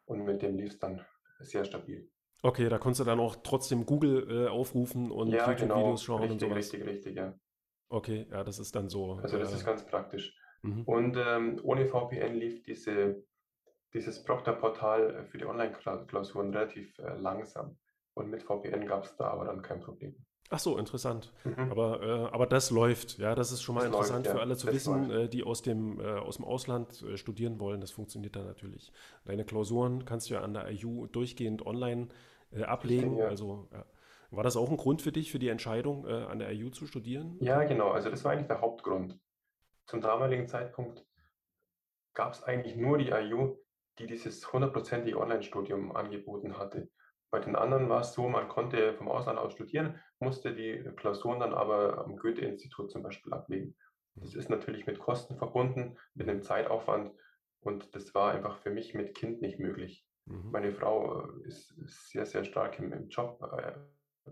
und 0.05 0.25
mit 0.25 0.43
dem 0.43 0.57
lief 0.57 0.73
es 0.73 0.79
dann 0.79 1.05
sehr 1.41 1.65
stabil. 1.65 2.11
Okay, 2.43 2.69
da 2.69 2.79
konntest 2.79 3.01
du 3.01 3.05
dann 3.05 3.21
auch 3.21 3.37
trotzdem 3.43 3.85
Google 3.85 4.47
äh, 4.47 4.49
aufrufen 4.49 5.11
und 5.11 5.29
ja, 5.29 5.39
YouTube-Videos 5.39 5.61
genau. 5.61 5.97
schauen 5.97 6.21
richtig, 6.23 6.33
und 6.33 6.41
sowas. 6.41 6.57
Richtig, 6.57 6.87
richtig, 6.87 7.17
ja. 7.17 7.35
Okay, 7.89 8.27
ja, 8.31 8.45
das 8.45 8.59
ist 8.59 8.77
dann 8.77 8.89
so. 8.89 9.15
Also 9.15 9.39
das 9.39 9.53
äh, 9.53 9.57
ist 9.57 9.65
ganz 9.65 9.85
praktisch. 9.85 10.37
Mhm. 10.63 10.83
Und 10.85 11.17
ähm, 11.17 11.61
ohne 11.63 11.87
VPN 11.87 12.35
lief 12.35 12.63
diese 12.63 13.25
dieses 13.95 14.23
Proctor-Portal 14.25 15.15
äh, 15.15 15.25
für 15.25 15.39
die 15.39 15.47
Online-Klausuren 15.47 16.53
relativ 16.53 16.99
äh, 16.99 17.15
langsam. 17.17 17.77
Und 18.15 18.31
mit 18.31 18.43
VPN 18.43 18.87
gab 18.87 19.05
es 19.05 19.17
da 19.17 19.29
aber 19.29 19.45
dann 19.45 19.63
kein 19.63 19.81
Problem. 19.81 20.15
Ach 20.51 20.59
so, 20.59 20.79
interessant. 20.79 21.33
Mhm. 21.45 21.71
Aber, 21.71 22.03
äh, 22.03 22.35
aber 22.35 22.47
das 22.47 22.71
läuft, 22.71 23.19
ja, 23.19 23.35
das 23.35 23.53
ist 23.53 23.63
schon 23.63 23.75
mal 23.75 23.83
das 23.83 23.89
interessant 23.89 24.25
läuft, 24.25 24.37
für 24.37 24.43
alle 24.43 24.57
zu 24.57 24.67
das 24.67 24.75
wissen, 24.75 25.11
äh, 25.11 25.29
die 25.29 25.45
aus 25.45 25.63
dem, 25.63 26.01
äh, 26.01 26.05
aus 26.05 26.37
dem 26.37 26.47
Ausland 26.47 27.03
äh, 27.03 27.17
studieren 27.19 27.61
wollen. 27.61 27.81
Das 27.81 27.91
funktioniert 27.91 28.35
dann 28.35 28.47
natürlich. 28.47 28.91
Deine 29.25 29.45
Klausuren 29.45 30.05
kannst 30.05 30.31
du 30.31 30.35
ja 30.35 30.41
an 30.41 30.55
der 30.55 30.71
IU 30.71 31.07
durchgehend 31.07 31.67
online 31.67 32.09
ablegen. 32.63 33.19
Ja. 33.19 33.27
Also 33.27 33.69
ja. 33.73 33.85
war 34.31 34.43
das 34.43 34.57
auch 34.57 34.71
ein 34.71 34.79
Grund 34.79 35.03
für 35.03 35.13
dich, 35.13 35.31
für 35.31 35.39
die 35.39 35.49
Entscheidung, 35.49 36.07
an 36.07 36.39
der 36.39 36.51
IU 36.53 36.71
zu 36.71 36.87
studieren? 36.87 37.37
Ja, 37.41 37.63
genau. 37.65 37.91
Also 37.91 38.09
das 38.09 38.25
war 38.25 38.33
eigentlich 38.33 38.47
der 38.47 38.63
Hauptgrund. 38.63 39.19
Zum 39.85 40.01
damaligen 40.01 40.47
Zeitpunkt 40.49 41.05
gab 42.15 42.33
es 42.33 42.43
eigentlich 42.43 42.75
nur 42.75 42.97
die 42.97 43.11
IU, 43.11 43.59
die 43.99 44.07
dieses 44.07 44.53
hundertprozentige 44.53 45.19
Online-Studium 45.19 45.95
angeboten 45.95 46.59
hatte. 46.59 46.89
Bei 47.31 47.41
den 47.41 47.57
anderen 47.57 47.89
war 47.89 48.01
es 48.01 48.15
so, 48.15 48.29
man 48.29 48.49
konnte 48.49 48.95
vom 48.95 49.09
Ausland 49.09 49.39
aus 49.39 49.53
studieren, 49.53 50.01
musste 50.19 50.55
die 50.55 50.83
Klausuren 50.97 51.41
dann 51.41 51.53
aber 51.53 51.99
am 51.99 52.17
Goethe-Institut 52.17 52.91
zum 52.91 53.03
Beispiel 53.03 53.33
ablegen. 53.33 53.77
Das 54.15 54.35
ist 54.35 54.49
natürlich 54.49 54.87
mit 54.87 54.99
Kosten 54.99 55.37
verbunden, 55.37 55.99
mit 56.15 56.29
einem 56.29 56.43
Zeitaufwand 56.43 57.13
und 57.61 57.95
das 57.95 58.15
war 58.15 58.33
einfach 58.33 58.59
für 58.59 58.71
mich 58.71 58.95
mit 58.95 59.15
Kind 59.15 59.43
nicht 59.43 59.59
möglich. 59.59 60.07
Mhm. 60.25 60.51
Meine 60.51 60.73
Frau 60.73 61.29
äh, 61.29 61.49
ist 61.49 61.75
sehr, 62.11 62.27
sehr 62.27 62.45
stark 62.45 62.79
im, 62.79 62.93
im 62.93 63.09
Job 63.09 63.41
äh, 63.57 64.31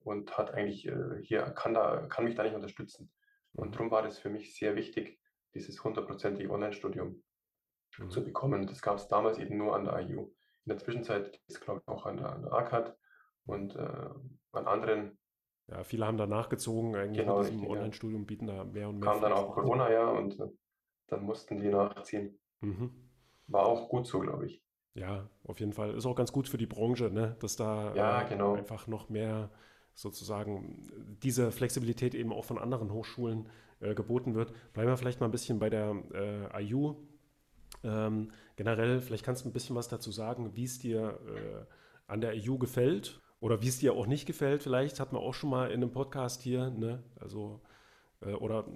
und 0.00 0.36
hat 0.36 0.52
eigentlich 0.52 0.86
äh, 0.86 1.22
hier, 1.22 1.42
kann, 1.42 1.74
da, 1.74 2.06
kann 2.06 2.24
mich 2.24 2.34
da 2.34 2.42
nicht 2.42 2.54
unterstützen. 2.54 3.10
Und 3.52 3.68
mhm. 3.68 3.72
darum 3.72 3.90
war 3.90 4.02
das 4.02 4.18
für 4.18 4.30
mich 4.30 4.56
sehr 4.56 4.76
wichtig, 4.76 5.18
dieses 5.54 5.82
hundertprozentige 5.82 6.50
Online-Studium 6.50 7.22
mhm. 7.98 8.10
zu 8.10 8.24
bekommen. 8.24 8.66
Das 8.66 8.82
gab 8.82 8.96
es 8.96 9.08
damals 9.08 9.38
eben 9.38 9.56
nur 9.56 9.74
an 9.74 9.84
der 9.84 9.98
IU. 10.00 10.22
In 10.22 10.68
der 10.68 10.78
Zwischenzeit 10.78 11.32
gibt 11.32 11.50
es, 11.50 11.60
glaube 11.60 11.80
ich, 11.80 11.88
auch 11.88 12.06
an 12.06 12.16
der, 12.16 12.32
an 12.32 12.42
der 12.42 12.52
ACAD 12.52 12.96
und 13.46 13.76
äh, 13.76 14.08
an 14.52 14.66
anderen. 14.66 15.18
Ja, 15.68 15.84
viele 15.84 16.06
haben 16.06 16.16
da 16.16 16.26
nachgezogen, 16.26 16.96
eigentlich 16.96 17.24
genau, 17.24 17.38
mit 17.38 17.52
diesem 17.52 17.66
Online-Studium 17.66 18.26
bieten 18.26 18.46
da 18.46 18.64
mehr 18.64 18.88
und 18.88 18.98
mehr. 18.98 19.10
Kam 19.12 19.22
dann 19.22 19.32
auch 19.32 19.52
Corona, 19.52 19.90
ja, 19.90 20.10
und 20.10 20.38
äh, 20.40 20.48
dann 21.06 21.24
mussten 21.24 21.58
die 21.58 21.68
nachziehen. 21.68 22.38
Mhm. 22.60 22.90
War 23.46 23.66
auch 23.66 23.88
gut 23.88 24.06
so, 24.06 24.20
glaube 24.20 24.46
ich. 24.46 24.62
Ja, 24.94 25.28
auf 25.44 25.60
jeden 25.60 25.72
Fall. 25.72 25.94
Ist 25.94 26.06
auch 26.06 26.16
ganz 26.16 26.32
gut 26.32 26.48
für 26.48 26.58
die 26.58 26.66
Branche, 26.66 27.10
ne? 27.10 27.36
dass 27.40 27.56
da 27.56 27.94
ja, 27.94 28.22
äh, 28.22 28.28
genau. 28.28 28.54
einfach 28.54 28.86
noch 28.86 29.08
mehr 29.08 29.50
sozusagen 29.94 31.18
diese 31.22 31.52
Flexibilität 31.52 32.14
eben 32.14 32.32
auch 32.32 32.44
von 32.44 32.58
anderen 32.58 32.92
Hochschulen 32.92 33.48
äh, 33.80 33.94
geboten 33.94 34.34
wird. 34.34 34.52
Bleiben 34.72 34.88
wir 34.88 34.96
vielleicht 34.96 35.20
mal 35.20 35.26
ein 35.26 35.32
bisschen 35.32 35.58
bei 35.58 35.70
der 35.70 35.94
äh, 36.12 36.64
IU. 36.64 36.96
Ähm, 37.82 38.30
generell, 38.56 39.00
vielleicht 39.00 39.24
kannst 39.24 39.44
du 39.44 39.48
ein 39.48 39.52
bisschen 39.52 39.76
was 39.76 39.88
dazu 39.88 40.12
sagen, 40.12 40.54
wie 40.54 40.64
es 40.64 40.78
dir 40.78 41.18
äh, 41.26 41.64
an 42.06 42.20
der 42.20 42.34
EU 42.34 42.56
gefällt 42.56 43.20
oder 43.40 43.62
wie 43.62 43.68
es 43.68 43.78
dir 43.78 43.94
auch 43.94 44.06
nicht 44.06 44.26
gefällt, 44.26 44.62
vielleicht 44.62 45.00
hat 45.00 45.12
man 45.12 45.22
auch 45.22 45.34
schon 45.34 45.50
mal 45.50 45.70
in 45.70 45.82
einem 45.82 45.92
Podcast 45.92 46.42
hier, 46.42 46.70
ne? 46.70 47.02
Also 47.18 47.60
äh, 48.22 48.32
oder 48.32 48.66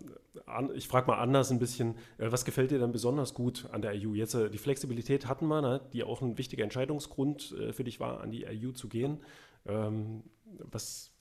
an, 0.46 0.70
ich 0.74 0.88
frage 0.88 1.06
mal 1.06 1.18
anders 1.18 1.50
ein 1.50 1.58
bisschen, 1.58 1.96
äh, 2.18 2.30
was 2.30 2.44
gefällt 2.44 2.70
dir 2.70 2.78
denn 2.78 2.92
besonders 2.92 3.34
gut 3.34 3.68
an 3.72 3.82
der 3.82 3.94
IU? 3.94 4.14
Jetzt 4.14 4.34
äh, 4.34 4.50
die 4.50 4.58
Flexibilität 4.58 5.26
hatten 5.26 5.46
wir, 5.48 5.60
ne, 5.60 5.80
die 5.92 6.04
auch 6.04 6.22
ein 6.22 6.38
wichtiger 6.38 6.64
Entscheidungsgrund 6.64 7.54
für 7.72 7.84
dich 7.84 8.00
war, 8.00 8.20
an 8.20 8.30
die 8.30 8.44
IU 8.44 8.72
zu 8.72 8.88
gehen. 8.88 9.22
Ähm, 9.66 10.24
was, 10.44 11.12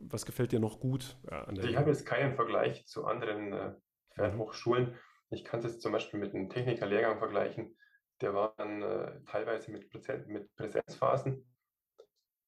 was 0.00 0.26
gefällt 0.26 0.52
dir 0.52 0.60
noch 0.60 0.80
gut 0.80 1.16
an 1.30 1.54
der 1.54 1.64
Ich 1.64 1.76
habe 1.76 1.90
jetzt 1.90 2.06
keinen 2.06 2.34
Vergleich 2.34 2.86
zu 2.86 3.04
anderen 3.04 3.52
äh, 3.52 3.72
Fernhochschulen. 4.14 4.94
Ich 5.30 5.44
kann 5.44 5.60
es 5.60 5.66
jetzt 5.66 5.82
zum 5.82 5.92
Beispiel 5.92 6.20
mit 6.20 6.34
einem 6.34 6.48
Technikerlehrgang 6.48 7.18
vergleichen. 7.18 7.76
Der 8.20 8.34
war 8.34 8.54
dann 8.56 8.82
äh, 8.82 9.20
teilweise 9.26 9.70
mit, 9.70 9.92
mit 10.28 10.54
Präsenzphasen. 10.56 11.46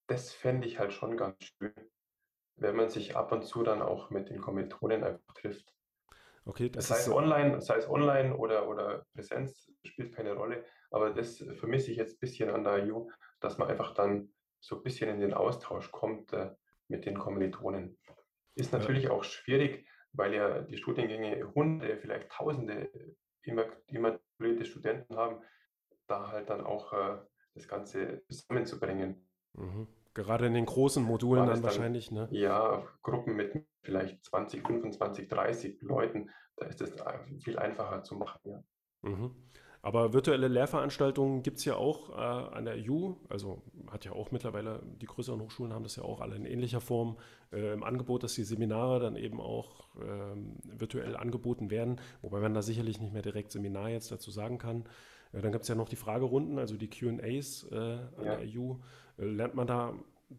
Das 0.06 0.32
fände 0.32 0.66
ich 0.66 0.78
halt 0.78 0.92
schon 0.92 1.16
ganz 1.16 1.36
schön 1.44 1.72
wenn 2.60 2.76
man 2.76 2.88
sich 2.88 3.16
ab 3.16 3.32
und 3.32 3.44
zu 3.44 3.62
dann 3.62 3.82
auch 3.82 4.10
mit 4.10 4.28
den 4.28 4.40
Kommilitonen 4.40 5.02
einfach 5.02 5.34
trifft. 5.34 5.74
Okay, 6.44 6.70
das 6.70 6.88
sei, 6.88 6.96
es 6.96 7.08
online, 7.08 7.60
sei 7.60 7.76
es 7.76 7.88
online 7.88 8.36
oder, 8.36 8.68
oder 8.68 9.04
Präsenz, 9.14 9.70
spielt 9.84 10.14
keine 10.14 10.34
Rolle. 10.34 10.64
Aber 10.90 11.10
das 11.10 11.38
vermisse 11.54 11.90
ich 11.90 11.96
jetzt 11.96 12.16
ein 12.16 12.20
bisschen 12.20 12.50
an 12.50 12.64
der 12.64 12.84
IU, 12.86 13.10
dass 13.40 13.58
man 13.58 13.68
einfach 13.68 13.94
dann 13.94 14.32
so 14.60 14.76
ein 14.76 14.82
bisschen 14.82 15.08
in 15.10 15.20
den 15.20 15.34
Austausch 15.34 15.90
kommt 15.90 16.32
äh, 16.32 16.50
mit 16.88 17.06
den 17.06 17.18
Kommilitonen. 17.18 17.98
Ist 18.54 18.72
natürlich 18.72 19.04
ja. 19.04 19.10
auch 19.10 19.24
schwierig, 19.24 19.86
weil 20.12 20.34
ja 20.34 20.60
die 20.62 20.76
Studiengänge 20.76 21.52
hunderte, 21.54 21.96
vielleicht 21.98 22.30
tausende 22.30 22.90
immatrikulierte 23.42 24.64
Studenten 24.64 25.16
haben, 25.16 25.42
da 26.06 26.30
halt 26.30 26.50
dann 26.50 26.64
auch 26.64 26.92
äh, 26.92 27.18
das 27.54 27.68
Ganze 27.68 28.22
zusammenzubringen. 28.28 29.28
Mhm. 29.54 29.86
Gerade 30.12 30.46
in 30.46 30.54
den 30.54 30.66
großen 30.66 31.02
Modulen 31.02 31.46
dann, 31.46 31.54
dann 31.54 31.62
wahrscheinlich, 31.62 32.10
ne? 32.10 32.28
Ja, 32.32 32.84
Gruppen 33.02 33.36
mit 33.36 33.64
vielleicht 33.82 34.24
20, 34.24 34.66
25, 34.66 35.28
30 35.28 35.82
Leuten, 35.82 36.30
da 36.56 36.66
ist 36.66 36.80
es 36.80 36.92
viel 37.42 37.58
einfacher 37.58 38.02
zu 38.02 38.16
machen, 38.16 38.40
ja. 38.44 38.62
Mhm. 39.02 39.34
Aber 39.82 40.12
virtuelle 40.12 40.48
Lehrveranstaltungen 40.48 41.42
gibt 41.42 41.58
es 41.58 41.64
ja 41.64 41.76
auch 41.76 42.10
äh, 42.10 42.54
an 42.54 42.66
der 42.66 42.74
EU, 42.76 43.12
also 43.30 43.62
hat 43.90 44.04
ja 44.04 44.12
auch 44.12 44.30
mittlerweile, 44.30 44.82
die 45.00 45.06
größeren 45.06 45.40
Hochschulen 45.40 45.72
haben 45.72 45.84
das 45.84 45.96
ja 45.96 46.02
auch 46.02 46.20
alle 46.20 46.36
in 46.36 46.44
ähnlicher 46.44 46.82
Form 46.82 47.16
äh, 47.50 47.72
im 47.72 47.82
Angebot, 47.82 48.22
dass 48.22 48.34
die 48.34 48.44
Seminare 48.44 49.00
dann 49.00 49.16
eben 49.16 49.40
auch 49.40 49.88
ähm, 50.02 50.56
virtuell 50.64 51.16
angeboten 51.16 51.70
werden, 51.70 51.98
wobei 52.20 52.40
man 52.40 52.52
da 52.52 52.60
sicherlich 52.60 53.00
nicht 53.00 53.14
mehr 53.14 53.22
direkt 53.22 53.52
Seminar 53.52 53.88
jetzt 53.88 54.12
dazu 54.12 54.30
sagen 54.30 54.58
kann. 54.58 54.84
Äh, 55.32 55.40
dann 55.40 55.52
gibt 55.52 55.62
es 55.62 55.68
ja 55.68 55.74
noch 55.74 55.88
die 55.88 55.96
Fragerunden, 55.96 56.58
also 56.58 56.76
die 56.76 56.90
QAs 56.90 57.66
äh, 57.70 57.76
an 57.76 58.24
ja. 58.24 58.36
der 58.36 58.40
EU. 58.40 58.74
Äh, 59.18 59.24
lernt 59.24 59.54
man 59.54 59.66
da, 59.66 59.94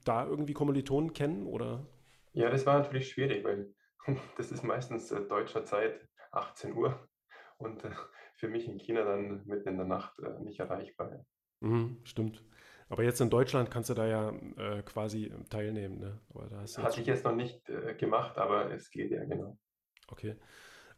da 0.06 0.28
irgendwie 0.28 0.54
Kommilitonen 0.54 1.14
kennen 1.14 1.48
oder? 1.48 1.86
Ja, 2.34 2.52
das 2.52 2.68
war 2.68 2.78
natürlich 2.78 3.10
schwierig, 3.10 3.44
weil 3.44 3.74
das 4.38 4.52
ist 4.52 4.64
meistens 4.64 5.12
äh, 5.12 5.22
deutscher 5.22 5.66
Zeit 5.66 6.08
18 6.32 6.76
Uhr 6.76 7.00
und 7.58 7.84
äh, 7.84 7.90
für 8.42 8.50
mich 8.50 8.68
in 8.68 8.80
China 8.80 9.04
dann 9.04 9.46
mitten 9.46 9.70
in 9.70 9.78
der 9.78 9.86
Nacht 9.86 10.20
äh, 10.20 10.44
nicht 10.44 10.60
erreichbar. 10.60 11.24
Mhm, 11.60 12.00
stimmt. 12.04 12.44
Aber 12.90 13.04
jetzt 13.04 13.22
in 13.22 13.30
Deutschland 13.30 13.70
kannst 13.70 13.92
du 13.92 13.94
da 13.94 14.08
ja 14.08 14.34
äh, 14.58 14.82
quasi 14.82 15.32
teilnehmen. 15.50 16.00
Ne? 16.00 16.20
Hatte 16.78 17.02
ich 17.02 17.08
jetzt 17.08 17.24
noch 17.24 17.36
nicht 17.36 17.70
äh, 17.70 17.94
gemacht, 17.94 18.40
aber 18.40 18.72
es 18.72 18.90
geht 18.90 19.12
ja, 19.12 19.24
genau. 19.24 19.58
Okay. 20.08 20.36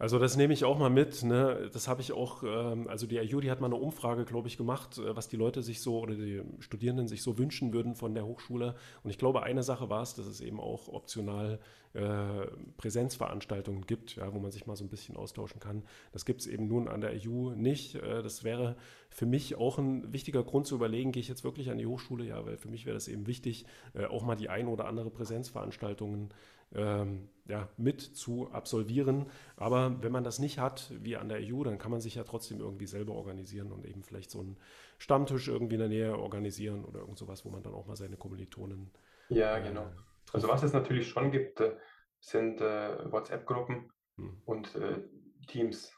Also 0.03 0.19
das 0.19 0.35
nehme 0.35 0.51
ich 0.53 0.65
auch 0.65 0.77
mal 0.77 0.89
mit. 0.89 1.23
Ne? 1.23 1.69
Das 1.71 1.87
habe 1.87 2.01
ich 2.01 2.11
auch, 2.11 2.43
ähm, 2.43 2.89
also 2.89 3.07
die 3.07 3.15
IU, 3.15 3.39
die 3.39 3.49
hat 3.49 3.61
mal 3.61 3.67
eine 3.67 3.77
Umfrage, 3.77 4.25
glaube 4.25 4.49
ich, 4.49 4.57
gemacht, 4.57 4.97
äh, 4.97 5.15
was 5.15 5.29
die 5.29 5.37
Leute 5.37 5.63
sich 5.63 5.79
so 5.79 5.97
oder 5.99 6.13
die 6.13 6.41
Studierenden 6.59 7.07
sich 7.07 7.23
so 7.23 7.37
wünschen 7.37 7.71
würden 7.71 7.95
von 7.95 8.13
der 8.13 8.25
Hochschule. 8.25 8.75
Und 9.03 9.11
ich 9.11 9.17
glaube, 9.17 9.43
eine 9.43 9.63
Sache 9.63 9.89
war 9.89 10.01
es, 10.01 10.13
dass 10.13 10.25
es 10.25 10.41
eben 10.41 10.59
auch 10.59 10.89
optional 10.89 11.57
äh, 11.93 12.47
Präsenzveranstaltungen 12.75 13.85
gibt, 13.85 14.17
ja, 14.17 14.33
wo 14.33 14.39
man 14.39 14.51
sich 14.51 14.65
mal 14.65 14.75
so 14.75 14.83
ein 14.83 14.89
bisschen 14.89 15.15
austauschen 15.15 15.61
kann. 15.61 15.83
Das 16.11 16.25
gibt 16.25 16.41
es 16.41 16.47
eben 16.47 16.67
nun 16.67 16.89
an 16.89 16.99
der 16.99 17.15
IU 17.15 17.51
nicht. 17.51 17.95
Äh, 17.95 18.21
das 18.21 18.43
wäre 18.43 18.75
für 19.09 19.25
mich 19.25 19.55
auch 19.55 19.77
ein 19.77 20.11
wichtiger 20.11 20.43
Grund 20.43 20.67
zu 20.67 20.75
überlegen, 20.75 21.13
gehe 21.13 21.21
ich 21.21 21.29
jetzt 21.29 21.45
wirklich 21.45 21.71
an 21.71 21.77
die 21.77 21.85
Hochschule? 21.85 22.25
Ja, 22.25 22.45
weil 22.45 22.57
für 22.57 22.67
mich 22.67 22.85
wäre 22.85 22.95
das 22.95 23.07
eben 23.07 23.25
wichtig, 23.25 23.65
äh, 23.93 24.03
auch 24.03 24.25
mal 24.25 24.35
die 24.35 24.49
ein 24.49 24.67
oder 24.67 24.85
andere 24.85 25.09
Präsenzveranstaltungen 25.11 26.33
ähm, 26.75 27.29
ja, 27.45 27.69
mit 27.77 28.01
zu 28.01 28.49
absolvieren. 28.51 29.25
Aber 29.57 30.01
wenn 30.01 30.11
man 30.11 30.23
das 30.23 30.39
nicht 30.39 30.59
hat, 30.59 30.91
wie 31.01 31.17
an 31.17 31.29
der 31.29 31.39
EU, 31.41 31.63
dann 31.63 31.77
kann 31.77 31.91
man 31.91 32.01
sich 32.01 32.15
ja 32.15 32.23
trotzdem 32.23 32.59
irgendwie 32.59 32.85
selber 32.85 33.13
organisieren 33.13 33.71
und 33.71 33.85
eben 33.85 34.03
vielleicht 34.03 34.31
so 34.31 34.39
einen 34.39 34.57
Stammtisch 34.97 35.47
irgendwie 35.49 35.75
in 35.75 35.79
der 35.79 35.89
Nähe 35.89 36.17
organisieren 36.17 36.85
oder 36.85 37.01
irgend 37.01 37.17
sowas, 37.17 37.43
wo 37.43 37.49
man 37.49 37.63
dann 37.63 37.73
auch 37.73 37.85
mal 37.85 37.97
seine 37.97 38.15
Kommilitonen. 38.15 38.91
Ja, 39.29 39.57
äh, 39.57 39.63
genau. 39.63 39.91
Also 40.31 40.47
was 40.47 40.63
es 40.63 40.73
natürlich 40.73 41.09
schon 41.09 41.31
gibt, 41.31 41.59
äh, 41.59 41.75
sind 42.19 42.61
äh, 42.61 43.11
WhatsApp-Gruppen 43.11 43.91
hm. 44.15 44.41
und 44.45 44.75
äh, 44.75 45.01
Teams, 45.47 45.93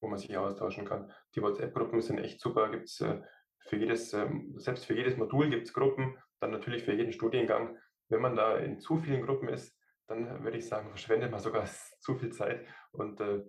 wo 0.00 0.08
man 0.08 0.18
sich 0.18 0.36
austauschen 0.36 0.84
kann. 0.84 1.10
Die 1.34 1.40
WhatsApp-Gruppen 1.40 2.02
sind 2.02 2.18
echt 2.18 2.40
super. 2.40 2.70
Gibt 2.70 2.84
es 2.84 3.00
äh, 3.00 3.22
für 3.60 3.76
jedes, 3.76 4.12
ähm, 4.12 4.54
selbst 4.58 4.84
für 4.84 4.94
jedes 4.94 5.16
Modul 5.16 5.48
gibt 5.48 5.66
es 5.66 5.72
Gruppen, 5.72 6.16
dann 6.40 6.50
natürlich 6.50 6.84
für 6.84 6.92
jeden 6.92 7.12
Studiengang. 7.12 7.76
Wenn 8.08 8.20
man 8.20 8.36
da 8.36 8.56
in 8.58 8.78
zu 8.78 8.98
vielen 8.98 9.24
Gruppen 9.24 9.48
ist, 9.48 9.75
dann 10.06 10.44
würde 10.44 10.58
ich 10.58 10.66
sagen, 10.66 10.88
verschwendet 10.88 11.30
man 11.30 11.40
sogar 11.40 11.66
zu 12.00 12.16
viel 12.16 12.32
Zeit 12.32 12.66
und 12.92 13.20
äh, 13.20 13.44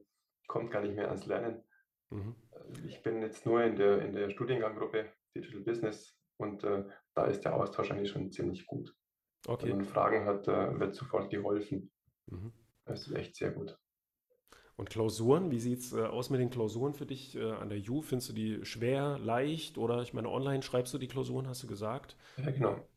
kommt 0.47 0.71
gar 0.71 0.81
nicht 0.81 0.95
mehr 0.95 1.07
ans 1.07 1.25
Lernen. 1.25 1.63
Mhm. 2.09 2.35
Äh, 2.51 2.87
ich 2.87 3.01
bin 3.03 3.21
jetzt 3.21 3.45
nur 3.45 3.63
in 3.63 3.75
der, 3.75 4.01
in 4.01 4.13
der 4.13 4.29
Studienganggruppe 4.29 5.11
Digital 5.35 5.61
Business 5.61 6.17
und 6.37 6.63
äh, 6.63 6.85
da 7.13 7.25
ist 7.25 7.41
der 7.41 7.55
Austausch 7.55 7.91
eigentlich 7.91 8.11
schon 8.11 8.31
ziemlich 8.31 8.65
gut. 8.65 8.95
Okay. 9.47 9.69
Wenn 9.69 9.77
man 9.77 9.85
Fragen 9.85 10.25
hat, 10.25 10.47
äh, 10.47 10.79
wird 10.79 10.95
sofort 10.95 11.29
geholfen. 11.29 11.91
Mhm. 12.27 12.53
Das 12.85 13.07
ist 13.07 13.13
echt 13.13 13.35
sehr 13.35 13.51
gut. 13.51 13.77
Und 14.77 14.91
Klausuren, 14.91 15.49
wie 15.49 15.59
sieht 15.59 15.79
es 15.79 15.93
äh, 15.93 16.03
aus 16.03 16.29
mit 16.29 16.39
den 16.39 16.51
Klausuren 16.51 16.93
für 16.93 17.07
dich 17.07 17.35
äh, 17.35 17.51
an 17.51 17.69
der 17.69 17.79
U? 17.89 18.01
Findest 18.01 18.29
du 18.29 18.33
die 18.33 18.63
schwer, 18.63 19.17
leicht 19.17 19.77
oder 19.77 20.03
ich 20.03 20.13
meine, 20.13 20.29
online 20.29 20.61
schreibst 20.61 20.93
du 20.93 20.99
die 20.99 21.07
Klausuren, 21.07 21.47
hast 21.47 21.63
du 21.63 21.67
gesagt? 21.67 22.15
Ja, 22.37 22.51
genau. 22.51 22.87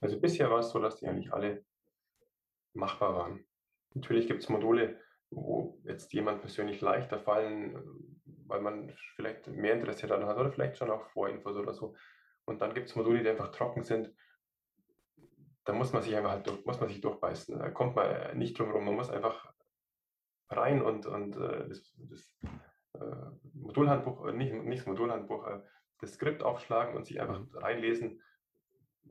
Also 0.00 0.20
bisher 0.20 0.50
war 0.50 0.58
es 0.58 0.70
so, 0.70 0.80
dass 0.80 0.98
die 0.98 1.06
eigentlich 1.06 1.32
alle 1.32 1.64
machbar 2.76 3.14
waren. 3.14 3.44
Natürlich 3.94 4.26
gibt 4.26 4.42
es 4.42 4.48
Module, 4.48 5.00
wo 5.30 5.80
jetzt 5.84 6.12
jemand 6.12 6.40
persönlich 6.40 6.80
leichter 6.80 7.18
fallen, 7.18 7.76
weil 8.46 8.60
man 8.60 8.92
vielleicht 9.16 9.48
mehr 9.48 9.74
Interesse 9.74 10.06
daran 10.06 10.26
hat 10.26 10.36
oder 10.36 10.52
vielleicht 10.52 10.76
schon 10.76 10.90
auch 10.90 11.06
Vorinfos 11.10 11.56
oder 11.56 11.72
so. 11.72 11.94
Und 12.44 12.60
dann 12.60 12.74
gibt 12.74 12.88
es 12.88 12.96
Module, 12.96 13.22
die 13.22 13.28
einfach 13.28 13.50
trocken 13.50 13.82
sind. 13.82 14.12
Da 15.64 15.72
muss 15.72 15.92
man 15.92 16.02
sich 16.02 16.14
einfach 16.14 16.30
halt 16.30 16.46
durch, 16.46 16.64
muss 16.64 16.78
man 16.78 16.88
sich 16.88 17.00
durchbeißen. 17.00 17.58
Da 17.58 17.70
kommt 17.70 17.96
man 17.96 18.38
nicht 18.38 18.56
drum 18.56 18.68
herum. 18.68 18.84
Man 18.84 18.94
muss 18.94 19.10
einfach 19.10 19.52
rein 20.48 20.80
und, 20.80 21.06
und 21.06 21.36
äh, 21.36 21.68
das, 21.68 21.96
das 22.08 22.38
äh, 22.94 23.30
Modulhandbuch, 23.54 24.26
äh, 24.26 24.32
nicht, 24.32 24.52
nicht 24.52 24.80
das 24.80 24.86
Modulhandbuch, 24.86 25.46
äh, 25.46 25.60
das 26.00 26.14
Skript 26.14 26.42
aufschlagen 26.42 26.94
und 26.96 27.06
sich 27.06 27.20
einfach 27.20 27.40
mhm. 27.40 27.48
reinlesen, 27.54 28.22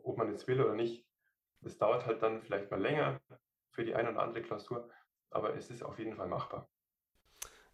ob 0.04 0.18
man 0.18 0.30
jetzt 0.30 0.48
will 0.48 0.62
oder 0.62 0.76
nicht. 0.76 1.06
Das 1.62 1.78
dauert 1.78 2.06
halt 2.06 2.22
dann 2.22 2.42
vielleicht 2.42 2.70
mal 2.72 2.82
länger, 2.82 3.20
für 3.76 3.84
die 3.84 3.94
eine 3.94 4.12
oder 4.12 4.24
andere 4.24 4.42
Klausur, 4.42 4.90
aber 5.30 5.56
es 5.56 5.70
ist 5.70 5.84
auf 5.84 6.00
jeden 6.00 6.16
Fall 6.16 6.28
machbar. 6.28 6.68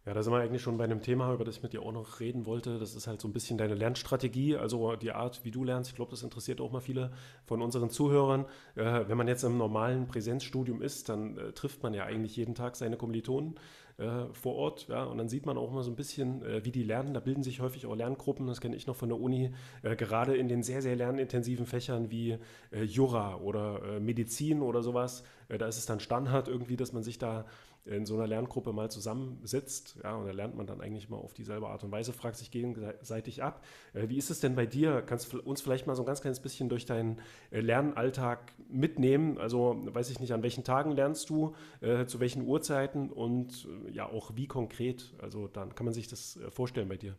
Ja, 0.04 0.14
da 0.14 0.22
sind 0.24 0.32
wir 0.32 0.40
eigentlich 0.40 0.62
schon 0.62 0.78
bei 0.78 0.82
einem 0.82 1.00
Thema, 1.00 1.32
über 1.32 1.44
das 1.44 1.58
ich 1.58 1.62
mit 1.62 1.74
dir 1.74 1.82
auch 1.82 1.92
noch 1.92 2.18
reden 2.18 2.44
wollte. 2.44 2.80
Das 2.80 2.96
ist 2.96 3.06
halt 3.06 3.20
so 3.20 3.28
ein 3.28 3.32
bisschen 3.32 3.56
deine 3.56 3.76
Lernstrategie, 3.76 4.56
also 4.56 4.96
die 4.96 5.12
Art, 5.12 5.44
wie 5.44 5.52
du 5.52 5.62
lernst. 5.62 5.90
Ich 5.90 5.94
glaube, 5.94 6.10
das 6.10 6.24
interessiert 6.24 6.60
auch 6.60 6.72
mal 6.72 6.80
viele 6.80 7.12
von 7.44 7.62
unseren 7.62 7.88
Zuhörern. 7.88 8.46
Äh, 8.74 9.04
wenn 9.06 9.16
man 9.16 9.28
jetzt 9.28 9.44
im 9.44 9.56
normalen 9.56 10.08
Präsenzstudium 10.08 10.82
ist, 10.82 11.08
dann 11.08 11.38
äh, 11.38 11.52
trifft 11.52 11.84
man 11.84 11.94
ja 11.94 12.02
eigentlich 12.02 12.34
jeden 12.34 12.56
Tag 12.56 12.74
seine 12.74 12.96
Kommilitonen 12.96 13.54
äh, 14.02 14.34
vor 14.34 14.56
Ort. 14.56 14.88
Ja, 14.88 15.04
und 15.04 15.18
dann 15.18 15.28
sieht 15.28 15.46
man 15.46 15.56
auch 15.56 15.70
mal 15.70 15.82
so 15.82 15.90
ein 15.90 15.96
bisschen, 15.96 16.42
äh, 16.42 16.64
wie 16.64 16.72
die 16.72 16.82
lernen. 16.82 17.14
Da 17.14 17.20
bilden 17.20 17.42
sich 17.42 17.60
häufig 17.60 17.86
auch 17.86 17.94
Lerngruppen, 17.94 18.46
das 18.46 18.60
kenne 18.60 18.74
ich 18.74 18.86
noch 18.86 18.96
von 18.96 19.08
der 19.08 19.20
Uni, 19.20 19.52
äh, 19.82 19.94
gerade 19.94 20.36
in 20.36 20.48
den 20.48 20.62
sehr, 20.62 20.82
sehr 20.82 20.96
lernintensiven 20.96 21.66
Fächern 21.66 22.10
wie 22.10 22.38
äh, 22.72 22.82
Jura 22.82 23.36
oder 23.36 24.00
Medizin 24.00 24.62
oder 24.62 24.82
sowas. 24.82 25.24
da 25.48 25.66
ist 25.66 25.78
es 25.78 25.86
dann 25.86 26.00
Standard 26.00 26.48
irgendwie, 26.48 26.76
dass 26.76 26.92
man 26.92 27.02
sich 27.02 27.18
da 27.18 27.44
in 27.84 28.06
so 28.06 28.14
einer 28.14 28.26
Lerngruppe 28.26 28.72
mal 28.72 28.90
zusammensitzt, 28.90 29.98
ja, 30.02 30.14
und 30.14 30.26
da 30.26 30.32
lernt 30.32 30.56
man 30.56 30.66
dann 30.66 30.80
eigentlich 30.80 31.08
mal 31.08 31.16
auf 31.16 31.34
dieselbe 31.34 31.68
Art 31.68 31.82
und 31.82 31.90
Weise, 31.90 32.12
fragt 32.12 32.36
sich 32.36 32.50
gegenseitig 32.50 33.42
ab. 33.42 33.64
Äh, 33.92 34.08
wie 34.08 34.18
ist 34.18 34.30
es 34.30 34.40
denn 34.40 34.54
bei 34.54 34.66
dir? 34.66 35.02
Kannst 35.02 35.32
du 35.32 35.40
uns 35.40 35.62
vielleicht 35.62 35.86
mal 35.86 35.96
so 35.96 36.02
ein 36.02 36.06
ganz 36.06 36.20
kleines 36.20 36.40
bisschen 36.40 36.68
durch 36.68 36.86
deinen 36.86 37.20
äh, 37.50 37.60
Lernalltag 37.60 38.52
mitnehmen? 38.68 39.38
Also 39.38 39.76
weiß 39.82 40.10
ich 40.10 40.20
nicht, 40.20 40.32
an 40.32 40.42
welchen 40.42 40.64
Tagen 40.64 40.92
lernst 40.92 41.28
du, 41.30 41.54
äh, 41.80 42.06
zu 42.06 42.20
welchen 42.20 42.46
Uhrzeiten 42.46 43.10
und 43.10 43.68
äh, 43.86 43.90
ja 43.90 44.06
auch 44.06 44.36
wie 44.36 44.46
konkret? 44.46 45.14
Also 45.18 45.48
dann 45.48 45.74
kann 45.74 45.84
man 45.84 45.94
sich 45.94 46.08
das 46.08 46.36
äh, 46.36 46.50
vorstellen 46.50 46.88
bei 46.88 46.96
dir. 46.96 47.16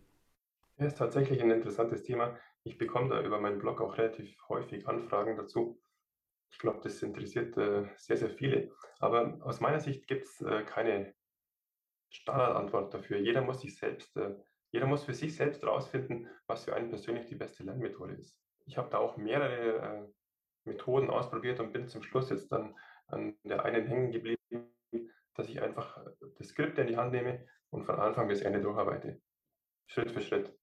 Ja, 0.77 0.85
ist 0.85 0.97
tatsächlich 0.97 1.41
ein 1.41 1.51
interessantes 1.51 2.03
Thema. 2.03 2.37
Ich 2.63 2.77
bekomme 2.77 3.09
da 3.09 3.21
über 3.21 3.39
meinen 3.39 3.59
Blog 3.59 3.81
auch 3.81 3.97
relativ 3.97 4.35
häufig 4.47 4.87
Anfragen 4.87 5.35
dazu. 5.35 5.77
Ich 6.53 6.59
glaube, 6.59 6.79
das 6.83 7.01
interessiert 7.01 7.57
äh, 7.57 7.89
sehr, 7.97 8.15
sehr 8.15 8.29
viele. 8.29 8.71
Aber 8.99 9.39
aus 9.41 9.59
meiner 9.59 9.79
Sicht 9.79 10.07
gibt 10.07 10.25
es 10.25 10.39
äh, 10.41 10.63
keine 10.63 11.15
Standardantwort 12.09 12.93
dafür. 12.93 13.17
Jeder 13.17 13.41
muss 13.41 13.61
sich 13.61 13.75
selbst, 13.75 14.15
äh, 14.17 14.35
jeder 14.71 14.85
muss 14.85 15.03
für 15.03 15.15
sich 15.15 15.35
selbst 15.35 15.63
herausfinden, 15.63 16.29
was 16.45 16.65
für 16.65 16.75
einen 16.75 16.89
persönlich 16.89 17.25
die 17.25 17.35
beste 17.35 17.63
Lernmethode 17.63 18.13
ist. 18.13 18.39
Ich 18.65 18.77
habe 18.77 18.89
da 18.91 18.99
auch 18.99 19.17
mehrere 19.17 20.13
Methoden 20.63 21.09
ausprobiert 21.09 21.59
und 21.59 21.73
bin 21.73 21.87
zum 21.87 22.03
Schluss 22.03 22.29
jetzt 22.29 22.51
dann 22.51 22.77
an 23.07 23.35
der 23.43 23.65
einen 23.65 23.87
hängen 23.87 24.11
geblieben, 24.11 24.71
dass 25.33 25.49
ich 25.49 25.59
einfach 25.59 26.05
das 26.37 26.47
Skript 26.47 26.77
in 26.77 26.87
die 26.87 26.97
Hand 26.97 27.11
nehme 27.11 27.47
und 27.71 27.83
von 27.83 27.95
Anfang 27.95 28.27
bis 28.27 28.41
Ende 28.41 28.61
durcharbeite. 28.61 29.19
Schritt 29.87 30.11
für 30.11 30.21
Schritt. 30.21 30.55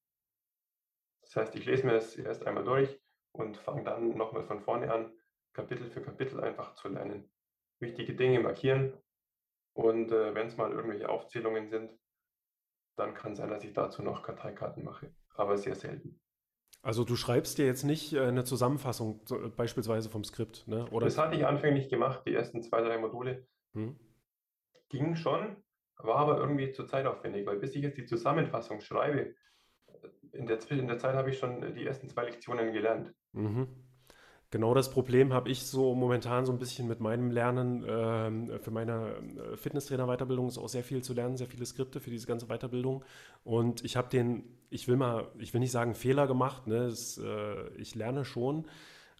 Das 1.22 1.36
heißt, 1.36 1.56
ich 1.56 1.66
lese 1.66 1.84
mir 1.84 1.94
das 1.94 2.16
erst 2.16 2.46
einmal 2.46 2.64
durch 2.64 2.98
und 3.32 3.56
fange 3.56 3.82
dann 3.84 4.16
nochmal 4.16 4.44
von 4.44 4.60
vorne 4.60 4.90
an, 4.92 5.12
Kapitel 5.52 5.90
für 5.90 6.02
Kapitel 6.02 6.40
einfach 6.40 6.74
zu 6.74 6.88
lernen. 6.88 7.30
Wichtige 7.80 8.14
Dinge 8.14 8.40
markieren 8.40 8.92
und 9.72 10.12
äh, 10.12 10.34
wenn 10.34 10.46
es 10.46 10.56
mal 10.56 10.70
irgendwelche 10.70 11.08
Aufzählungen 11.08 11.68
sind, 11.68 11.92
dann 12.96 13.14
kann 13.14 13.32
es 13.32 13.38
sein, 13.38 13.50
dass 13.50 13.64
ich 13.64 13.72
dazu 13.72 14.02
noch 14.02 14.22
Karteikarten 14.22 14.84
mache, 14.84 15.14
aber 15.34 15.56
sehr 15.56 15.74
selten. 15.74 16.20
Also 16.82 17.04
du 17.04 17.14
schreibst 17.16 17.58
dir 17.58 17.66
jetzt 17.66 17.84
nicht 17.84 18.12
äh, 18.12 18.20
eine 18.20 18.44
Zusammenfassung 18.44 19.22
so, 19.26 19.38
beispielsweise 19.50 20.10
vom 20.10 20.24
Skript, 20.24 20.66
ne? 20.66 20.88
Oder? 20.90 21.06
Das 21.06 21.18
hatte 21.18 21.36
ich 21.36 21.46
anfänglich 21.46 21.88
gemacht, 21.88 22.22
die 22.26 22.34
ersten 22.34 22.62
zwei, 22.62 22.80
drei 22.80 22.98
Module. 22.98 23.46
Hm. 23.72 23.98
Ging 24.88 25.14
schon, 25.14 25.56
war 25.96 26.16
aber 26.16 26.38
irgendwie 26.38 26.72
zu 26.72 26.84
zeitaufwendig, 26.84 27.46
weil 27.46 27.58
bis 27.58 27.74
ich 27.74 27.82
jetzt 27.82 27.98
die 27.98 28.06
Zusammenfassung 28.06 28.80
schreibe, 28.80 29.34
in 30.32 30.46
der, 30.46 30.58
in 30.70 30.86
der 30.86 30.98
Zeit 30.98 31.14
habe 31.14 31.30
ich 31.30 31.38
schon 31.38 31.74
die 31.74 31.86
ersten 31.86 32.08
zwei 32.08 32.24
Lektionen 32.24 32.72
gelernt. 32.72 33.12
Mhm. 33.32 33.68
Genau 34.52 34.74
das 34.74 34.90
Problem 34.90 35.32
habe 35.32 35.48
ich 35.48 35.62
so 35.62 35.94
momentan 35.94 36.44
so 36.44 36.50
ein 36.50 36.58
bisschen 36.58 36.88
mit 36.88 36.98
meinem 36.98 37.30
Lernen. 37.30 37.84
Ähm, 37.88 38.50
für 38.60 38.72
meine 38.72 39.14
äh, 39.52 39.56
Fitnesstrainer-Weiterbildung 39.56 40.48
ist 40.48 40.58
auch 40.58 40.68
sehr 40.68 40.82
viel 40.82 41.02
zu 41.02 41.14
lernen, 41.14 41.36
sehr 41.36 41.46
viele 41.46 41.64
Skripte 41.64 42.00
für 42.00 42.10
diese 42.10 42.26
ganze 42.26 42.46
Weiterbildung. 42.46 43.04
Und 43.44 43.84
ich 43.84 43.96
habe 43.96 44.08
den, 44.08 44.42
ich 44.68 44.88
will 44.88 44.96
mal, 44.96 45.28
ich 45.38 45.54
will 45.54 45.60
nicht 45.60 45.70
sagen 45.70 45.94
Fehler 45.94 46.26
gemacht, 46.26 46.66
ne? 46.66 46.88
Das, 46.88 47.18
äh, 47.18 47.68
ich 47.76 47.94
lerne 47.94 48.24
schon, 48.24 48.66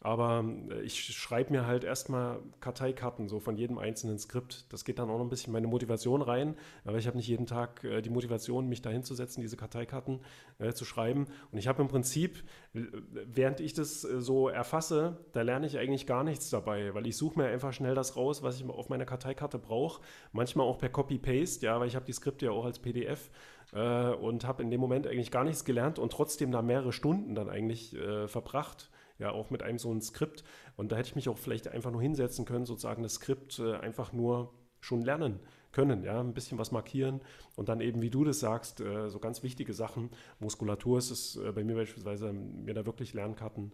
aber 0.00 0.44
äh, 0.70 0.80
ich 0.82 1.02
schreibe 1.14 1.52
mir 1.52 1.66
halt 1.66 1.84
erstmal 1.84 2.40
Karteikarten 2.60 3.28
so 3.28 3.38
von 3.38 3.56
jedem 3.56 3.78
einzelnen 3.78 4.18
Skript. 4.18 4.72
Das 4.72 4.84
geht 4.84 4.98
dann 4.98 5.10
auch 5.10 5.18
noch 5.18 5.24
ein 5.24 5.28
bisschen 5.28 5.52
meine 5.52 5.66
Motivation 5.66 6.22
rein, 6.22 6.56
aber 6.84 6.98
ich 6.98 7.06
habe 7.06 7.16
nicht 7.16 7.28
jeden 7.28 7.46
Tag 7.46 7.84
äh, 7.84 8.00
die 8.00 8.10
Motivation, 8.10 8.68
mich 8.68 8.80
da 8.80 8.90
hinzusetzen, 8.90 9.42
diese 9.42 9.56
Karteikarten 9.56 10.20
äh, 10.58 10.72
zu 10.72 10.84
schreiben. 10.84 11.26
Und 11.52 11.58
ich 11.58 11.68
habe 11.68 11.82
im 11.82 11.88
Prinzip, 11.88 12.42
während 12.72 13.60
ich 13.60 13.74
das 13.74 14.04
äh, 14.04 14.20
so 14.20 14.48
erfasse, 14.48 15.18
da 15.32 15.42
lerne 15.42 15.66
ich 15.66 15.78
eigentlich 15.78 16.06
gar 16.06 16.24
nichts 16.24 16.48
dabei, 16.48 16.94
weil 16.94 17.06
ich 17.06 17.16
suche 17.16 17.38
mir 17.38 17.46
einfach 17.46 17.74
schnell 17.74 17.94
das 17.94 18.16
raus, 18.16 18.42
was 18.42 18.58
ich 18.58 18.68
auf 18.68 18.88
meiner 18.88 19.04
Karteikarte 19.04 19.58
brauche. 19.58 20.00
Manchmal 20.32 20.66
auch 20.66 20.78
per 20.78 20.88
Copy-Paste, 20.88 21.66
ja, 21.66 21.78
weil 21.78 21.88
ich 21.88 21.96
habe 21.96 22.06
die 22.06 22.12
Skripte 22.12 22.46
ja 22.46 22.52
auch 22.52 22.64
als 22.64 22.78
PDF 22.78 23.30
äh, 23.74 24.12
und 24.14 24.46
habe 24.46 24.62
in 24.62 24.70
dem 24.70 24.80
Moment 24.80 25.06
eigentlich 25.06 25.30
gar 25.30 25.44
nichts 25.44 25.66
gelernt 25.66 25.98
und 25.98 26.10
trotzdem 26.10 26.52
da 26.52 26.62
mehrere 26.62 26.92
Stunden 26.92 27.34
dann 27.34 27.50
eigentlich 27.50 27.94
äh, 27.94 28.26
verbracht 28.26 28.90
ja 29.20 29.30
auch 29.30 29.50
mit 29.50 29.62
einem 29.62 29.78
so 29.78 29.92
ein 29.92 30.00
Skript. 30.00 30.42
Und 30.76 30.90
da 30.90 30.96
hätte 30.96 31.10
ich 31.10 31.16
mich 31.16 31.28
auch 31.28 31.38
vielleicht 31.38 31.68
einfach 31.68 31.92
nur 31.92 32.02
hinsetzen 32.02 32.44
können, 32.44 32.64
sozusagen 32.64 33.02
das 33.02 33.14
Skript 33.14 33.58
äh, 33.58 33.76
einfach 33.76 34.12
nur 34.12 34.52
schon 34.80 35.02
lernen 35.02 35.40
können, 35.72 36.02
ja, 36.02 36.20
ein 36.20 36.34
bisschen 36.34 36.58
was 36.58 36.72
markieren 36.72 37.20
und 37.54 37.68
dann 37.68 37.80
eben, 37.80 38.02
wie 38.02 38.10
du 38.10 38.24
das 38.24 38.40
sagst, 38.40 38.80
äh, 38.80 39.08
so 39.08 39.20
ganz 39.20 39.42
wichtige 39.42 39.74
Sachen. 39.74 40.10
Muskulatur 40.40 40.98
ist 40.98 41.10
es 41.10 41.36
äh, 41.36 41.52
bei 41.52 41.62
mir 41.62 41.76
beispielsweise, 41.76 42.32
mir 42.32 42.74
da 42.74 42.86
wirklich 42.86 43.14
Lernkarten 43.14 43.72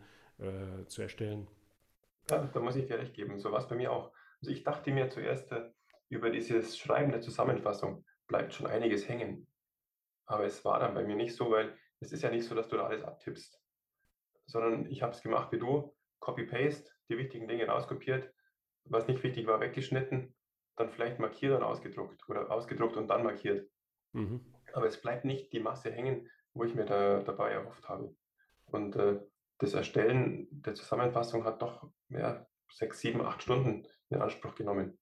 zu 0.88 1.00
erstellen. 1.00 1.46
Ja, 2.28 2.46
da 2.52 2.60
muss 2.60 2.76
ich 2.76 2.84
dir 2.84 2.98
recht 2.98 3.14
geben. 3.14 3.38
So 3.38 3.52
war 3.52 3.58
es 3.58 3.68
bei 3.68 3.74
mir 3.74 3.90
auch. 3.90 4.12
Also 4.42 4.52
ich 4.52 4.64
dachte 4.64 4.90
mir 4.90 5.08
zuerst, 5.08 5.50
über 6.10 6.28
dieses 6.28 6.76
Schreiben 6.76 7.10
der 7.10 7.22
Zusammenfassung 7.22 8.04
bleibt 8.26 8.52
schon 8.52 8.66
einiges 8.66 9.08
hängen. 9.08 9.46
Aber 10.26 10.44
es 10.44 10.62
war 10.62 10.78
dann 10.78 10.92
bei 10.92 11.04
mir 11.04 11.16
nicht 11.16 11.34
so, 11.34 11.50
weil 11.50 11.74
es 12.00 12.12
ist 12.12 12.22
ja 12.22 12.28
nicht 12.28 12.44
so, 12.44 12.54
dass 12.54 12.68
du 12.68 12.76
da 12.76 12.84
alles 12.84 13.02
abtippst 13.02 13.58
sondern 14.46 14.86
ich 14.86 15.02
habe 15.02 15.12
es 15.12 15.22
gemacht 15.22 15.52
wie 15.52 15.58
du, 15.58 15.94
Copy-Paste, 16.20 16.90
die 17.08 17.18
wichtigen 17.18 17.48
Dinge 17.48 17.66
rauskopiert, 17.66 18.32
was 18.84 19.06
nicht 19.06 19.22
wichtig 19.22 19.46
war, 19.46 19.60
weggeschnitten, 19.60 20.34
dann 20.76 20.90
vielleicht 20.90 21.18
markiert 21.18 21.54
und 21.54 21.62
ausgedruckt 21.62 22.28
oder 22.28 22.50
ausgedruckt 22.50 22.96
und 22.96 23.08
dann 23.08 23.24
markiert. 23.24 23.68
Mhm. 24.12 24.40
Aber 24.72 24.86
es 24.86 25.00
bleibt 25.00 25.24
nicht 25.24 25.52
die 25.52 25.60
Masse 25.60 25.90
hängen, 25.90 26.28
wo 26.52 26.64
ich 26.64 26.74
mir 26.74 26.84
da, 26.84 27.20
dabei 27.22 27.52
erhofft 27.52 27.88
habe. 27.88 28.14
Und 28.66 28.96
äh, 28.96 29.20
das 29.58 29.74
Erstellen 29.74 30.48
der 30.50 30.74
Zusammenfassung 30.74 31.44
hat 31.44 31.62
doch 31.62 31.88
ja, 32.08 32.46
sechs, 32.70 33.00
sieben, 33.00 33.22
acht 33.22 33.42
Stunden 33.42 33.86
in 34.10 34.20
Anspruch 34.20 34.54
genommen. 34.54 34.98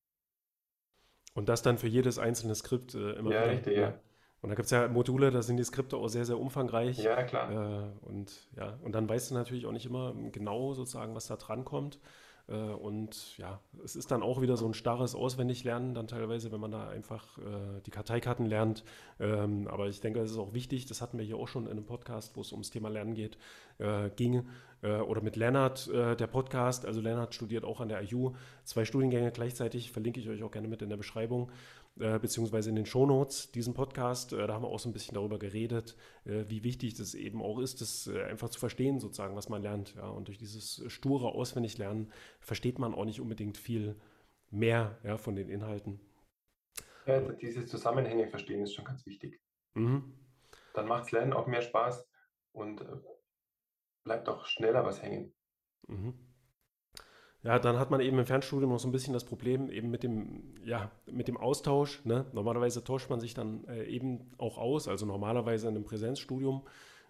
Und 1.34 1.49
das 1.49 1.62
dann 1.62 1.78
für 1.78 1.88
jedes 1.88 2.18
einzelne 2.18 2.55
Skript 2.55 2.95
äh, 2.95 3.12
immer 3.14 3.32
ja, 3.32 3.42
wieder. 3.42 3.51
Richtig, 3.51 3.76
ja. 3.76 4.01
Und 4.45 4.51
da 4.51 4.57
gibt 4.57 4.66
es 4.66 4.72
ja 4.72 4.88
Module, 4.88 5.30
da 5.30 5.40
sind 5.40 5.57
die 5.57 5.64
Skripte 5.64 5.97
auch 5.97 6.09
sehr, 6.09 6.26
sehr 6.26 6.38
umfangreich. 6.38 6.99
Ja, 6.99 7.22
klar. 7.22 7.51
Äh, 7.51 8.07
und 8.07 8.47
ja, 8.55 8.78
und 8.82 8.95
dann 8.95 9.09
weißt 9.09 9.30
du 9.30 9.34
natürlich 9.34 9.64
auch 9.64 9.72
nicht 9.72 9.86
immer 9.86 10.14
genau 10.32 10.74
sozusagen, 10.74 11.14
was 11.14 11.28
da 11.28 11.36
dran 11.36 11.64
kommt. 11.64 11.99
Äh, 12.47 12.53
und 12.53 13.38
ja, 13.38 13.61
es 13.82 13.97
ist 13.97 14.11
dann 14.11 14.22
auch 14.22 14.42
wieder 14.42 14.59
so 14.59 14.66
ein 14.66 14.74
starres 14.74 15.14
Auswendiglernen, 15.14 15.95
dann 15.95 16.09
teilweise, 16.09 16.53
wenn 16.53 16.61
man 16.61 16.72
da 16.72 16.90
einfach 16.90 17.38
äh, 17.38 17.80
die 17.86 17.90
Karteikarten 17.90 18.45
lernt. 18.45 18.84
Ähm, 19.18 19.66
aber 19.66 19.88
ich 19.88 20.03
denke, 20.03 20.20
es 20.20 20.32
ist 20.32 20.36
auch 20.36 20.53
wichtig, 20.53 20.84
das 20.84 21.01
hatten 21.01 21.16
wir 21.16 21.24
hier 21.24 21.38
auch 21.38 21.49
schon 21.49 21.64
in 21.64 21.70
einem 21.70 21.86
Podcast, 21.86 22.36
wo 22.36 22.42
es 22.42 22.53
ums 22.53 22.70
Thema 22.70 22.90
Lernen 22.90 23.14
geht, 23.14 23.38
äh, 23.78 24.11
ging. 24.11 24.47
Äh, 24.82 24.97
oder 24.97 25.22
mit 25.22 25.36
Lennart, 25.36 25.88
äh, 25.88 26.16
der 26.16 26.26
Podcast. 26.26 26.84
Also 26.84 27.01
Lennart 27.01 27.34
studiert 27.34 27.64
auch 27.64 27.80
an 27.80 27.88
der 27.88 28.03
IU 28.03 28.34
zwei 28.64 28.84
Studiengänge 28.84 29.32
gleichzeitig, 29.32 29.90
verlinke 29.90 30.20
ich 30.20 30.28
euch 30.28 30.42
auch 30.42 30.51
gerne 30.51 30.68
mit 30.68 30.82
in 30.82 30.90
der 30.90 30.99
Beschreibung 30.99 31.51
äh, 31.99 32.18
beziehungsweise 32.18 32.70
in 32.70 32.76
den 32.76 32.86
Shownotes 32.86 33.53
diesen 33.53 33.74
Podcast. 33.74 34.32
Äh, 34.32 34.47
da 34.47 34.55
haben 34.55 34.62
wir 34.62 34.68
auch 34.68 34.80
so 34.80 34.88
ein 34.88 34.92
bisschen 34.92 35.14
darüber 35.14 35.38
geredet, 35.38 35.97
äh, 36.24 36.45
wie 36.49 36.64
wichtig 36.64 36.95
das 36.95 37.14
eben 37.14 37.40
auch 37.40 37.61
ist, 37.61 37.80
das 37.80 38.09
äh, 38.09 38.22
einfach 38.24 38.49
zu 38.49 38.59
verstehen, 38.59 38.99
sozusagen, 38.99 39.36
was 39.36 39.49
man 39.49 39.62
lernt. 39.62 39.95
Ja? 39.95 40.09
Und 40.09 40.28
durch 40.28 40.38
dieses 40.38 40.82
sture 40.88 41.28
Auswendiglernen 41.28 42.12
versteht 42.40 42.78
man 42.78 42.95
auch 42.95 43.05
nicht 43.05 43.20
unbedingt 43.20 43.57
viel 43.57 43.97
mehr 44.51 44.99
ja, 45.05 45.18
von 45.18 45.36
den 45.36 45.49
Inhalten. 45.49 46.01
Ja, 47.07 47.20
diese 47.20 47.66
Zusammenhänge 47.66 48.28
verstehen 48.28 48.62
ist 48.62 48.74
schon 48.74 48.84
ganz 48.84 49.05
wichtig. 49.07 49.40
Mhm. 49.74 50.14
Dann 50.72 50.88
macht 50.88 51.12
Lernen 51.12 51.32
auch 51.32 51.47
mehr 51.47 51.62
Spaß 51.62 52.09
und 52.53 52.80
äh, 52.80 52.97
bleibt 54.05 54.28
auch 54.28 54.47
schneller 54.47 54.84
was 54.84 55.03
hängen. 55.03 55.32
Mhm. 55.86 56.14
Ja, 57.45 57.59
dann 57.59 57.78
hat 57.78 57.90
man 57.90 58.01
eben 58.01 58.18
im 58.18 58.24
Fernstudium 58.24 58.70
noch 58.70 58.78
so 58.78 58.88
ein 58.88 58.92
bisschen 58.92 59.12
das 59.12 59.24
Problem 59.24 59.70
eben 59.70 59.90
mit 59.90 60.03
dem, 60.03 60.55
ja, 60.64 60.90
mit 61.07 61.28
dem 61.28 61.36
Austausch. 61.36 62.03
Ne? 62.05 62.24
Normalerweise 62.32 62.82
tauscht 62.82 63.11
man 63.11 63.20
sich 63.20 63.34
dann 63.34 63.64
äh, 63.68 63.84
eben 63.84 64.30
auch 64.38 64.57
aus, 64.57 64.88
also 64.88 65.05
normalerweise 65.05 65.68
in 65.68 65.74
einem 65.74 65.84
Präsenzstudium 65.84 66.62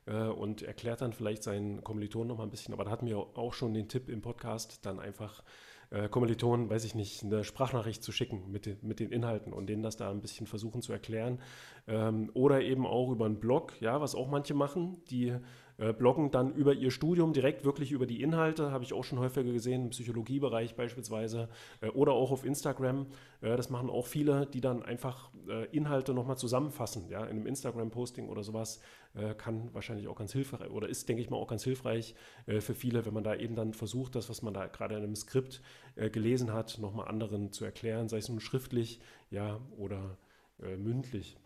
äh, 0.06 0.24
und 0.24 0.62
erklärt 0.62 1.02
dann 1.02 1.12
vielleicht 1.12 1.44
seinen 1.44 1.84
Kommilitonen 1.84 2.26
noch 2.26 2.38
mal 2.38 2.42
ein 2.42 2.50
bisschen. 2.50 2.74
Aber 2.74 2.82
da 2.82 2.90
hatten 2.90 3.06
wir 3.06 3.16
auch 3.16 3.54
schon 3.54 3.74
den 3.74 3.88
Tipp 3.88 4.08
im 4.08 4.22
Podcast, 4.22 4.84
dann 4.84 4.98
einfach 4.98 5.44
äh, 5.90 6.08
Kommilitonen, 6.08 6.68
weiß 6.68 6.84
ich 6.84 6.96
nicht, 6.96 7.22
eine 7.22 7.44
Sprachnachricht 7.44 8.02
zu 8.02 8.10
schicken 8.10 8.50
mit 8.50 8.66
den, 8.66 8.78
mit 8.82 8.98
den 8.98 9.12
Inhalten 9.12 9.52
und 9.52 9.68
denen 9.68 9.84
das 9.84 9.96
da 9.96 10.10
ein 10.10 10.20
bisschen 10.20 10.48
versuchen 10.48 10.82
zu 10.82 10.92
erklären. 10.92 11.38
Ähm, 11.86 12.32
oder 12.34 12.60
eben 12.60 12.86
auch 12.86 13.12
über 13.12 13.26
einen 13.26 13.38
Blog, 13.38 13.80
ja, 13.80 14.00
was 14.00 14.16
auch 14.16 14.28
manche 14.28 14.54
machen, 14.54 15.00
die 15.10 15.36
äh, 15.76 15.92
bloggen 15.92 16.30
dann 16.30 16.54
über 16.54 16.72
ihr 16.72 16.90
Studium 16.90 17.32
direkt 17.32 17.64
wirklich 17.64 17.92
über 17.92 18.06
die 18.06 18.22
Inhalte, 18.22 18.70
habe 18.70 18.84
ich 18.84 18.92
auch 18.92 19.02
schon 19.02 19.18
häufiger 19.18 19.52
gesehen, 19.52 19.82
im 19.82 19.90
Psychologiebereich 19.90 20.76
beispielsweise 20.76 21.48
äh, 21.80 21.88
oder 21.88 22.12
auch 22.12 22.30
auf 22.30 22.44
Instagram. 22.44 23.06
Äh, 23.40 23.56
das 23.56 23.70
machen 23.70 23.90
auch 23.90 24.06
viele, 24.06 24.46
die 24.46 24.60
dann 24.60 24.82
einfach 24.82 25.30
äh, 25.48 25.66
Inhalte 25.76 26.14
nochmal 26.14 26.38
zusammenfassen, 26.38 27.08
ja, 27.08 27.24
in 27.24 27.30
einem 27.30 27.46
Instagram-Posting 27.46 28.28
oder 28.28 28.44
sowas. 28.44 28.80
Äh, 29.14 29.34
kann 29.34 29.72
wahrscheinlich 29.74 30.08
auch 30.08 30.16
ganz 30.16 30.32
hilfreich 30.32 30.70
oder 30.70 30.88
ist, 30.88 31.08
denke 31.08 31.22
ich 31.22 31.30
mal, 31.30 31.36
auch 31.36 31.48
ganz 31.48 31.64
hilfreich 31.64 32.14
für 32.46 32.74
viele, 32.74 33.06
wenn 33.06 33.14
man 33.14 33.24
da 33.24 33.34
eben 33.34 33.54
dann 33.54 33.72
versucht, 33.72 34.14
das, 34.16 34.28
was 34.28 34.42
man 34.42 34.54
da 34.54 34.66
gerade 34.66 34.96
in 34.96 35.02
einem 35.02 35.14
Skript 35.14 35.62
gelesen 35.96 36.52
hat, 36.52 36.78
nochmal 36.78 37.08
anderen 37.08 37.52
zu 37.52 37.64
erklären, 37.64 38.08
sei 38.08 38.18
es 38.18 38.28
nun 38.28 38.40
schriftlich, 38.40 39.00
ja, 39.30 39.60
oder 39.76 40.18
mündlich. 40.58 41.38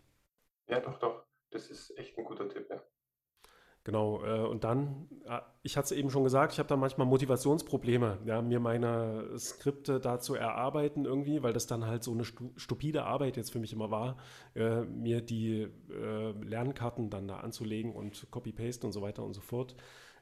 Ja, 0.67 0.79
doch, 0.79 0.97
doch. 0.99 1.23
Das 1.51 1.69
ist 1.69 1.97
echt 1.97 2.17
ein 2.17 2.25
guter 2.25 2.49
Tipp, 2.49 2.67
ja. 2.69 2.81
Genau, 3.85 4.23
äh, 4.23 4.45
und 4.45 4.65
dann, 4.65 5.07
äh, 5.25 5.39
ich 5.63 5.77
hatte 5.77 5.85
es 5.85 5.91
eben 5.93 6.09
schon 6.09 6.23
gesagt, 6.23 6.53
ich 6.53 6.59
habe 6.59 6.67
da 6.67 6.75
manchmal 6.75 7.07
Motivationsprobleme, 7.07 8.19
ja, 8.25 8.41
mir 8.41 8.59
meine 8.59 9.37
Skripte 9.37 9.99
da 9.99 10.19
zu 10.19 10.35
erarbeiten 10.35 11.05
irgendwie, 11.05 11.43
weil 11.43 11.53
das 11.53 11.65
dann 11.65 11.85
halt 11.85 12.03
so 12.03 12.11
eine 12.11 12.25
stu 12.25 12.49
stupide 12.57 13.05
Arbeit 13.05 13.37
jetzt 13.37 13.51
für 13.51 13.59
mich 13.59 13.71
immer 13.71 13.89
war, 13.89 14.17
äh, 14.55 14.81
mir 14.81 15.21
die 15.21 15.67
äh, 15.89 16.31
Lernkarten 16.43 17.09
dann 17.09 17.27
da 17.27 17.37
anzulegen 17.37 17.93
und 17.93 18.27
Copy-Paste 18.31 18.85
und 18.85 18.91
so 18.91 19.01
weiter 19.01 19.23
und 19.23 19.33
so 19.33 19.41
fort. 19.41 19.75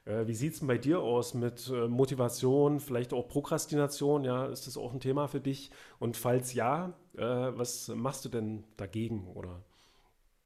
Äh, 0.04 0.28
wie 0.28 0.34
sieht 0.34 0.52
es 0.52 0.60
denn 0.60 0.68
bei 0.68 0.78
dir 0.78 1.00
aus 1.00 1.34
mit 1.34 1.68
äh, 1.68 1.88
Motivation, 1.88 2.78
vielleicht 2.78 3.12
auch 3.12 3.28
Prokrastination? 3.28 4.22
Ja, 4.24 4.46
ist 4.46 4.68
das 4.68 4.76
auch 4.76 4.94
ein 4.94 5.00
Thema 5.00 5.26
für 5.26 5.40
dich? 5.40 5.72
Und 5.98 6.16
falls 6.16 6.54
ja, 6.54 6.94
was 7.14 7.88
machst 7.88 8.24
du 8.24 8.28
denn 8.28 8.62
dagegen? 8.76 9.26
Oder? 9.34 9.64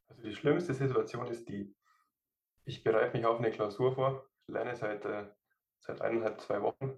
Also 0.09 0.23
die 0.23 0.33
schlimmste 0.33 0.73
Situation 0.73 1.27
ist 1.27 1.47
die, 1.47 1.71
ich 2.65 2.83
bereite 2.83 3.17
mich 3.17 3.25
auf 3.25 3.39
eine 3.39 3.51
Klausur 3.51 3.93
vor, 3.95 4.25
lerne 4.47 4.75
seit, 4.75 5.05
äh, 5.05 5.25
seit 5.79 6.01
eineinhalb, 6.01 6.39
zwei 6.41 6.61
Wochen 6.61 6.93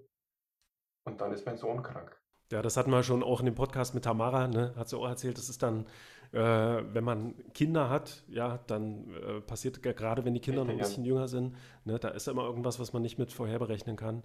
und 1.04 1.20
dann 1.20 1.32
ist 1.32 1.46
mein 1.46 1.56
Sohn 1.56 1.82
krank. 1.82 2.16
Ja, 2.52 2.62
das 2.62 2.76
hatten 2.76 2.90
wir 2.90 3.02
schon 3.02 3.24
auch 3.24 3.40
in 3.40 3.46
dem 3.46 3.54
Podcast 3.56 3.94
mit 3.94 4.04
Tamara, 4.04 4.46
ne? 4.46 4.72
hat 4.76 4.88
sie 4.88 4.96
auch 4.96 5.08
erzählt, 5.08 5.36
das 5.36 5.48
ist 5.48 5.62
dann, 5.64 5.86
äh, 6.32 6.38
wenn 6.38 7.02
man 7.02 7.34
Kinder 7.54 7.90
hat, 7.90 8.24
ja, 8.28 8.58
dann 8.68 9.12
äh, 9.14 9.40
passiert 9.40 9.82
gerade, 9.82 10.24
wenn 10.24 10.34
die 10.34 10.40
Kinder 10.40 10.62
Richtig, 10.62 10.66
noch 10.66 10.72
ein 10.74 10.78
bisschen 10.78 11.04
ja. 11.04 11.08
jünger 11.08 11.28
sind, 11.28 11.56
ne, 11.84 11.98
da 11.98 12.08
ist 12.08 12.28
immer 12.28 12.44
irgendwas, 12.44 12.78
was 12.78 12.92
man 12.92 13.02
nicht 13.02 13.18
mit 13.18 13.32
vorherberechnen 13.32 13.96
kann. 13.96 14.22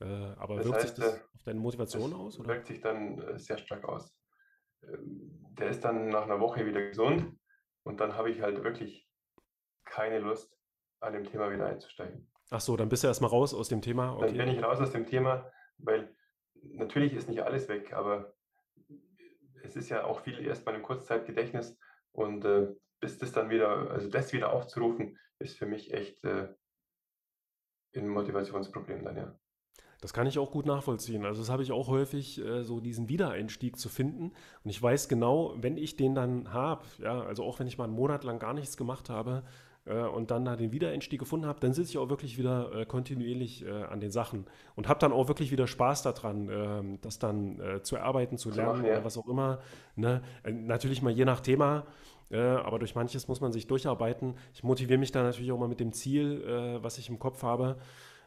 Äh, 0.00 0.04
aber 0.36 0.56
Das 0.56 0.66
wirkt 0.66 0.80
sich 0.82 0.90
heißt, 0.90 0.98
das 0.98 1.14
äh, 1.14 1.20
auf 1.34 1.42
deine 1.44 1.60
Motivation 1.60 2.12
aus, 2.12 2.38
oder? 2.38 2.48
wirkt 2.48 2.66
sich 2.66 2.80
dann 2.80 3.18
äh, 3.18 3.38
sehr 3.38 3.56
stark 3.58 3.84
aus. 3.84 4.14
Ähm, 4.82 5.38
Der 5.58 5.68
ist 5.68 5.82
dann 5.84 6.08
nach 6.08 6.24
einer 6.24 6.40
Woche 6.40 6.66
wieder 6.66 6.82
gesund 6.82 7.38
und 7.84 8.00
dann 8.00 8.16
habe 8.16 8.30
ich 8.30 8.42
halt 8.42 8.62
wirklich 8.64 9.08
keine 9.84 10.18
Lust, 10.18 10.58
an 11.02 11.12
dem 11.12 11.24
Thema 11.24 11.50
wieder 11.52 11.66
einzusteigen. 11.66 12.28
Ach 12.50 12.60
so, 12.60 12.76
dann 12.76 12.88
bist 12.88 13.02
du 13.02 13.08
erstmal 13.08 13.30
raus 13.30 13.54
aus 13.54 13.68
dem 13.68 13.80
Thema. 13.82 14.16
Dann 14.20 14.32
bin 14.32 14.40
Okay. 14.42 14.56
ich 14.56 14.62
raus 14.62 14.78
aus 14.80 14.92
dem 14.92 15.06
Thema, 15.06 15.50
weil 15.78 16.14
natürlich 16.62 17.14
ist 17.14 17.28
nicht 17.28 17.42
alles 17.42 17.68
weg, 17.68 17.92
aber 17.92 18.34
es 19.62 19.76
ist 19.76 19.88
ja 19.88 20.04
auch 20.04 20.20
viel 20.20 20.38
erstmal 20.44 20.74
im 20.74 20.82
Kurzzeitgedächtnis 20.82 21.78
und 22.12 22.44
äh, 22.44 22.68
bis 23.00 23.18
das 23.18 23.32
dann 23.32 23.50
wieder, 23.50 23.90
also 23.90 24.08
das 24.08 24.32
wieder 24.32 24.52
aufzurufen, 24.52 25.18
ist 25.38 25.56
für 25.58 25.66
mich 25.66 25.92
echt 25.92 26.22
äh, 26.24 26.48
ein 27.96 28.08
Motivationsproblem 28.08 29.04
dann, 29.04 29.16
ja. 29.16 29.38
Das 30.00 30.12
kann 30.12 30.26
ich 30.26 30.38
auch 30.38 30.50
gut 30.50 30.66
nachvollziehen. 30.66 31.24
Also 31.24 31.42
das 31.42 31.48
habe 31.48 31.62
ich 31.62 31.70
auch 31.70 31.86
häufig, 31.86 32.40
äh, 32.44 32.64
so 32.64 32.80
diesen 32.80 33.08
Wiedereinstieg 33.08 33.78
zu 33.78 33.88
finden. 33.88 34.32
Und 34.64 34.70
ich 34.70 34.82
weiß 34.82 35.08
genau, 35.08 35.54
wenn 35.56 35.76
ich 35.76 35.96
den 35.96 36.16
dann 36.16 36.52
habe, 36.52 36.84
ja, 36.98 37.22
also 37.22 37.44
auch 37.44 37.60
wenn 37.60 37.68
ich 37.68 37.78
mal 37.78 37.84
einen 37.84 37.92
Monat 37.94 38.24
lang 38.24 38.40
gar 38.40 38.52
nichts 38.52 38.76
gemacht 38.76 39.08
habe 39.10 39.44
und 39.84 40.30
dann 40.30 40.44
da 40.44 40.54
den 40.54 40.70
Wiedereinstieg 40.70 41.18
gefunden 41.18 41.46
habe, 41.46 41.58
dann 41.60 41.72
sitze 41.72 41.90
ich 41.90 41.98
auch 41.98 42.08
wirklich 42.08 42.38
wieder 42.38 42.72
äh, 42.72 42.86
kontinuierlich 42.86 43.64
äh, 43.64 43.70
an 43.70 43.98
den 43.98 44.12
Sachen 44.12 44.46
und 44.76 44.88
habe 44.88 45.00
dann 45.00 45.12
auch 45.12 45.26
wirklich 45.26 45.50
wieder 45.50 45.66
Spaß 45.66 46.02
daran, 46.02 46.48
ähm, 46.48 46.98
das 47.00 47.18
dann 47.18 47.58
äh, 47.58 47.82
zu 47.82 47.96
erarbeiten, 47.96 48.38
zu 48.38 48.50
lernen 48.50 48.68
machen, 48.68 48.84
oder 48.84 48.98
ja. 48.98 49.04
was 49.04 49.18
auch 49.18 49.26
immer. 49.26 49.58
Ne? 49.96 50.22
Äh, 50.44 50.52
natürlich 50.52 51.02
mal 51.02 51.12
je 51.12 51.24
nach 51.24 51.40
Thema. 51.40 51.84
Äh, 52.30 52.38
aber 52.38 52.78
durch 52.78 52.94
manches 52.94 53.28
muss 53.28 53.40
man 53.40 53.52
sich 53.52 53.66
durcharbeiten. 53.66 54.36
Ich 54.54 54.62
motiviere 54.62 54.98
mich 54.98 55.12
da 55.12 55.22
natürlich 55.22 55.52
auch 55.52 55.58
mal 55.58 55.68
mit 55.68 55.80
dem 55.80 55.92
Ziel, 55.92 56.42
äh, 56.42 56.82
was 56.82 56.96
ich 56.98 57.08
im 57.08 57.18
Kopf 57.18 57.42
habe. 57.42 57.76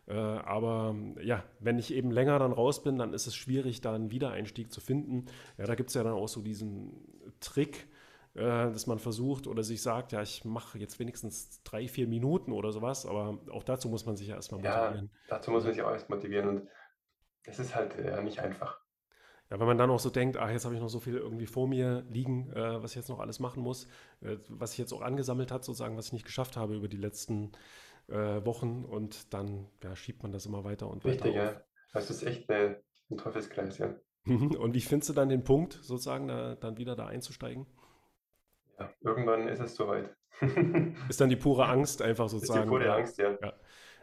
Äh, 0.07 0.13
aber 0.13 0.95
ja, 1.23 1.43
wenn 1.59 1.79
ich 1.79 1.93
eben 1.93 2.11
länger 2.11 2.37
dann 2.37 2.51
raus 2.51 2.83
bin, 2.83 2.97
dann 2.97 3.13
ist 3.13 3.25
es 3.25 3.35
schwierig, 3.35 3.81
da 3.81 3.95
einen 3.95 4.11
Wiedereinstieg 4.11 4.71
zu 4.71 4.79
finden. 4.79 5.25
Ja, 5.57 5.65
da 5.65 5.75
gibt 5.75 5.89
es 5.89 5.95
ja 5.95 6.03
dann 6.03 6.13
auch 6.13 6.27
so 6.27 6.41
diesen 6.41 6.91
Trick, 7.39 7.87
äh, 8.35 8.41
dass 8.41 8.87
man 8.87 8.99
versucht 8.99 9.47
oder 9.47 9.63
sich 9.63 9.81
sagt, 9.81 10.11
ja, 10.13 10.21
ich 10.21 10.45
mache 10.45 10.77
jetzt 10.79 10.99
wenigstens 10.99 11.63
drei, 11.63 11.87
vier 11.87 12.07
Minuten 12.07 12.51
oder 12.53 12.71
sowas, 12.71 13.05
aber 13.05 13.39
auch 13.51 13.63
dazu 13.63 13.89
muss 13.89 14.05
man 14.05 14.15
sich 14.17 14.27
ja 14.27 14.35
erstmal 14.35 14.61
Ja, 14.61 14.61
motivieren. 14.61 15.11
dazu 15.27 15.51
muss 15.51 15.63
man 15.63 15.73
sich 15.73 15.81
auch 15.83 15.91
erst 15.91 16.09
motivieren 16.09 16.49
und 16.49 16.69
es 17.43 17.59
ist 17.59 17.75
halt 17.75 17.95
äh, 17.97 18.21
nicht 18.23 18.39
einfach. 18.39 18.79
Ja, 19.51 19.59
wenn 19.59 19.67
man 19.67 19.77
dann 19.77 19.91
auch 19.91 19.99
so 19.99 20.09
denkt, 20.09 20.37
ach, 20.37 20.49
jetzt 20.49 20.65
habe 20.65 20.73
ich 20.75 20.81
noch 20.81 20.89
so 20.89 20.99
viel 20.99 21.15
irgendwie 21.17 21.45
vor 21.45 21.67
mir 21.67 22.03
liegen, 22.09 22.51
äh, 22.51 22.81
was 22.81 22.91
ich 22.91 22.95
jetzt 22.97 23.09
noch 23.09 23.19
alles 23.19 23.39
machen 23.39 23.61
muss, 23.61 23.87
äh, 24.21 24.37
was 24.49 24.71
sich 24.71 24.79
jetzt 24.79 24.91
auch 24.93 25.01
angesammelt 25.01 25.51
hat, 25.51 25.63
sozusagen, 25.63 25.97
was 25.97 26.07
ich 26.07 26.13
nicht 26.13 26.25
geschafft 26.25 26.57
habe 26.57 26.75
über 26.75 26.87
die 26.87 26.97
letzten 26.97 27.51
äh, 28.07 28.15
Wochen 28.45 28.85
und 28.85 29.33
dann 29.33 29.67
ja, 29.83 29.95
schiebt 29.95 30.23
man 30.23 30.31
das 30.31 30.45
immer 30.47 30.63
weiter 30.63 30.89
und 30.89 31.05
weiter 31.05 31.11
Richtig, 31.11 31.35
ja. 31.35 31.63
Das 31.93 32.09
ist 32.09 32.23
echt 32.23 32.49
ein 32.51 32.83
Teufelskreis, 33.17 33.77
ja. 33.77 33.95
Und 34.25 34.73
wie 34.73 34.81
findest 34.81 35.09
du 35.09 35.13
dann 35.13 35.29
den 35.29 35.43
Punkt, 35.43 35.79
sozusagen, 35.81 36.27
da, 36.27 36.55
dann 36.55 36.77
wieder 36.77 36.95
da 36.95 37.07
einzusteigen? 37.07 37.65
Ja, 38.79 38.89
irgendwann 39.01 39.47
ist 39.47 39.59
es 39.61 39.75
soweit. 39.75 40.15
Ist 41.09 41.21
dann 41.21 41.29
die 41.29 41.37
pure 41.37 41.65
Angst 41.65 42.01
einfach 42.01 42.25
Ist 42.25 42.33
die 42.33 42.39
sozusagen. 42.39 42.67
pure 42.69 42.93
Angst, 42.93 43.17
ja. 43.17 43.37
Ja. 43.41 43.53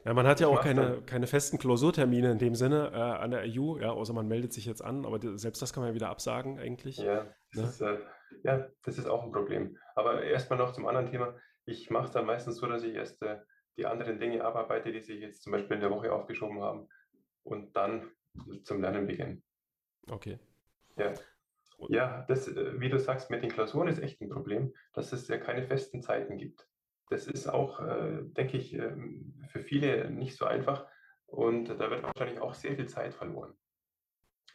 Ja, 0.04 0.14
man 0.14 0.26
hat 0.26 0.40
ja 0.40 0.48
auch 0.48 0.60
keine, 0.60 1.00
keine 1.02 1.26
festen 1.28 1.58
Klausurtermine 1.58 2.32
in 2.32 2.38
dem 2.38 2.54
Sinne 2.56 2.90
äh, 2.92 2.96
an 2.96 3.30
der 3.30 3.44
IU, 3.46 3.78
ja, 3.78 3.92
außer 3.92 4.12
man 4.12 4.26
meldet 4.26 4.52
sich 4.52 4.66
jetzt 4.66 4.82
an, 4.82 5.06
aber 5.06 5.20
selbst 5.38 5.62
das 5.62 5.72
kann 5.72 5.82
man 5.82 5.90
ja 5.90 5.94
wieder 5.94 6.08
absagen 6.08 6.58
eigentlich. 6.58 6.96
Ja, 6.96 7.26
das 7.52 7.62
Ne? 7.62 7.68
ist, 7.68 7.80
äh, 7.82 7.98
ja, 8.42 8.66
das 8.82 8.98
ist 8.98 9.06
auch 9.06 9.22
ein 9.22 9.30
Problem. 9.30 9.76
Aber 9.94 10.22
erstmal 10.22 10.58
noch 10.58 10.72
zum 10.72 10.86
anderen 10.86 11.06
Thema. 11.10 11.36
Ich 11.66 11.88
mache 11.90 12.06
es 12.06 12.10
dann 12.10 12.26
meistens 12.26 12.56
so, 12.56 12.66
dass 12.66 12.82
ich 12.82 12.94
erst 12.96 13.22
äh, 13.22 13.38
die 13.76 13.86
anderen 13.86 14.18
Dinge 14.18 14.42
abarbeite, 14.44 14.90
die 14.90 15.00
sich 15.00 15.20
jetzt 15.20 15.42
zum 15.42 15.52
Beispiel 15.52 15.76
in 15.76 15.82
der 15.82 15.90
Woche 15.90 16.12
aufgeschoben 16.12 16.60
haben 16.62 16.88
und 17.44 17.76
dann 17.76 18.10
zum 18.64 18.80
Lernen 18.80 19.06
beginne. 19.06 19.40
Okay. 20.10 20.38
Ja. 20.96 21.12
Ja, 21.88 22.24
das, 22.28 22.48
äh, 22.48 22.80
wie 22.80 22.88
du 22.88 22.98
sagst, 22.98 23.30
mit 23.30 23.42
den 23.42 23.50
Klausuren 23.50 23.88
ist 23.88 24.00
echt 24.00 24.20
ein 24.20 24.28
Problem, 24.28 24.74
dass 24.92 25.12
es 25.12 25.28
ja 25.28 25.38
keine 25.38 25.62
festen 25.64 26.02
Zeiten 26.02 26.38
gibt. 26.38 26.68
Das 27.10 27.26
ist 27.26 27.48
auch, 27.48 27.80
äh, 27.80 28.22
denke 28.22 28.56
ich, 28.56 28.74
ähm, 28.74 29.42
für 29.48 29.60
viele 29.60 30.10
nicht 30.10 30.36
so 30.36 30.44
einfach 30.44 30.86
und 31.26 31.68
da 31.68 31.90
wird 31.90 32.02
wahrscheinlich 32.02 32.40
auch 32.40 32.54
sehr 32.54 32.76
viel 32.76 32.88
Zeit 32.88 33.14
verloren. 33.14 33.54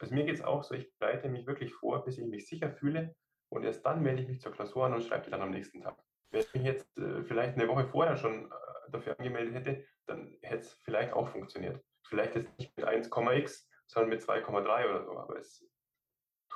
Also 0.00 0.14
mir 0.14 0.24
geht 0.24 0.36
es 0.36 0.42
auch 0.42 0.64
so, 0.64 0.74
ich 0.74 0.96
bereite 0.98 1.28
mich 1.28 1.46
wirklich 1.46 1.74
vor, 1.74 2.04
bis 2.04 2.18
ich 2.18 2.26
mich 2.26 2.46
sicher 2.46 2.70
fühle 2.70 3.14
und 3.48 3.64
erst 3.64 3.84
dann 3.84 4.02
melde 4.02 4.22
ich 4.22 4.28
mich 4.28 4.40
zur 4.40 4.52
Klausur 4.52 4.86
an 4.86 4.94
und 4.94 5.02
schreibe 5.02 5.24
die 5.24 5.30
dann 5.30 5.42
am 5.42 5.50
nächsten 5.50 5.80
Tag. 5.80 5.96
Wenn 6.30 6.40
ich 6.40 6.54
mich 6.54 6.64
jetzt 6.64 6.98
äh, 6.98 7.22
vielleicht 7.24 7.54
eine 7.54 7.68
Woche 7.68 7.86
vorher 7.86 8.16
schon 8.16 8.46
äh, 8.46 8.90
dafür 8.90 9.18
angemeldet 9.18 9.54
hätte, 9.54 9.84
dann 10.06 10.36
hätte 10.42 10.62
es 10.62 10.72
vielleicht 10.84 11.12
auch 11.12 11.28
funktioniert. 11.28 11.82
Vielleicht 12.04 12.36
jetzt 12.36 12.58
nicht 12.58 12.76
mit 12.76 12.86
1,x, 12.86 13.68
sondern 13.86 14.10
mit 14.10 14.22
2,3 14.22 14.88
oder 14.88 15.04
so, 15.04 15.18
aber 15.18 15.38
es 15.38 15.64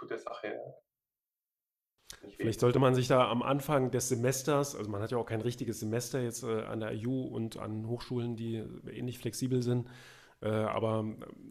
tut 0.02 0.10
der 0.10 0.18
Sache 0.18 0.48
weh. 0.48 0.72
Vielleicht 2.36 2.60
sollte 2.60 2.78
man 2.78 2.94
sich 2.94 3.08
da 3.08 3.28
am 3.30 3.42
Anfang 3.42 3.90
des 3.90 4.08
Semesters, 4.08 4.76
also 4.76 4.90
man 4.90 5.00
hat 5.00 5.10
ja 5.10 5.18
auch 5.18 5.26
kein 5.26 5.40
richtiges 5.40 5.80
Semester 5.80 6.20
jetzt 6.20 6.42
äh, 6.44 6.62
an 6.62 6.80
der 6.80 6.92
IU 6.92 7.22
und 7.24 7.56
an 7.56 7.88
Hochschulen, 7.88 8.36
die 8.36 8.62
ähnlich 8.90 9.18
flexibel 9.18 9.62
sind, 9.62 9.88
äh, 10.40 10.48
aber 10.48 11.04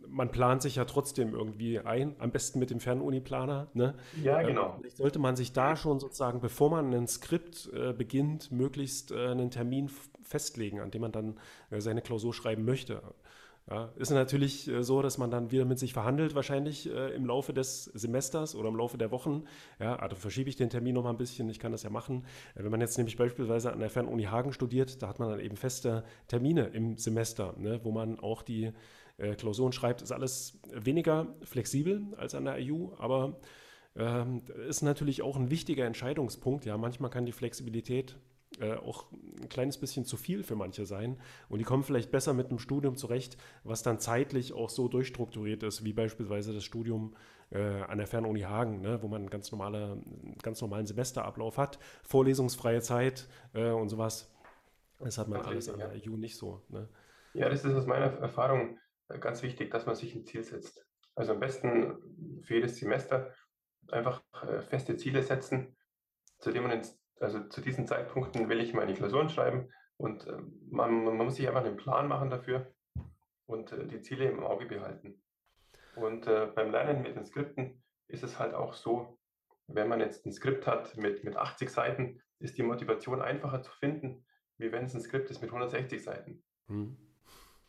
man 0.07 0.31
plant 0.31 0.61
sich 0.61 0.75
ja 0.75 0.85
trotzdem 0.85 1.33
irgendwie 1.33 1.79
ein, 1.79 2.15
am 2.19 2.31
besten 2.31 2.59
mit 2.59 2.69
dem 2.69 2.79
Fernuni-Planer, 2.79 3.69
ne? 3.73 3.95
Ja, 4.21 4.39
Ähm, 4.41 4.47
genau. 4.47 4.75
Vielleicht 4.79 4.97
sollte 4.97 5.19
man 5.19 5.35
sich 5.35 5.51
da 5.51 5.75
schon 5.75 5.99
sozusagen, 5.99 6.41
bevor 6.41 6.69
man 6.69 6.93
ein 6.93 7.07
Skript 7.07 7.69
äh, 7.73 7.93
beginnt, 7.93 8.51
möglichst 8.51 9.11
äh, 9.11 9.29
einen 9.29 9.49
Termin 9.49 9.89
festlegen, 10.23 10.79
an 10.79 10.91
dem 10.91 11.01
man 11.01 11.11
dann 11.11 11.39
äh, 11.69 11.81
seine 11.81 12.01
Klausur 12.01 12.33
schreiben 12.33 12.65
möchte. 12.65 13.01
Ja, 13.69 13.91
ist 13.95 14.09
natürlich 14.09 14.67
äh, 14.67 14.83
so, 14.83 15.01
dass 15.01 15.17
man 15.17 15.31
dann 15.31 15.51
wieder 15.51 15.65
mit 15.65 15.79
sich 15.79 15.93
verhandelt, 15.93 16.35
wahrscheinlich 16.35 16.89
äh, 16.89 17.13
im 17.15 17.25
Laufe 17.25 17.53
des 17.53 17.85
Semesters 17.85 18.55
oder 18.55 18.69
im 18.69 18.75
Laufe 18.75 18.97
der 18.97 19.11
Wochen. 19.11 19.43
Ja, 19.79 19.95
also 19.95 20.15
verschiebe 20.15 20.49
ich 20.49 20.55
den 20.55 20.69
Termin 20.69 20.95
noch 20.95 21.03
mal 21.03 21.11
ein 21.11 21.17
bisschen, 21.17 21.47
ich 21.49 21.59
kann 21.59 21.71
das 21.71 21.83
ja 21.83 21.89
machen. 21.89 22.25
Äh, 22.55 22.63
wenn 22.63 22.71
man 22.71 22.81
jetzt 22.81 22.97
nämlich 22.97 23.17
beispielsweise 23.17 23.71
an 23.71 23.79
der 23.79 23.89
Fernuni 23.89 24.23
Hagen 24.23 24.51
studiert, 24.51 25.01
da 25.01 25.07
hat 25.07 25.19
man 25.19 25.29
dann 25.29 25.39
eben 25.39 25.55
feste 25.55 26.03
Termine 26.27 26.67
im 26.67 26.97
Semester, 26.97 27.53
ne, 27.57 27.79
wo 27.83 27.91
man 27.91 28.19
auch 28.19 28.41
die 28.41 28.71
äh, 29.17 29.35
Klausuren 29.35 29.71
schreibt. 29.71 30.01
Ist 30.01 30.11
alles 30.11 30.59
weniger 30.73 31.27
flexibel 31.43 32.01
als 32.17 32.35
an 32.35 32.45
der 32.45 32.59
IU, 32.59 32.93
aber 32.97 33.39
ähm, 33.95 34.41
ist 34.67 34.81
natürlich 34.81 35.21
auch 35.21 35.37
ein 35.37 35.49
wichtiger 35.49 35.85
Entscheidungspunkt. 35.85 36.65
Ja, 36.65 36.77
manchmal 36.77 37.11
kann 37.11 37.25
die 37.25 37.31
Flexibilität 37.31 38.17
äh, 38.61 38.75
auch 38.75 39.11
ein 39.11 39.49
kleines 39.49 39.77
bisschen 39.79 40.05
zu 40.05 40.17
viel 40.17 40.43
für 40.43 40.55
manche 40.55 40.85
sein. 40.85 41.19
Und 41.49 41.59
die 41.59 41.65
kommen 41.65 41.83
vielleicht 41.83 42.11
besser 42.11 42.33
mit 42.33 42.49
einem 42.49 42.59
Studium 42.59 42.95
zurecht, 42.95 43.37
was 43.63 43.83
dann 43.83 43.99
zeitlich 43.99 44.53
auch 44.53 44.69
so 44.69 44.87
durchstrukturiert 44.87 45.63
ist, 45.63 45.83
wie 45.83 45.93
beispielsweise 45.93 46.53
das 46.53 46.63
Studium 46.63 47.15
äh, 47.49 47.59
an 47.59 47.97
der 47.97 48.07
Fernuni 48.07 48.41
Hagen, 48.41 48.81
ne, 48.81 49.01
wo 49.01 49.07
man 49.07 49.21
einen 49.21 49.29
ganz, 49.29 49.51
normale, 49.51 50.01
ganz 50.43 50.61
normalen 50.61 50.85
Semesterablauf 50.85 51.57
hat, 51.57 51.79
vorlesungsfreie 52.03 52.81
Zeit 52.81 53.27
äh, 53.53 53.71
und 53.71 53.89
sowas. 53.89 54.31
Das 54.99 55.17
hat 55.17 55.27
man 55.27 55.39
Ganz 55.39 55.47
alles 55.47 55.69
an 55.69 55.75
richtig, 55.75 55.91
der 55.91 55.99
ja. 55.99 56.11
IU 56.11 56.17
nicht 56.17 56.37
so. 56.37 56.61
Ne? 56.69 56.87
Ja, 57.33 57.49
das 57.49 57.65
ist 57.65 57.73
aus 57.73 57.87
meiner 57.87 58.17
Erfahrung 58.19 58.77
äh, 59.07 59.17
ganz 59.19 59.41
wichtig, 59.41 59.71
dass 59.71 59.85
man 59.85 59.95
sich 59.95 60.13
ein 60.15 60.25
Ziel 60.25 60.43
setzt. 60.43 60.85
Also 61.15 61.33
am 61.33 61.39
besten 61.39 62.41
für 62.43 62.55
jedes 62.55 62.77
Semester 62.77 63.33
einfach 63.89 64.21
äh, 64.43 64.61
feste 64.61 64.95
Ziele 64.95 65.23
setzen, 65.23 65.75
zu 66.37 66.51
denen 66.51 66.67
man 66.67 66.77
ins, 66.77 67.00
also 67.21 67.47
zu 67.47 67.61
diesen 67.61 67.87
Zeitpunkten 67.87 68.49
will 68.49 68.59
ich 68.59 68.73
meine 68.73 68.93
Klausuren 68.93 69.29
schreiben 69.29 69.69
und 69.97 70.27
äh, 70.27 70.37
man, 70.69 71.03
man 71.03 71.17
muss 71.17 71.35
sich 71.35 71.47
einfach 71.47 71.63
einen 71.63 71.77
Plan 71.77 72.07
machen 72.07 72.29
dafür 72.29 72.73
und 73.45 73.71
äh, 73.71 73.85
die 73.85 74.01
Ziele 74.01 74.25
im 74.25 74.43
Auge 74.43 74.65
behalten. 74.65 75.21
Und 75.95 76.27
äh, 76.27 76.47
beim 76.53 76.71
Lernen 76.71 77.01
mit 77.01 77.15
den 77.15 77.25
Skripten 77.25 77.83
ist 78.07 78.23
es 78.23 78.39
halt 78.39 78.53
auch 78.53 78.73
so, 78.73 79.19
wenn 79.67 79.87
man 79.87 79.99
jetzt 79.99 80.25
ein 80.25 80.33
Skript 80.33 80.67
hat 80.67 80.97
mit, 80.97 81.23
mit 81.23 81.35
80 81.35 81.69
Seiten, 81.69 82.21
ist 82.39 82.57
die 82.57 82.63
Motivation 82.63 83.21
einfacher 83.21 83.61
zu 83.61 83.71
finden, 83.71 84.25
wie 84.57 84.71
wenn 84.71 84.85
es 84.85 84.93
ein 84.93 85.01
Skript 85.01 85.29
ist 85.29 85.41
mit 85.41 85.49
160 85.49 86.03
Seiten. 86.03 86.43
Hm. 86.67 86.97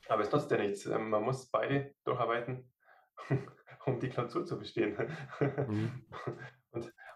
Aber 0.08 0.22
es 0.22 0.32
nutzt 0.32 0.50
ja 0.50 0.56
nichts. 0.56 0.86
Ähm, 0.86 1.10
Man 1.10 1.22
muss 1.22 1.50
beide 1.50 1.94
durcharbeiten, 2.04 2.72
um 3.86 4.00
die 4.00 4.08
Klausur 4.08 4.44
zu 4.44 4.58
bestehen. 4.58 4.96
Mhm. 5.68 6.06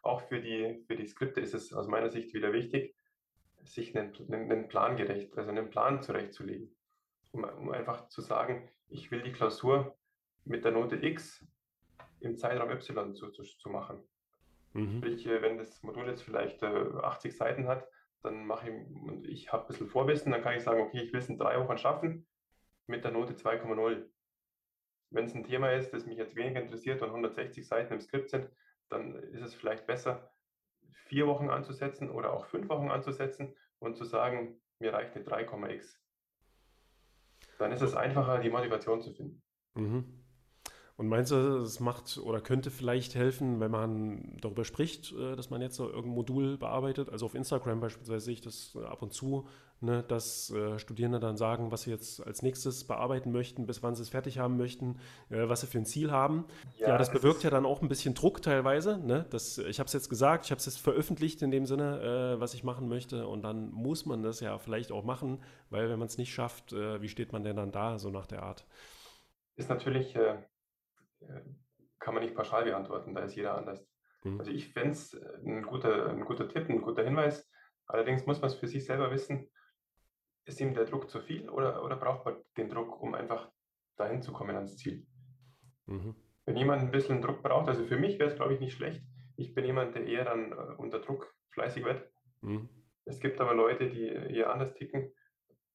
Auch 0.06 0.22
für 0.22 0.40
die, 0.40 0.84
für 0.86 0.96
die 0.96 1.06
Skripte 1.06 1.40
ist 1.40 1.54
es 1.54 1.72
aus 1.72 1.88
meiner 1.88 2.10
Sicht 2.10 2.32
wieder 2.34 2.52
wichtig, 2.52 2.94
sich 3.64 3.96
einen, 3.96 4.14
einen, 4.32 4.68
Plan 4.68 4.96
gerecht, 4.96 5.36
also 5.36 5.50
einen 5.50 5.70
Plan 5.70 6.02
zurechtzulegen. 6.02 6.74
Um, 7.32 7.44
um 7.44 7.70
einfach 7.70 8.08
zu 8.08 8.22
sagen, 8.22 8.68
ich 8.88 9.10
will 9.10 9.22
die 9.22 9.32
Klausur 9.32 9.96
mit 10.44 10.64
der 10.64 10.72
Note 10.72 10.96
X 10.96 11.44
im 12.20 12.36
Zeitraum 12.36 12.70
Y 12.70 13.14
zu, 13.14 13.30
zu, 13.30 13.42
zu 13.42 13.68
machen. 13.68 14.00
Mhm. 14.72 14.98
Sprich, 14.98 15.26
äh, 15.26 15.42
wenn 15.42 15.58
das 15.58 15.82
Modul 15.82 16.06
jetzt 16.06 16.22
vielleicht 16.22 16.62
äh, 16.62 16.66
80 16.66 17.36
Seiten 17.36 17.66
hat, 17.66 17.86
dann 18.22 18.46
mache 18.46 18.70
ich, 18.70 18.74
und 18.74 19.26
ich 19.26 19.52
habe 19.52 19.64
ein 19.64 19.68
bisschen 19.68 19.88
Vorwissen, 19.88 20.32
dann 20.32 20.42
kann 20.42 20.56
ich 20.56 20.62
sagen, 20.62 20.80
okay, 20.80 21.00
ich 21.02 21.12
will 21.12 21.20
es 21.20 21.28
in 21.28 21.38
drei 21.38 21.58
Wochen 21.58 21.78
schaffen 21.78 22.26
mit 22.86 23.04
der 23.04 23.10
Note 23.10 23.34
2,0. 23.34 24.08
Wenn 25.10 25.24
es 25.24 25.34
ein 25.34 25.44
Thema 25.44 25.72
ist, 25.72 25.92
das 25.92 26.06
mich 26.06 26.18
jetzt 26.18 26.36
weniger 26.36 26.60
interessiert 26.60 27.02
und 27.02 27.08
160 27.08 27.66
Seiten 27.66 27.94
im 27.94 28.00
Skript 28.00 28.30
sind, 28.30 28.48
dann 28.88 29.14
ist 29.14 29.42
es 29.42 29.54
vielleicht 29.54 29.86
besser, 29.86 30.30
vier 30.92 31.26
Wochen 31.26 31.50
anzusetzen 31.50 32.10
oder 32.10 32.32
auch 32.32 32.46
fünf 32.46 32.68
Wochen 32.68 32.90
anzusetzen 32.90 33.54
und 33.78 33.96
zu 33.96 34.04
sagen, 34.04 34.60
mir 34.78 34.92
reicht 34.92 35.14
eine 35.14 35.24
3,x. 35.24 36.00
Dann 37.58 37.72
ist 37.72 37.82
es 37.82 37.94
einfacher, 37.94 38.38
die 38.38 38.50
Motivation 38.50 39.00
zu 39.00 39.12
finden. 39.12 39.42
Mhm. 39.74 40.26
Und 40.96 41.08
meinst 41.08 41.30
du, 41.30 41.58
es 41.58 41.78
macht 41.78 42.16
oder 42.16 42.40
könnte 42.40 42.70
vielleicht 42.70 43.14
helfen, 43.14 43.60
wenn 43.60 43.70
man 43.70 44.38
darüber 44.40 44.64
spricht, 44.64 45.12
äh, 45.12 45.36
dass 45.36 45.50
man 45.50 45.60
jetzt 45.60 45.76
so 45.76 45.86
irgendein 45.86 46.14
Modul 46.14 46.56
bearbeitet? 46.56 47.10
Also 47.10 47.26
auf 47.26 47.34
Instagram 47.34 47.80
beispielsweise 47.80 48.24
sehe 48.24 48.34
ich 48.34 48.40
das 48.40 48.74
äh, 48.74 48.84
ab 48.84 49.02
und 49.02 49.12
zu, 49.12 49.46
ne, 49.80 50.02
dass 50.02 50.50
äh, 50.50 50.78
Studierende 50.78 51.20
dann 51.20 51.36
sagen, 51.36 51.70
was 51.70 51.82
sie 51.82 51.90
jetzt 51.90 52.26
als 52.26 52.42
nächstes 52.42 52.86
bearbeiten 52.86 53.32
möchten, 53.32 53.66
bis 53.66 53.82
wann 53.82 53.94
sie 53.94 54.02
es 54.02 54.08
fertig 54.08 54.38
haben 54.38 54.56
möchten, 54.56 54.98
was 55.28 55.60
sie 55.60 55.66
für 55.66 55.78
ein 55.78 55.86
Ziel 55.86 56.10
haben. 56.10 56.46
Ja, 56.76 56.88
ja 56.88 56.98
das, 56.98 57.10
bewirkt 57.10 57.42
ja 57.42 57.50
dann 57.50 57.66
auch 57.66 57.82
ein 57.82 57.88
bisschen 57.88 58.14
Druck 58.14 58.42
teilweise. 58.42 58.98
Ne? 58.98 59.26
Das, 59.30 59.58
ich 59.58 59.78
habe 59.78 59.86
es 59.86 59.92
jetzt 59.92 60.08
gesagt, 60.08 60.46
ich 60.46 60.50
habe 60.50 60.58
es 60.58 60.66
jetzt 60.66 60.78
veröffentlicht 60.78 61.42
in 61.42 61.50
dem 61.50 61.66
Sinne, 61.66 62.36
was 62.38 62.54
ich 62.54 62.64
machen 62.64 62.88
möchte. 62.88 63.26
Und 63.26 63.42
dann 63.42 63.70
muss 63.70 64.06
man 64.06 64.22
das 64.22 64.40
ja 64.40 64.58
vielleicht 64.58 64.92
auch 64.92 65.04
machen, 65.04 65.42
weil 65.70 65.88
wenn 65.88 65.98
man 65.98 66.06
es 66.06 66.18
nicht 66.18 66.32
schafft, 66.32 66.72
wie 66.72 67.08
steht 67.08 67.32
man 67.32 67.42
denn 67.44 67.56
dann 67.56 67.72
da, 67.72 67.98
so 67.98 68.10
nach 68.10 68.26
der 68.26 68.42
Art? 68.42 68.66
Ist 69.56 69.68
natürlich 69.70 70.14
äh 70.14 70.36
äh, 71.20 71.40
kann 71.98 72.14
man 72.14 72.22
nicht 72.22 72.34
pauschal 72.34 72.64
beantworten, 72.64 73.14
da 73.14 73.22
ist 73.22 73.34
jeder 73.34 73.56
anders. 73.56 73.84
Mhm. 74.22 74.38
Also 74.38 74.50
ich 74.50 74.72
fände 74.72 74.90
es 74.90 75.14
äh, 75.14 75.38
ein 75.44 75.62
guter, 75.62 76.08
ein 76.08 76.24
guter 76.24 76.48
Tipp, 76.48 76.68
ein 76.68 76.82
guter 76.82 77.04
Hinweis. 77.04 77.50
Allerdings 77.86 78.26
muss 78.26 78.40
man 78.40 78.50
es 78.50 78.56
für 78.56 78.68
sich 78.68 78.84
selber 78.84 79.10
wissen, 79.10 79.48
ist 80.46 80.60
ihm 80.60 80.74
der 80.74 80.84
Druck 80.84 81.10
zu 81.10 81.20
viel 81.20 81.48
oder, 81.50 81.84
oder 81.84 81.96
braucht 81.96 82.24
man 82.24 82.36
den 82.56 82.70
Druck, 82.70 83.02
um 83.02 83.14
einfach 83.14 83.50
dahin 83.96 84.22
zu 84.22 84.32
kommen 84.32 84.56
ans 84.56 84.76
Ziel? 84.76 85.06
Mhm. 85.86 86.14
Wenn 86.46 86.56
jemand 86.56 86.82
ein 86.82 86.92
bisschen 86.92 87.20
Druck 87.20 87.42
braucht, 87.42 87.68
also 87.68 87.84
für 87.84 87.96
mich 87.96 88.18
wäre 88.18 88.30
es, 88.30 88.36
glaube 88.36 88.54
ich, 88.54 88.60
nicht 88.60 88.74
schlecht. 88.74 89.02
Ich 89.36 89.54
bin 89.54 89.64
jemand, 89.64 89.94
der 89.94 90.06
eher 90.06 90.24
dann 90.24 90.52
äh, 90.52 90.74
unter 90.78 91.00
Druck 91.00 91.34
fleißig 91.50 91.84
wird. 91.84 92.08
Mhm. 92.40 92.68
Es 93.04 93.20
gibt 93.20 93.40
aber 93.40 93.54
Leute, 93.54 93.88
die 93.88 94.06
eher 94.08 94.52
anders 94.52 94.74
ticken, 94.74 95.12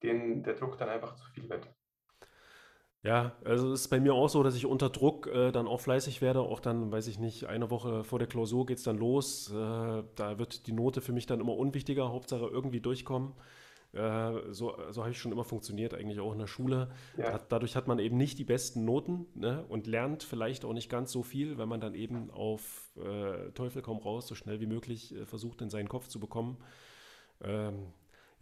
denen 0.03 0.43
der 0.43 0.55
Druck 0.55 0.77
dann 0.77 0.89
einfach 0.89 1.15
zu 1.15 1.25
viel 1.31 1.49
wird. 1.49 1.67
Ja, 3.03 3.35
also 3.43 3.73
es 3.73 3.81
ist 3.81 3.87
bei 3.89 3.99
mir 3.99 4.13
auch 4.13 4.27
so, 4.27 4.43
dass 4.43 4.55
ich 4.55 4.67
unter 4.67 4.89
Druck 4.89 5.27
äh, 5.27 5.51
dann 5.51 5.67
auch 5.67 5.81
fleißig 5.81 6.21
werde. 6.21 6.41
Auch 6.41 6.59
dann, 6.59 6.91
weiß 6.91 7.07
ich 7.07 7.19
nicht, 7.19 7.45
eine 7.45 7.71
Woche 7.71 8.03
vor 8.03 8.19
der 8.19 8.27
Klausur 8.27 8.65
geht 8.67 8.77
es 8.77 8.83
dann 8.83 8.97
los. 8.97 9.51
Äh, 9.51 9.55
da 10.15 10.37
wird 10.37 10.67
die 10.67 10.73
Note 10.73 11.01
für 11.01 11.11
mich 11.11 11.25
dann 11.25 11.39
immer 11.39 11.55
unwichtiger. 11.57 12.09
Hauptsache 12.09 12.45
irgendwie 12.45 12.79
durchkommen. 12.79 13.33
Äh, 13.93 14.53
so 14.53 14.77
so 14.89 15.01
habe 15.01 15.11
ich 15.11 15.19
schon 15.19 15.31
immer 15.31 15.43
funktioniert, 15.43 15.93
eigentlich 15.93 16.19
auch 16.19 16.31
in 16.31 16.39
der 16.39 16.47
Schule. 16.47 16.91
Ja. 17.17 17.31
Da, 17.31 17.41
dadurch 17.49 17.75
hat 17.75 17.87
man 17.87 17.99
eben 17.99 18.17
nicht 18.17 18.39
die 18.39 18.45
besten 18.45 18.85
Noten 18.85 19.25
ne? 19.35 19.65
und 19.67 19.87
lernt 19.87 20.23
vielleicht 20.23 20.63
auch 20.63 20.73
nicht 20.73 20.89
ganz 20.89 21.11
so 21.11 21.23
viel, 21.23 21.57
wenn 21.57 21.67
man 21.67 21.81
dann 21.81 21.93
eben 21.93 22.31
auf 22.31 22.89
äh, 22.97 23.51
Teufel 23.51 23.81
komm 23.81 23.97
raus, 23.97 24.27
so 24.27 24.35
schnell 24.35 24.61
wie 24.61 24.65
möglich 24.65 25.13
äh, 25.15 25.25
versucht, 25.25 25.61
in 25.61 25.69
seinen 25.69 25.89
Kopf 25.89 26.07
zu 26.07 26.19
bekommen. 26.19 26.57
Ähm, 27.43 27.87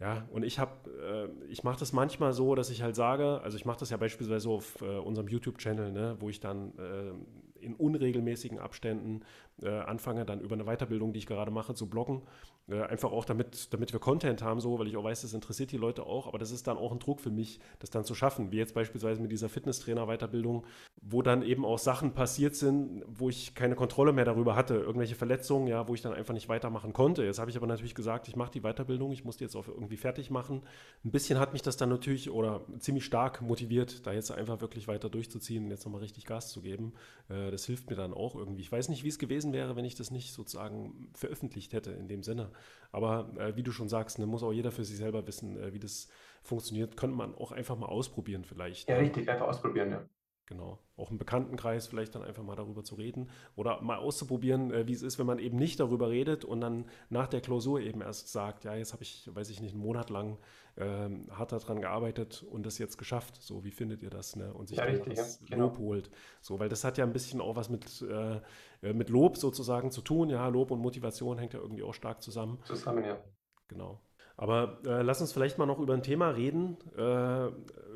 ja, 0.00 0.26
und 0.30 0.44
ich 0.44 0.58
habe, 0.58 1.30
äh, 1.44 1.44
ich 1.50 1.62
mache 1.62 1.78
das 1.78 1.92
manchmal 1.92 2.32
so, 2.32 2.54
dass 2.54 2.70
ich 2.70 2.82
halt 2.82 2.96
sage, 2.96 3.40
also 3.42 3.58
ich 3.58 3.66
mache 3.66 3.80
das 3.80 3.90
ja 3.90 3.98
beispielsweise 3.98 4.48
auf 4.48 4.80
äh, 4.80 4.98
unserem 4.98 5.28
YouTube-Channel, 5.28 5.92
ne, 5.92 6.16
wo 6.20 6.30
ich 6.30 6.40
dann 6.40 6.72
äh, 6.78 7.12
in 7.60 7.74
unregelmäßigen 7.74 8.58
Abständen 8.58 9.20
äh, 9.62 9.68
anfange, 9.68 10.24
dann 10.24 10.40
über 10.40 10.54
eine 10.54 10.64
Weiterbildung, 10.64 11.12
die 11.12 11.18
ich 11.18 11.26
gerade 11.26 11.50
mache, 11.50 11.74
zu 11.74 11.88
bloggen. 11.90 12.22
Äh, 12.70 12.82
einfach 12.82 13.10
auch 13.10 13.24
damit, 13.24 13.72
damit 13.72 13.92
wir 13.92 13.98
Content 13.98 14.42
haben, 14.42 14.60
so, 14.60 14.78
weil 14.78 14.86
ich 14.86 14.96
auch 14.96 15.02
weiß, 15.02 15.22
das 15.22 15.34
interessiert 15.34 15.72
die 15.72 15.76
Leute 15.76 16.06
auch, 16.06 16.28
aber 16.28 16.38
das 16.38 16.52
ist 16.52 16.68
dann 16.68 16.78
auch 16.78 16.92
ein 16.92 17.00
Druck 17.00 17.20
für 17.20 17.30
mich, 17.30 17.58
das 17.80 17.90
dann 17.90 18.04
zu 18.04 18.14
schaffen, 18.14 18.52
wie 18.52 18.58
jetzt 18.58 18.74
beispielsweise 18.74 19.20
mit 19.20 19.32
dieser 19.32 19.48
Fitnesstrainer-Weiterbildung, 19.48 20.64
wo 21.02 21.22
dann 21.22 21.42
eben 21.42 21.64
auch 21.64 21.78
Sachen 21.78 22.12
passiert 22.12 22.54
sind, 22.54 23.02
wo 23.08 23.28
ich 23.28 23.54
keine 23.56 23.74
Kontrolle 23.74 24.12
mehr 24.12 24.24
darüber 24.24 24.54
hatte, 24.54 24.74
irgendwelche 24.74 25.16
Verletzungen, 25.16 25.66
ja, 25.66 25.88
wo 25.88 25.94
ich 25.94 26.02
dann 26.02 26.12
einfach 26.12 26.34
nicht 26.34 26.48
weitermachen 26.48 26.92
konnte. 26.92 27.24
Jetzt 27.24 27.40
habe 27.40 27.50
ich 27.50 27.56
aber 27.56 27.66
natürlich 27.66 27.94
gesagt, 27.94 28.28
ich 28.28 28.36
mache 28.36 28.52
die 28.52 28.60
Weiterbildung, 28.60 29.10
ich 29.10 29.24
muss 29.24 29.36
die 29.36 29.44
jetzt 29.44 29.56
auch 29.56 29.66
irgendwie 29.66 29.96
fertig 29.96 30.30
machen. 30.30 30.62
Ein 31.04 31.10
bisschen 31.10 31.40
hat 31.40 31.52
mich 31.52 31.62
das 31.62 31.76
dann 31.76 31.88
natürlich 31.88 32.30
oder 32.30 32.60
ziemlich 32.78 33.04
stark 33.04 33.42
motiviert, 33.42 34.06
da 34.06 34.12
jetzt 34.12 34.30
einfach 34.30 34.60
wirklich 34.60 34.86
weiter 34.86 35.08
durchzuziehen 35.08 35.64
und 35.64 35.70
jetzt 35.70 35.84
nochmal 35.84 36.02
richtig 36.02 36.24
Gas 36.24 36.50
zu 36.50 36.60
geben. 36.60 36.92
Äh, 37.28 37.50
das 37.50 37.64
hilft 37.64 37.90
mir 37.90 37.96
dann 37.96 38.14
auch 38.14 38.36
irgendwie. 38.36 38.62
Ich 38.62 38.70
weiß 38.70 38.90
nicht, 38.90 39.02
wie 39.02 39.08
es 39.08 39.18
gewesen 39.18 39.52
wäre, 39.52 39.74
wenn 39.74 39.84
ich 39.84 39.96
das 39.96 40.10
nicht 40.12 40.32
sozusagen 40.32 41.10
veröffentlicht 41.14 41.72
hätte 41.72 41.90
in 41.90 42.06
dem 42.06 42.22
Sinne. 42.22 42.50
Aber 42.92 43.32
äh, 43.38 43.56
wie 43.56 43.62
du 43.62 43.72
schon 43.72 43.88
sagst, 43.88 44.18
ne, 44.18 44.26
muss 44.26 44.42
auch 44.42 44.52
jeder 44.52 44.72
für 44.72 44.84
sich 44.84 44.96
selber 44.96 45.26
wissen, 45.26 45.56
äh, 45.56 45.72
wie 45.72 45.78
das 45.78 46.08
funktioniert. 46.42 46.96
Könnte 46.96 47.16
man 47.16 47.34
auch 47.34 47.52
einfach 47.52 47.76
mal 47.76 47.86
ausprobieren 47.86 48.44
vielleicht. 48.44 48.88
Ja, 48.88 48.96
richtig, 48.96 49.28
einfach 49.28 49.48
ausprobieren, 49.48 49.90
ja. 49.90 50.08
Genau. 50.50 50.80
Auch 50.96 51.12
im 51.12 51.18
Bekanntenkreis 51.18 51.86
vielleicht 51.86 52.16
dann 52.16 52.24
einfach 52.24 52.42
mal 52.42 52.56
darüber 52.56 52.82
zu 52.82 52.96
reden 52.96 53.30
oder 53.54 53.80
mal 53.82 53.98
auszuprobieren, 53.98 54.72
äh, 54.72 54.88
wie 54.88 54.92
es 54.92 55.02
ist, 55.02 55.16
wenn 55.20 55.26
man 55.26 55.38
eben 55.38 55.56
nicht 55.56 55.78
darüber 55.78 56.10
redet 56.10 56.44
und 56.44 56.60
dann 56.60 56.86
nach 57.08 57.28
der 57.28 57.40
Klausur 57.40 57.80
eben 57.80 58.00
erst 58.00 58.32
sagt, 58.32 58.64
ja, 58.64 58.74
jetzt 58.74 58.92
habe 58.92 59.04
ich, 59.04 59.30
weiß 59.32 59.48
ich 59.50 59.60
nicht, 59.60 59.74
einen 59.74 59.82
Monat 59.82 60.10
lang 60.10 60.38
ähm, 60.76 61.28
hart 61.30 61.52
daran 61.52 61.80
gearbeitet 61.80 62.44
und 62.50 62.66
das 62.66 62.78
jetzt 62.78 62.98
geschafft. 62.98 63.40
So, 63.40 63.62
wie 63.62 63.70
findet 63.70 64.02
ihr 64.02 64.10
das? 64.10 64.34
Ne? 64.34 64.52
Und 64.52 64.66
sich 64.66 64.78
ja, 64.78 64.86
dann 64.86 64.96
richtig, 64.96 65.14
das 65.14 65.40
ja, 65.48 65.56
Lob 65.56 65.76
genau. 65.76 65.86
holt. 65.86 66.10
So, 66.40 66.58
weil 66.58 66.68
das 66.68 66.82
hat 66.82 66.98
ja 66.98 67.04
ein 67.04 67.12
bisschen 67.12 67.40
auch 67.40 67.54
was 67.54 67.68
mit, 67.70 68.02
äh, 68.02 68.40
äh, 68.82 68.92
mit 68.92 69.08
Lob 69.08 69.36
sozusagen 69.36 69.92
zu 69.92 70.00
tun. 70.00 70.30
Ja, 70.30 70.48
Lob 70.48 70.72
und 70.72 70.80
Motivation 70.80 71.38
hängt 71.38 71.54
ja 71.54 71.60
irgendwie 71.60 71.84
auch 71.84 71.94
stark 71.94 72.22
zusammen. 72.22 72.58
Zusammen, 72.64 73.04
ja. 73.04 73.22
Genau. 73.68 74.00
Aber 74.40 74.78
äh, 74.86 75.02
lass 75.02 75.20
uns 75.20 75.34
vielleicht 75.34 75.58
mal 75.58 75.66
noch 75.66 75.78
über 75.80 75.92
ein 75.92 76.02
Thema 76.02 76.30
reden, 76.30 76.78
äh, 76.96 77.48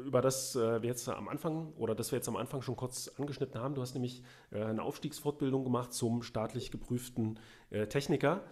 über 0.07 0.21
das 0.21 0.55
äh, 0.55 0.83
wir 0.83 0.91
jetzt 0.91 1.09
am 1.09 1.27
Anfang 1.27 1.73
oder 1.79 1.95
das 1.95 2.13
wir 2.13 2.19
jetzt 2.19 2.29
am 2.29 2.37
Anfang 2.37 2.61
schon 2.61 2.77
kurz 2.77 3.11
angeschnitten 3.19 3.59
haben. 3.59 3.75
Du 3.75 3.81
hast 3.81 3.95
nämlich 3.95 4.23
äh, 4.53 4.63
eine 4.63 4.83
Aufstiegsfortbildung 4.83 5.65
gemacht 5.65 5.95
zum 5.95 6.23
staatlich 6.23 6.71
geprüften 6.71 7.41
äh, 7.71 7.87
Techniker 7.87 8.43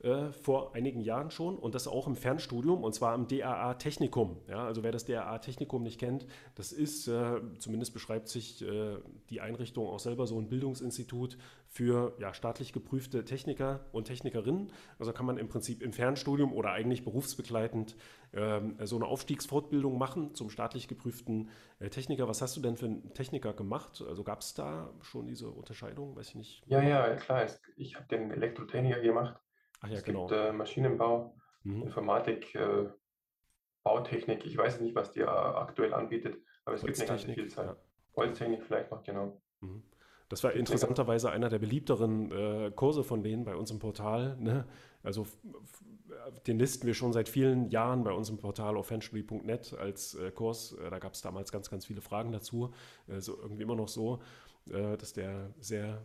äh, 0.00 0.30
vor 0.30 0.74
einigen 0.74 1.00
Jahren 1.00 1.30
schon 1.30 1.56
und 1.56 1.74
das 1.74 1.88
auch 1.88 2.06
im 2.06 2.16
Fernstudium 2.16 2.84
und 2.84 2.94
zwar 2.94 3.14
im 3.14 3.28
DAA 3.28 3.74
Technikum. 3.74 4.36
Ja, 4.46 4.66
also 4.66 4.82
wer 4.82 4.92
das 4.92 5.06
DAA 5.06 5.38
Technikum 5.38 5.82
nicht 5.82 5.98
kennt, 5.98 6.26
das 6.54 6.70
ist, 6.70 7.08
äh, 7.08 7.40
zumindest 7.58 7.94
beschreibt 7.94 8.28
sich 8.28 8.60
äh, 8.60 8.98
die 9.30 9.40
Einrichtung 9.40 9.86
auch 9.86 9.98
selber 9.98 10.26
so 10.26 10.38
ein 10.38 10.48
Bildungsinstitut 10.50 11.38
für 11.66 12.14
ja, 12.18 12.34
staatlich 12.34 12.74
geprüfte 12.74 13.24
Techniker 13.24 13.86
und 13.92 14.04
Technikerinnen. 14.04 14.70
Also 14.98 15.12
kann 15.12 15.24
man 15.24 15.38
im 15.38 15.48
Prinzip 15.48 15.82
im 15.82 15.94
Fernstudium 15.94 16.52
oder 16.52 16.72
eigentlich 16.72 17.02
berufsbegleitend 17.02 17.96
ähm, 18.34 18.76
so 18.84 18.96
eine 18.96 19.06
Aufstiegsfortbildung 19.06 19.96
machen 19.96 20.34
zum 20.34 20.50
staatlich 20.50 20.88
geprüften 20.88 21.48
äh, 21.78 21.88
Techniker. 21.88 22.28
Was 22.28 22.42
hast 22.42 22.54
du 22.54 22.60
denn 22.60 22.76
für 22.76 22.84
einen 22.84 23.14
Techniker 23.14 23.54
gemacht? 23.54 24.04
Also 24.06 24.24
gab 24.24 24.40
es 24.40 24.52
da 24.52 24.92
schon 25.00 25.26
diese 25.26 25.48
Unterscheidung? 25.48 26.14
Weiß 26.16 26.28
ich 26.28 26.34
nicht. 26.34 26.62
Ja, 26.66 26.82
ja, 26.82 27.16
klar. 27.16 27.46
Ich 27.76 27.96
habe 27.96 28.06
den 28.08 28.30
Elektrotechniker 28.30 29.00
gemacht 29.00 29.40
Ach 29.86 29.90
ja, 29.90 29.98
es 29.98 30.04
genau. 30.04 30.26
gibt 30.26 30.40
äh, 30.40 30.52
Maschinenbau, 30.52 31.34
mhm. 31.62 31.82
Informatik, 31.82 32.54
äh, 32.54 32.88
Bautechnik. 33.82 34.44
Ich 34.44 34.56
weiß 34.56 34.80
nicht, 34.80 34.94
was 34.94 35.12
die 35.12 35.20
äh, 35.20 35.26
aktuell 35.26 35.94
anbietet, 35.94 36.38
aber 36.64 36.74
es 36.74 36.82
gibt 36.82 36.98
eine 36.98 37.08
ganze 37.08 37.32
Vielzahl. 37.32 37.66
Ja. 37.66 37.76
Holztechnik 38.16 38.62
vielleicht 38.62 38.90
noch, 38.90 39.02
genau. 39.02 39.40
Mhm. 39.60 39.82
Das 40.28 40.42
war 40.42 40.52
interessanterweise 40.52 41.30
einer 41.30 41.48
der 41.48 41.60
beliebteren 41.60 42.32
äh, 42.32 42.72
Kurse 42.74 43.04
von 43.04 43.22
denen 43.22 43.44
bei 43.44 43.54
uns 43.54 43.70
im 43.70 43.78
Portal. 43.78 44.36
Ne? 44.40 44.66
Also 45.04 45.24
den 46.46 46.58
listen 46.58 46.86
wir 46.86 46.94
schon 46.94 47.12
seit 47.12 47.28
vielen 47.28 47.70
Jahren 47.70 48.04
bei 48.04 48.12
uns 48.12 48.28
im 48.28 48.38
Portal 48.38 48.76
auf 48.76 48.86
fanstudy.net 48.88 49.74
als 49.78 50.14
äh, 50.14 50.30
Kurs. 50.30 50.72
Äh, 50.72 50.90
da 50.90 50.98
gab 50.98 51.12
es 51.14 51.22
damals 51.22 51.52
ganz, 51.52 51.70
ganz 51.70 51.86
viele 51.86 52.00
Fragen 52.00 52.32
dazu. 52.32 52.72
Äh, 53.06 53.20
so 53.20 53.36
irgendwie 53.40 53.62
immer 53.62 53.76
noch 53.76 53.88
so, 53.88 54.20
äh, 54.70 54.96
dass 54.96 55.12
der 55.12 55.54
sehr 55.60 56.02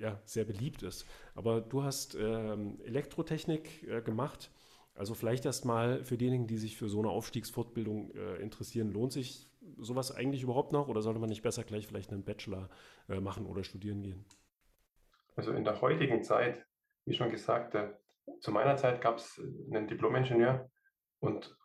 ja, 0.00 0.20
sehr 0.24 0.44
beliebt 0.44 0.82
ist. 0.82 1.06
Aber 1.34 1.60
du 1.60 1.82
hast 1.82 2.14
ähm, 2.14 2.80
Elektrotechnik 2.84 3.82
äh, 3.88 4.02
gemacht. 4.02 4.50
Also 4.94 5.14
vielleicht 5.14 5.46
erst 5.46 5.64
mal 5.64 6.04
für 6.04 6.16
diejenigen, 6.16 6.46
die 6.46 6.58
sich 6.58 6.76
für 6.76 6.88
so 6.88 6.98
eine 6.98 7.08
Aufstiegsfortbildung 7.08 8.10
äh, 8.14 8.36
interessieren, 8.36 8.92
lohnt 8.92 9.12
sich 9.12 9.48
sowas 9.78 10.14
eigentlich 10.14 10.42
überhaupt 10.42 10.72
noch 10.72 10.88
oder 10.88 11.02
sollte 11.02 11.20
man 11.20 11.28
nicht 11.28 11.42
besser 11.42 11.64
gleich 11.64 11.86
vielleicht 11.86 12.12
einen 12.12 12.24
Bachelor 12.24 12.68
äh, 13.08 13.20
machen 13.20 13.46
oder 13.46 13.64
studieren 13.64 14.02
gehen? 14.02 14.24
Also 15.34 15.52
in 15.52 15.64
der 15.64 15.80
heutigen 15.80 16.22
Zeit, 16.22 16.66
wie 17.06 17.14
schon 17.14 17.30
gesagt, 17.30 17.74
äh, 17.74 17.92
zu 18.40 18.50
meiner 18.50 18.76
Zeit 18.76 19.00
gab 19.00 19.16
es 19.16 19.40
einen 19.70 19.88
Diplomingenieur 19.88 20.70
und 21.20 21.56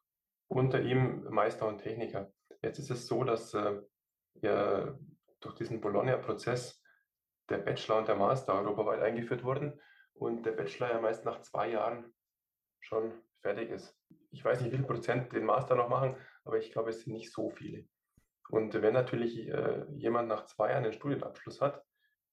unter 0.47 0.81
ihm 0.81 1.23
Meister 1.29 1.67
und 1.67 1.79
Techniker. 1.79 2.31
Jetzt 2.61 2.79
ist 2.79 2.89
es 2.89 3.07
so, 3.07 3.23
dass 3.23 3.53
äh, 3.53 3.81
ja, 4.41 4.97
durch 5.41 5.55
diesen 5.55 5.81
Bologna-Prozess 5.81 6.81
der 7.49 7.59
Bachelor 7.59 7.97
und 7.97 8.07
der 8.07 8.15
Master 8.15 8.55
europaweit 8.55 9.01
eingeführt 9.01 9.43
wurden 9.43 9.79
und 10.13 10.45
der 10.45 10.51
Bachelor 10.51 10.91
ja 10.91 10.99
meist 10.99 11.25
nach 11.25 11.41
zwei 11.41 11.69
Jahren 11.71 12.13
schon 12.79 13.13
fertig 13.41 13.69
ist. 13.69 13.97
Ich 14.31 14.43
weiß 14.43 14.61
nicht, 14.61 14.71
wie 14.71 14.77
viel 14.77 14.85
Prozent 14.85 15.31
den 15.33 15.45
Master 15.45 15.75
noch 15.75 15.89
machen, 15.89 16.15
aber 16.43 16.57
ich 16.57 16.71
glaube, 16.71 16.89
es 16.89 17.01
sind 17.01 17.13
nicht 17.13 17.31
so 17.31 17.49
viele. 17.49 17.85
Und 18.49 18.81
wenn 18.81 18.93
natürlich 18.93 19.47
äh, 19.47 19.85
jemand 19.95 20.27
nach 20.27 20.45
zwei 20.45 20.71
Jahren 20.71 20.83
einen 20.83 20.93
Studienabschluss 20.93 21.61
hat, 21.61 21.83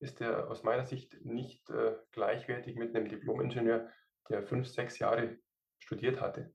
ist 0.01 0.21
er 0.21 0.51
aus 0.51 0.63
meiner 0.63 0.85
Sicht 0.85 1.25
nicht 1.25 1.69
äh, 1.71 1.97
gleichwertig 2.13 2.77
mit 2.77 2.95
einem 2.95 3.09
Diplom-Ingenieur, 3.09 3.89
der 4.29 4.43
fünf, 4.43 4.69
sechs 4.69 4.99
Jahre 4.99 5.39
studiert 5.79 6.21
hatte. 6.21 6.53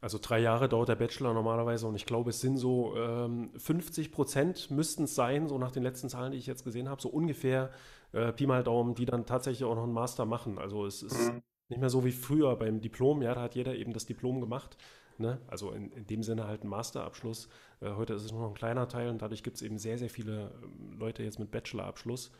Also 0.00 0.18
drei 0.20 0.38
Jahre 0.38 0.68
dauert 0.68 0.88
der 0.88 0.94
Bachelor 0.94 1.34
normalerweise 1.34 1.86
und 1.86 1.96
ich 1.96 2.06
glaube, 2.06 2.30
es 2.30 2.40
sind 2.40 2.56
so 2.56 2.96
ähm, 2.96 3.50
50 3.58 4.12
Prozent 4.12 4.70
müssten 4.70 5.04
es 5.04 5.14
sein, 5.14 5.48
so 5.48 5.58
nach 5.58 5.72
den 5.72 5.82
letzten 5.82 6.08
Zahlen, 6.08 6.32
die 6.32 6.38
ich 6.38 6.46
jetzt 6.46 6.64
gesehen 6.64 6.88
habe, 6.88 7.02
so 7.02 7.08
ungefähr 7.08 7.70
äh, 8.12 8.32
Pi 8.32 8.46
mal 8.46 8.62
Daumen, 8.62 8.94
die 8.94 9.06
dann 9.06 9.26
tatsächlich 9.26 9.64
auch 9.64 9.74
noch 9.74 9.82
einen 9.82 9.92
Master 9.92 10.24
machen. 10.24 10.58
Also 10.58 10.86
es 10.86 11.02
ist 11.02 11.32
mhm. 11.32 11.42
nicht 11.68 11.80
mehr 11.80 11.90
so 11.90 12.04
wie 12.04 12.12
früher 12.12 12.54
beim 12.56 12.80
Diplom, 12.80 13.22
ja, 13.22 13.34
da 13.34 13.42
hat 13.42 13.56
jeder 13.56 13.74
eben 13.74 13.92
das 13.92 14.06
Diplom 14.06 14.40
gemacht. 14.40 14.76
Ne? 15.18 15.40
Also 15.48 15.72
in, 15.72 15.90
in 15.90 16.06
dem 16.06 16.22
Sinne 16.22 16.46
halt 16.46 16.62
ein 16.62 16.68
Masterabschluss. 16.68 17.48
Äh, 17.80 17.90
heute 17.94 18.14
ist 18.14 18.24
es 18.24 18.30
nur 18.30 18.42
noch 18.42 18.48
ein 18.48 18.54
kleiner 18.54 18.86
Teil 18.86 19.08
und 19.08 19.20
dadurch 19.20 19.42
gibt 19.42 19.56
es 19.56 19.62
eben 19.62 19.78
sehr, 19.78 19.98
sehr 19.98 20.10
viele 20.10 20.52
ähm, 20.62 20.96
Leute 20.96 21.24
jetzt 21.24 21.40
mit 21.40 21.50
Bachelorabschluss. 21.50 22.30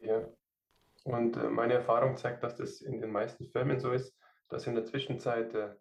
Ja. 0.00 0.26
Und 1.04 1.36
äh, 1.36 1.50
meine 1.50 1.74
Erfahrung 1.74 2.16
zeigt, 2.16 2.42
dass 2.42 2.56
das 2.56 2.80
in 2.80 3.02
den 3.02 3.10
meisten 3.10 3.44
Firmen 3.44 3.80
so 3.80 3.92
ist, 3.92 4.14
dass 4.48 4.66
in 4.66 4.74
der 4.74 4.84
Zwischenzeit 4.84 5.54
äh, 5.54 5.74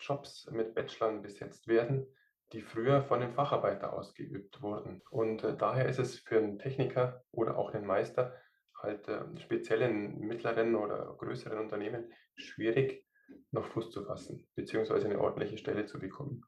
Jobs 0.00 0.48
mit 0.50 0.74
Bachelorn 0.74 1.22
besetzt 1.22 1.68
werden, 1.68 2.06
die 2.52 2.62
früher 2.62 3.02
von 3.02 3.22
einem 3.22 3.32
Facharbeiter 3.32 3.92
ausgeübt 3.92 4.62
wurden. 4.62 5.02
Und 5.10 5.42
äh, 5.44 5.56
daher 5.56 5.88
ist 5.88 5.98
es 5.98 6.18
für 6.20 6.38
einen 6.38 6.58
Techniker 6.58 7.24
oder 7.32 7.56
auch 7.58 7.74
einen 7.74 7.86
Meister 7.86 8.34
halt 8.82 9.08
äh, 9.08 9.24
speziell 9.38 9.82
in 9.82 10.18
mittleren 10.20 10.74
oder 10.76 11.16
größeren 11.18 11.58
Unternehmen 11.58 12.12
schwierig, 12.36 13.04
noch 13.50 13.66
Fuß 13.66 13.90
zu 13.90 14.04
fassen, 14.04 14.46
beziehungsweise 14.54 15.06
eine 15.06 15.20
ordentliche 15.20 15.58
Stelle 15.58 15.86
zu 15.86 15.98
bekommen. 15.98 16.44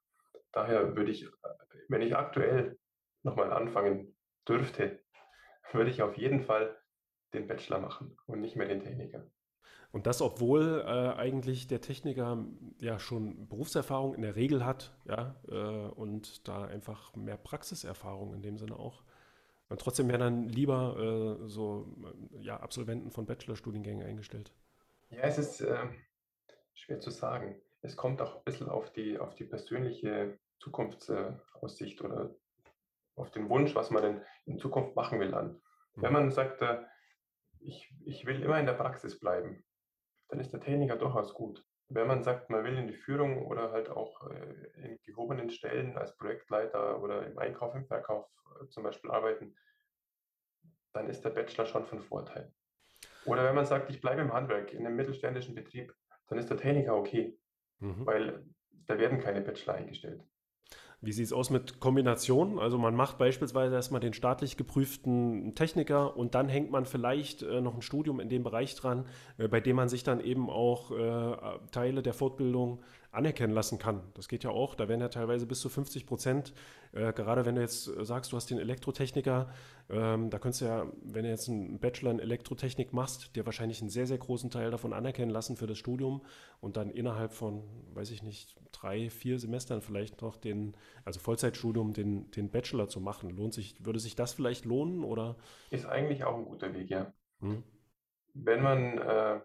Daher 0.52 0.94
würde 0.96 1.10
ich, 1.10 1.24
äh, 1.24 1.30
wenn 1.88 2.02
ich 2.02 2.16
aktuell 2.16 2.78
nochmal 3.22 3.52
anfangen 3.52 4.16
dürfte, 4.46 5.02
würde 5.72 5.90
ich 5.90 6.02
auf 6.02 6.16
jeden 6.16 6.42
Fall 6.42 6.78
den 7.34 7.46
Bachelor 7.46 7.80
machen 7.80 8.16
und 8.26 8.40
nicht 8.40 8.56
mehr 8.56 8.68
den 8.68 8.82
Techniker. 8.82 9.28
Und 9.90 10.06
das, 10.06 10.20
obwohl 10.20 10.84
äh, 10.86 11.18
eigentlich 11.18 11.66
der 11.66 11.80
Techniker 11.80 12.44
ja 12.78 12.98
schon 12.98 13.48
Berufserfahrung 13.48 14.14
in 14.14 14.22
der 14.22 14.36
Regel 14.36 14.64
hat, 14.64 14.92
ja, 15.06 15.34
äh, 15.48 15.54
und 15.54 16.46
da 16.46 16.64
einfach 16.64 17.14
mehr 17.16 17.38
Praxiserfahrung 17.38 18.34
in 18.34 18.42
dem 18.42 18.58
Sinne 18.58 18.78
auch. 18.78 19.02
Und 19.70 19.80
trotzdem 19.80 20.08
werden 20.08 20.20
dann 20.20 20.48
lieber 20.48 21.38
äh, 21.42 21.48
so 21.48 21.94
ja, 22.40 22.58
Absolventen 22.60 23.10
von 23.10 23.26
Bachelorstudiengängen 23.26 24.06
eingestellt. 24.06 24.52
Ja, 25.10 25.22
es 25.22 25.38
ist 25.38 25.60
ähm, 25.62 25.94
schwer 26.74 27.00
zu 27.00 27.10
sagen. 27.10 27.60
Es 27.80 27.96
kommt 27.96 28.20
auch 28.20 28.36
ein 28.36 28.44
bisschen 28.44 28.68
auf 28.68 28.92
die, 28.92 29.18
auf 29.18 29.34
die 29.34 29.44
persönliche 29.44 30.38
Zukunftsaussicht 30.58 32.02
oder 32.02 32.34
auf 33.14 33.30
den 33.30 33.48
Wunsch, 33.48 33.74
was 33.74 33.90
man 33.90 34.02
denn 34.02 34.22
in 34.44 34.58
Zukunft 34.58 34.96
machen 34.96 35.20
will, 35.20 35.34
an. 35.34 35.60
Wenn 35.94 36.10
mhm. 36.10 36.14
man 36.14 36.30
sagt, 36.30 36.62
äh, 36.62 36.82
ich, 37.60 37.92
ich 38.04 38.26
will 38.26 38.42
immer 38.42 38.60
in 38.60 38.66
der 38.66 38.74
Praxis 38.74 39.18
bleiben, 39.18 39.64
dann 40.28 40.40
ist 40.40 40.52
der 40.52 40.60
Techniker 40.60 40.96
durchaus 40.96 41.34
gut. 41.34 41.64
Wenn 41.88 42.06
man 42.06 42.22
sagt, 42.22 42.50
man 42.50 42.64
will 42.64 42.76
in 42.76 42.86
die 42.86 42.94
Führung 42.94 43.46
oder 43.46 43.72
halt 43.72 43.88
auch 43.88 44.28
äh, 44.30 44.66
in 44.74 44.98
gehobenen 45.04 45.50
Stellen 45.50 45.96
als 45.96 46.16
Projektleiter 46.16 47.02
oder 47.02 47.26
im 47.26 47.38
Einkauf, 47.38 47.74
im 47.74 47.86
Verkauf 47.86 48.26
äh, 48.60 48.68
zum 48.68 48.82
Beispiel 48.82 49.10
arbeiten, 49.10 49.56
dann 50.92 51.08
ist 51.08 51.22
der 51.24 51.30
Bachelor 51.30 51.66
schon 51.66 51.86
von 51.86 52.00
Vorteil. 52.00 52.52
Oder 53.24 53.44
wenn 53.44 53.54
man 53.54 53.66
sagt, 53.66 53.90
ich 53.90 54.00
bleibe 54.00 54.20
im 54.20 54.32
Handwerk, 54.32 54.72
in 54.72 54.86
einem 54.86 54.96
mittelständischen 54.96 55.54
Betrieb, 55.54 55.94
dann 56.28 56.38
ist 56.38 56.50
der 56.50 56.56
Techniker 56.56 56.96
okay, 56.96 57.38
mhm. 57.78 58.04
weil 58.06 58.44
da 58.70 58.98
werden 58.98 59.20
keine 59.20 59.40
Bachelor 59.40 59.74
eingestellt. 59.74 60.22
Wie 61.00 61.12
sieht 61.12 61.26
es 61.26 61.32
aus 61.32 61.50
mit 61.50 61.78
Kombinationen? 61.78 62.58
Also 62.58 62.76
man 62.76 62.96
macht 62.96 63.18
beispielsweise 63.18 63.76
erstmal 63.76 64.00
den 64.00 64.14
staatlich 64.14 64.56
geprüften 64.56 65.54
Techniker 65.54 66.16
und 66.16 66.34
dann 66.34 66.48
hängt 66.48 66.72
man 66.72 66.86
vielleicht 66.86 67.42
äh, 67.42 67.60
noch 67.60 67.76
ein 67.76 67.82
Studium 67.82 68.18
in 68.18 68.28
dem 68.28 68.42
Bereich 68.42 68.74
dran, 68.74 69.06
äh, 69.36 69.46
bei 69.46 69.60
dem 69.60 69.76
man 69.76 69.88
sich 69.88 70.02
dann 70.02 70.20
eben 70.20 70.50
auch 70.50 70.90
äh, 70.90 71.36
Teile 71.70 72.02
der 72.02 72.14
Fortbildung 72.14 72.80
anerkennen 73.10 73.54
lassen 73.54 73.78
kann. 73.78 74.02
Das 74.14 74.28
geht 74.28 74.44
ja 74.44 74.50
auch, 74.50 74.74
da 74.74 74.88
werden 74.88 75.00
ja 75.00 75.08
teilweise 75.08 75.46
bis 75.46 75.60
zu 75.60 75.68
50 75.68 76.06
Prozent, 76.06 76.52
äh, 76.92 77.12
gerade 77.12 77.46
wenn 77.46 77.54
du 77.54 77.60
jetzt 77.62 77.84
sagst, 77.84 78.32
du 78.32 78.36
hast 78.36 78.50
den 78.50 78.58
Elektrotechniker, 78.58 79.50
ähm, 79.88 80.28
da 80.30 80.38
könntest 80.38 80.60
du 80.60 80.66
ja, 80.66 80.86
wenn 81.02 81.24
du 81.24 81.30
jetzt 81.30 81.48
einen 81.48 81.78
Bachelor 81.78 82.10
in 82.10 82.18
Elektrotechnik 82.18 82.92
machst, 82.92 83.34
dir 83.34 83.46
wahrscheinlich 83.46 83.80
einen 83.80 83.90
sehr, 83.90 84.06
sehr 84.06 84.18
großen 84.18 84.50
Teil 84.50 84.70
davon 84.70 84.92
anerkennen 84.92 85.30
lassen 85.30 85.56
für 85.56 85.66
das 85.66 85.78
Studium 85.78 86.22
und 86.60 86.76
dann 86.76 86.90
innerhalb 86.90 87.32
von, 87.32 87.62
weiß 87.94 88.10
ich 88.10 88.22
nicht, 88.22 88.56
drei, 88.72 89.08
vier 89.08 89.38
Semestern 89.38 89.80
vielleicht 89.80 90.20
noch 90.20 90.36
den, 90.36 90.76
also 91.04 91.18
Vollzeitstudium, 91.18 91.94
den, 91.94 92.30
den 92.32 92.50
Bachelor 92.50 92.88
zu 92.88 93.00
machen. 93.00 93.30
Lohnt 93.30 93.54
sich, 93.54 93.84
würde 93.84 94.00
sich 94.00 94.16
das 94.16 94.34
vielleicht 94.34 94.66
lohnen 94.66 95.02
oder? 95.02 95.36
Ist 95.70 95.86
eigentlich 95.86 96.24
auch 96.24 96.36
ein 96.36 96.44
guter 96.44 96.74
Weg, 96.74 96.90
ja. 96.90 97.12
Hm. 97.40 97.62
Wenn 98.34 98.62
man 98.62 98.98
äh, 98.98 99.40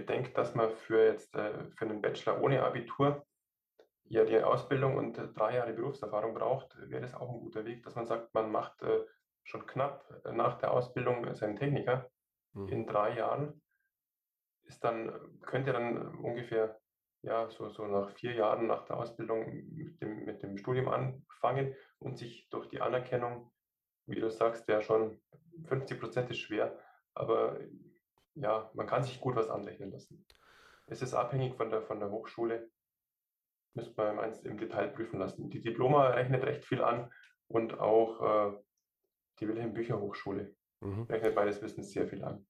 bedenkt, 0.00 0.38
dass 0.38 0.54
man 0.54 0.70
für 0.70 1.04
jetzt 1.04 1.34
äh, 1.34 1.64
für 1.76 1.84
einen 1.84 2.00
Bachelor 2.00 2.40
ohne 2.40 2.62
Abitur 2.62 3.26
ja 4.04 4.24
die 4.24 4.40
Ausbildung 4.40 4.96
und 4.96 5.18
äh, 5.18 5.28
drei 5.28 5.56
Jahre 5.56 5.72
Berufserfahrung 5.72 6.34
braucht, 6.34 6.76
wäre 6.88 7.02
das 7.02 7.14
auch 7.14 7.28
ein 7.28 7.40
guter 7.40 7.64
Weg, 7.64 7.82
dass 7.82 7.96
man 7.96 8.06
sagt, 8.06 8.32
man 8.32 8.50
macht 8.50 8.80
äh, 8.82 9.04
schon 9.44 9.66
knapp 9.66 10.04
nach 10.32 10.58
der 10.58 10.72
Ausbildung 10.72 11.34
seinen 11.34 11.56
Techniker 11.56 12.10
mhm. 12.52 12.68
in 12.68 12.86
drei 12.86 13.16
Jahren, 13.16 13.60
ist 14.64 14.84
dann, 14.84 15.12
könnte 15.40 15.72
dann 15.72 16.16
ungefähr 16.18 16.78
ja, 17.22 17.48
so, 17.48 17.68
so 17.70 17.86
nach 17.86 18.10
vier 18.10 18.34
Jahren 18.34 18.66
nach 18.66 18.84
der 18.84 18.98
Ausbildung 18.98 19.64
mit 19.74 20.00
dem, 20.00 20.24
mit 20.24 20.42
dem 20.42 20.56
Studium 20.58 20.88
anfangen 20.88 21.74
und 21.98 22.18
sich 22.18 22.48
durch 22.50 22.68
die 22.68 22.80
Anerkennung, 22.80 23.50
wie 24.06 24.20
du 24.20 24.30
sagst, 24.30 24.68
ja 24.68 24.80
schon 24.80 25.20
50 25.64 25.98
Prozent 25.98 26.30
ist 26.30 26.38
schwer, 26.38 26.78
aber 27.14 27.58
ja, 28.40 28.70
man 28.74 28.86
kann 28.86 29.02
sich 29.02 29.20
gut 29.20 29.36
was 29.36 29.48
anrechnen 29.48 29.90
lassen. 29.90 30.24
Es 30.86 31.02
ist 31.02 31.14
abhängig 31.14 31.54
von 31.56 31.70
der, 31.70 31.82
von 31.82 32.00
der 32.00 32.10
Hochschule, 32.10 32.70
müsste 33.74 33.94
man 33.96 34.18
eins 34.18 34.40
im 34.40 34.58
Detail 34.58 34.88
prüfen 34.88 35.18
lassen. 35.18 35.50
Die 35.50 35.60
Diploma 35.60 36.08
rechnet 36.08 36.44
recht 36.44 36.64
viel 36.64 36.82
an 36.82 37.10
und 37.48 37.78
auch 37.78 38.52
äh, 38.52 38.58
die 39.40 39.48
Wilhelm 39.48 39.74
Bücher 39.74 40.00
Hochschule 40.00 40.54
mhm. 40.80 41.02
rechnet 41.02 41.34
meines 41.34 41.62
Wissens 41.62 41.92
sehr 41.92 42.08
viel 42.08 42.24
an. 42.24 42.46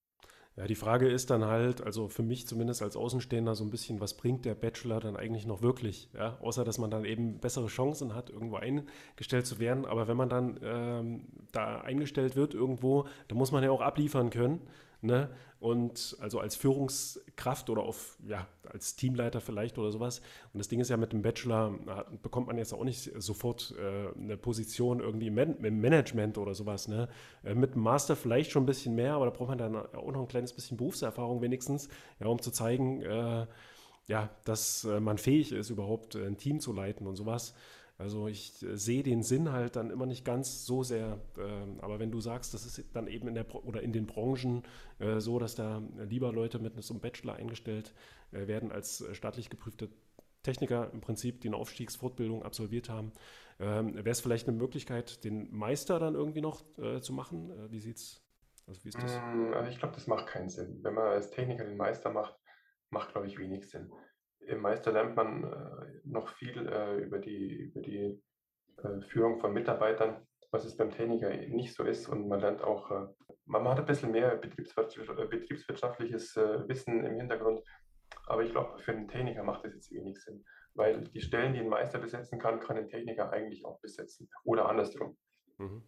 Ja, 0.59 0.67
die 0.67 0.75
Frage 0.75 1.09
ist 1.09 1.31
dann 1.31 1.45
halt, 1.45 1.83
also 1.83 2.09
für 2.09 2.25
mich 2.25 2.49
zumindest 2.49 2.83
als 2.83 2.97
Außenstehender 2.97 3.55
so 3.55 3.63
ein 3.63 3.71
bisschen, 3.71 4.01
was 4.01 4.17
bringt 4.17 4.45
der 4.45 4.57
Bachelor 4.57 4.99
dann 4.99 5.17
eigentlich 5.17 5.47
noch 5.47 5.63
wirklich? 5.63 6.11
Ja? 6.15 6.37
Außer, 6.41 6.65
dass 6.65 6.79
man 6.79 6.91
dann 6.91 7.05
eben 7.05 7.39
bessere 7.39 7.69
Chancen 7.69 8.13
hat, 8.13 8.29
irgendwo 8.29 8.57
eingestellt 8.57 9.47
zu 9.47 9.61
werden. 9.61 9.85
Aber 9.87 10.09
wenn 10.09 10.17
man 10.17 10.29
dann 10.29 10.59
ähm, 10.61 11.29
da 11.53 11.81
eingestellt 11.83 12.35
wird 12.35 12.55
irgendwo, 12.55 13.07
dann 13.29 13.39
muss 13.39 13.53
man 13.53 13.63
ja 13.63 13.71
auch 13.71 13.81
abliefern 13.81 14.31
können. 14.31 14.69
Ne? 15.01 15.31
Und 15.61 16.17
also 16.21 16.39
als 16.39 16.55
Führungskraft 16.55 17.69
oder 17.69 17.83
auf, 17.83 18.17
ja, 18.29 18.47
als 18.73 18.95
Teamleiter 18.95 19.41
vielleicht 19.41 19.77
oder 19.77 19.91
sowas. 19.91 20.21
Und 20.53 20.59
das 20.59 20.69
Ding 20.69 20.79
ist 20.79 20.89
ja, 20.89 20.97
mit 20.97 21.13
dem 21.13 21.23
Bachelor 21.23 21.75
bekommt 22.23 22.47
man 22.47 22.59
jetzt 22.59 22.73
auch 22.73 22.85
nicht 22.85 23.11
sofort 23.21 23.75
äh, 23.77 24.17
eine 24.17 24.37
Position 24.37 25.01
irgendwie 25.01 25.27
im, 25.27 25.35
Man 25.35 25.57
im, 25.65 25.81
Management 25.81 26.39
oder 26.39 26.55
sowas. 26.55 26.87
Ne? 26.87 27.09
Äh, 27.43 27.55
mit 27.55 27.75
dem 27.75 27.83
Master 27.83 28.15
vielleicht 28.15 28.53
schon 28.53 28.63
ein 28.63 28.67
bisschen 28.67 28.95
mehr, 28.95 29.15
aber 29.15 29.25
da 29.25 29.33
braucht 29.33 29.49
man 29.49 29.59
dann 29.59 29.75
auch 29.75 30.13
noch 30.13 30.21
ein 30.21 30.29
kleines 30.29 30.53
bisschen 30.53 30.77
Berufserfahrung 30.77 31.43
wenigstens, 31.43 31.89
ja, 32.21 32.29
um 32.29 32.41
zu 32.41 32.53
zeigen, 32.53 33.03
äh, 33.03 33.47
ja, 34.07 34.31
dass 34.45 34.85
äh, 34.85 35.01
man 35.01 35.19
fähig 35.19 35.51
ist, 35.51 35.71
überhaupt 35.71 36.15
ein 36.15 36.37
Team 36.37 36.61
zu 36.61 36.73
leiten 36.73 37.07
und 37.07 37.17
sowas. 37.17 37.55
Also 37.99 38.29
ich 38.29 38.63
äh, 38.63 38.77
sehe 38.77 39.03
den 39.03 39.25
Sinn 39.25 39.51
halt 39.53 39.75
dann 39.75 39.91
immer 39.91 40.07
nicht 40.07 40.25
ganz 40.25 40.65
so 40.65 40.85
sehr. 40.85 41.19
Äh, 41.37 41.83
aber 41.83 41.99
wenn 41.99 42.13
du 42.13 42.21
sagst, 42.21 42.55
das 42.55 42.65
ist 42.65 42.95
dann 42.95 43.09
eben 43.09 43.27
in 43.27 43.35
der 43.35 43.53
oder 43.67 43.83
in 43.83 43.93
den 43.93 44.07
Branchen 44.07 44.63
äh, 45.01 45.19
so, 45.19 45.41
dass 45.41 45.57
da 45.57 45.83
lieber 45.99 46.33
Leute 46.33 46.61
mit 46.61 46.81
so 46.83 46.95
einem 46.95 47.01
Bachelor 47.01 47.35
eingestellt 47.35 47.93
äh, 48.31 48.47
werden 48.47 48.71
als 48.71 49.01
äh, 49.01 49.15
staatlich 49.15 49.51
geprüfte 49.51 49.89
Techniker 50.45 50.93
im 50.93 51.01
Prinzip, 51.01 51.41
die 51.41 51.49
eine 51.49 51.57
Aufstiegsfortbildung 51.57 52.45
absolviert 52.45 52.89
haben, 52.89 53.13
ähm, 53.59 53.97
wäre 53.97 54.11
es 54.11 54.21
vielleicht 54.21 54.47
eine 54.47 54.57
Möglichkeit, 54.57 55.25
den 55.25 55.53
Meister 55.53 55.99
dann 55.99 56.15
irgendwie 56.15 56.41
noch 56.41 56.63
äh, 56.79 57.01
zu 57.01 57.13
machen? 57.13 57.53
wie 57.71 57.81
sieht's? 57.81 58.23
Also 58.69 58.85
wie 58.85 58.91
ist 58.91 59.03
das? 59.03 59.17
Mm, 59.17 59.53
also 59.55 59.69
ich 59.69 59.79
glaube, 59.81 59.95
das 59.95 60.07
macht 60.07 60.29
keinen 60.29 60.49
Sinn. 60.49 60.79
Wenn 60.83 60.95
man 60.95 61.09
als 61.09 61.33
Techniker 61.33 61.65
den 61.65 61.77
Meister 61.77 62.11
macht, 62.11 62.37
macht 62.91 63.11
glaube 63.11 63.27
ich 63.27 63.37
wenig 63.37 63.69
Sinn 63.69 63.91
im 64.49 64.61
Meister 64.61 64.93
lernt 64.93 65.17
man 65.17 65.45
äh, 65.45 66.01
noch 66.05 66.29
viel 66.29 66.67
äh, 66.67 66.99
über 66.99 67.19
die, 67.19 67.55
über 67.55 67.81
die 67.81 68.21
äh, 68.83 69.01
Führung 69.03 69.39
von 69.39 69.53
Mitarbeitern, 69.53 70.27
was 70.51 70.65
es 70.65 70.77
beim 70.77 70.91
Techniker 70.91 71.31
nicht 71.31 71.75
so 71.75 71.85
ist. 71.85 72.09
Und 72.09 72.27
man 72.29 72.41
lernt 72.41 72.63
auch, 72.63 72.91
äh, 72.91 73.07
man 73.45 73.69
hat 73.69 73.79
ein 73.79 73.87
bisschen 73.87 74.11
mehr 74.11 74.35
betriebswirtschaftliches, 74.37 76.37
äh, 76.37 76.43
äh, 76.43 76.69
Wissen 76.69 77.05
im 77.05 77.17
Hintergrund. 77.17 77.63
Aber 78.27 78.43
ich 78.43 78.51
glaube, 78.51 78.79
für 78.79 78.93
einen 78.93 79.09
Techniker 79.09 79.43
macht 79.43 79.65
das 79.65 79.75
jetzt 79.75 79.93
wenig 79.93 80.23
Sinn, 80.23 80.45
weil 80.75 81.05
die 81.05 81.21
Stellen, 81.21 81.53
die 81.53 81.61
ein 81.61 81.69
Meister 81.69 81.99
besetzen 81.99 82.39
kann, 82.39 82.61
kann 82.61 82.79
ein 82.79 82.89
Techniker 82.89 83.31
eigentlich 83.31 83.67
auch 83.67 83.79
besetzen 83.81 84.31
oder 84.45 84.69
andersrum. 84.69 85.17
Mhm. 85.59 85.83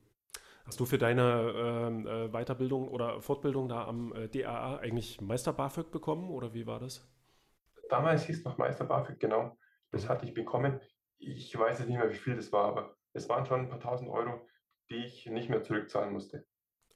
Hast 0.67 0.79
du 0.79 0.85
für 0.85 0.99
deine 0.99 1.55
ähm, 1.57 2.05
Weiterbildung 2.31 2.89
oder 2.89 3.23
Fortbildung 3.23 3.69
da 3.69 3.87
am 3.87 4.13
DAA 4.33 4.77
eigentlich 4.77 5.19
Meister 5.21 5.55
BAföG 5.55 5.91
bekommen 5.91 6.31
oder 6.31 6.53
wie 6.53 6.67
war 6.67 6.79
das? 6.79 7.09
Damals 7.91 8.25
hieß 8.25 8.39
es 8.39 8.45
noch 8.45 8.59
Meister 8.59 8.85
BAföG, 8.85 9.19
genau. 9.19 9.57
Das 9.91 10.09
hatte 10.09 10.25
ich 10.25 10.35
bekommen. 10.35 10.81
Ich 11.19 11.57
weiß 11.57 11.79
jetzt 11.79 11.89
nicht 11.89 11.99
mehr, 11.99 12.11
wie 12.11 12.17
viel 12.17 12.37
das 12.37 12.53
war, 12.53 12.65
aber 12.65 12.97
es 13.13 13.29
waren 13.29 13.45
schon 13.45 13.61
ein 13.61 13.69
paar 13.69 13.81
tausend 13.81 14.11
Euro, 14.11 14.47
die 14.89 15.05
ich 15.05 15.27
nicht 15.27 15.51
mehr 15.51 15.63
zurückzahlen 15.63 16.13
musste. 16.13 16.47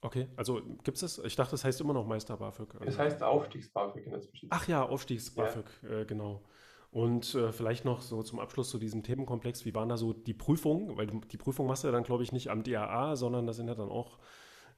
Okay, 0.01 0.27
also 0.35 0.61
gibt 0.83 0.97
es 0.97 1.01
das? 1.01 1.17
Ich 1.25 1.35
dachte, 1.35 1.51
das 1.51 1.65
heißt 1.65 1.81
immer 1.81 1.93
noch 1.93 2.05
Meister 2.05 2.37
BAföG. 2.37 2.75
Also, 2.75 2.85
es 2.85 2.99
heißt 2.99 3.23
Aufstiegs 3.23 3.71
BAföG 3.71 4.05
in 4.05 4.11
der 4.11 4.21
Zwischenzeit. 4.21 4.59
Ach 4.61 4.67
ja, 4.67 4.83
Aufstiegs 4.83 5.33
BAföG, 5.33 5.65
ja. 5.83 5.89
äh, 5.89 6.05
genau. 6.05 6.43
Und 6.91 7.35
äh, 7.35 7.51
vielleicht 7.51 7.83
noch 7.83 8.01
so 8.01 8.23
zum 8.23 8.39
Abschluss 8.39 8.69
zu 8.69 8.77
diesem 8.77 9.03
Themenkomplex, 9.03 9.65
wie 9.65 9.75
waren 9.75 9.89
da 9.89 9.97
so 9.97 10.13
die 10.13 10.33
Prüfungen? 10.33 10.95
Weil 10.95 11.07
die 11.07 11.37
Prüfung 11.37 11.67
machst 11.67 11.83
du 11.83 11.87
ja 11.87 11.91
dann, 11.91 12.03
glaube 12.03 12.23
ich, 12.23 12.31
nicht 12.31 12.49
am 12.49 12.63
DAA, 12.63 13.15
sondern 13.15 13.47
das 13.47 13.57
sind 13.57 13.67
ja 13.67 13.75
dann 13.75 13.89
auch 13.89 14.19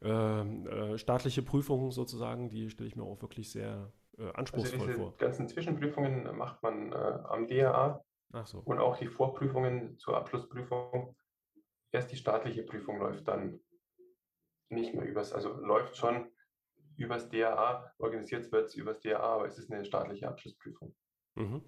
äh, 0.01 0.41
äh, 0.41 0.97
staatliche 0.97 1.41
Prüfungen 1.41 1.91
sozusagen. 1.91 2.49
Die 2.49 2.69
stelle 2.69 2.87
ich 2.87 2.95
mir 2.95 3.03
auch 3.03 3.21
wirklich 3.21 3.51
sehr 3.51 3.91
äh, 4.17 4.31
anspruchsvoll 4.33 4.87
also 4.87 4.99
vor. 4.99 5.13
Die 5.13 5.23
ganzen 5.23 5.47
Zwischenprüfungen 5.47 6.35
macht 6.37 6.61
man 6.63 6.91
äh, 6.91 6.95
am 6.95 7.47
DAA 7.47 8.03
Ach 8.33 8.45
so. 8.45 8.59
Und 8.59 8.79
auch 8.79 8.97
die 8.97 9.07
Vorprüfungen 9.07 9.97
zur 9.97 10.17
Abschlussprüfung. 10.17 11.15
Erst 11.91 12.11
die 12.11 12.17
staatliche 12.17 12.63
Prüfung 12.63 12.99
läuft 12.99 13.27
dann 13.27 13.59
nicht 14.69 14.93
mehr 14.93 15.05
übers, 15.05 15.31
also 15.31 15.53
läuft 15.53 15.95
schon 15.95 16.29
übers 16.97 17.29
DAA, 17.29 17.93
organisiert 17.99 18.51
wird 18.51 18.67
es 18.67 18.75
übers 18.75 18.99
DAA, 18.99 19.19
aber 19.19 19.45
es 19.45 19.57
ist 19.57 19.71
eine 19.71 19.85
staatliche 19.85 20.27
Abschlussprüfung. 20.27 20.93
Mhm. 21.35 21.61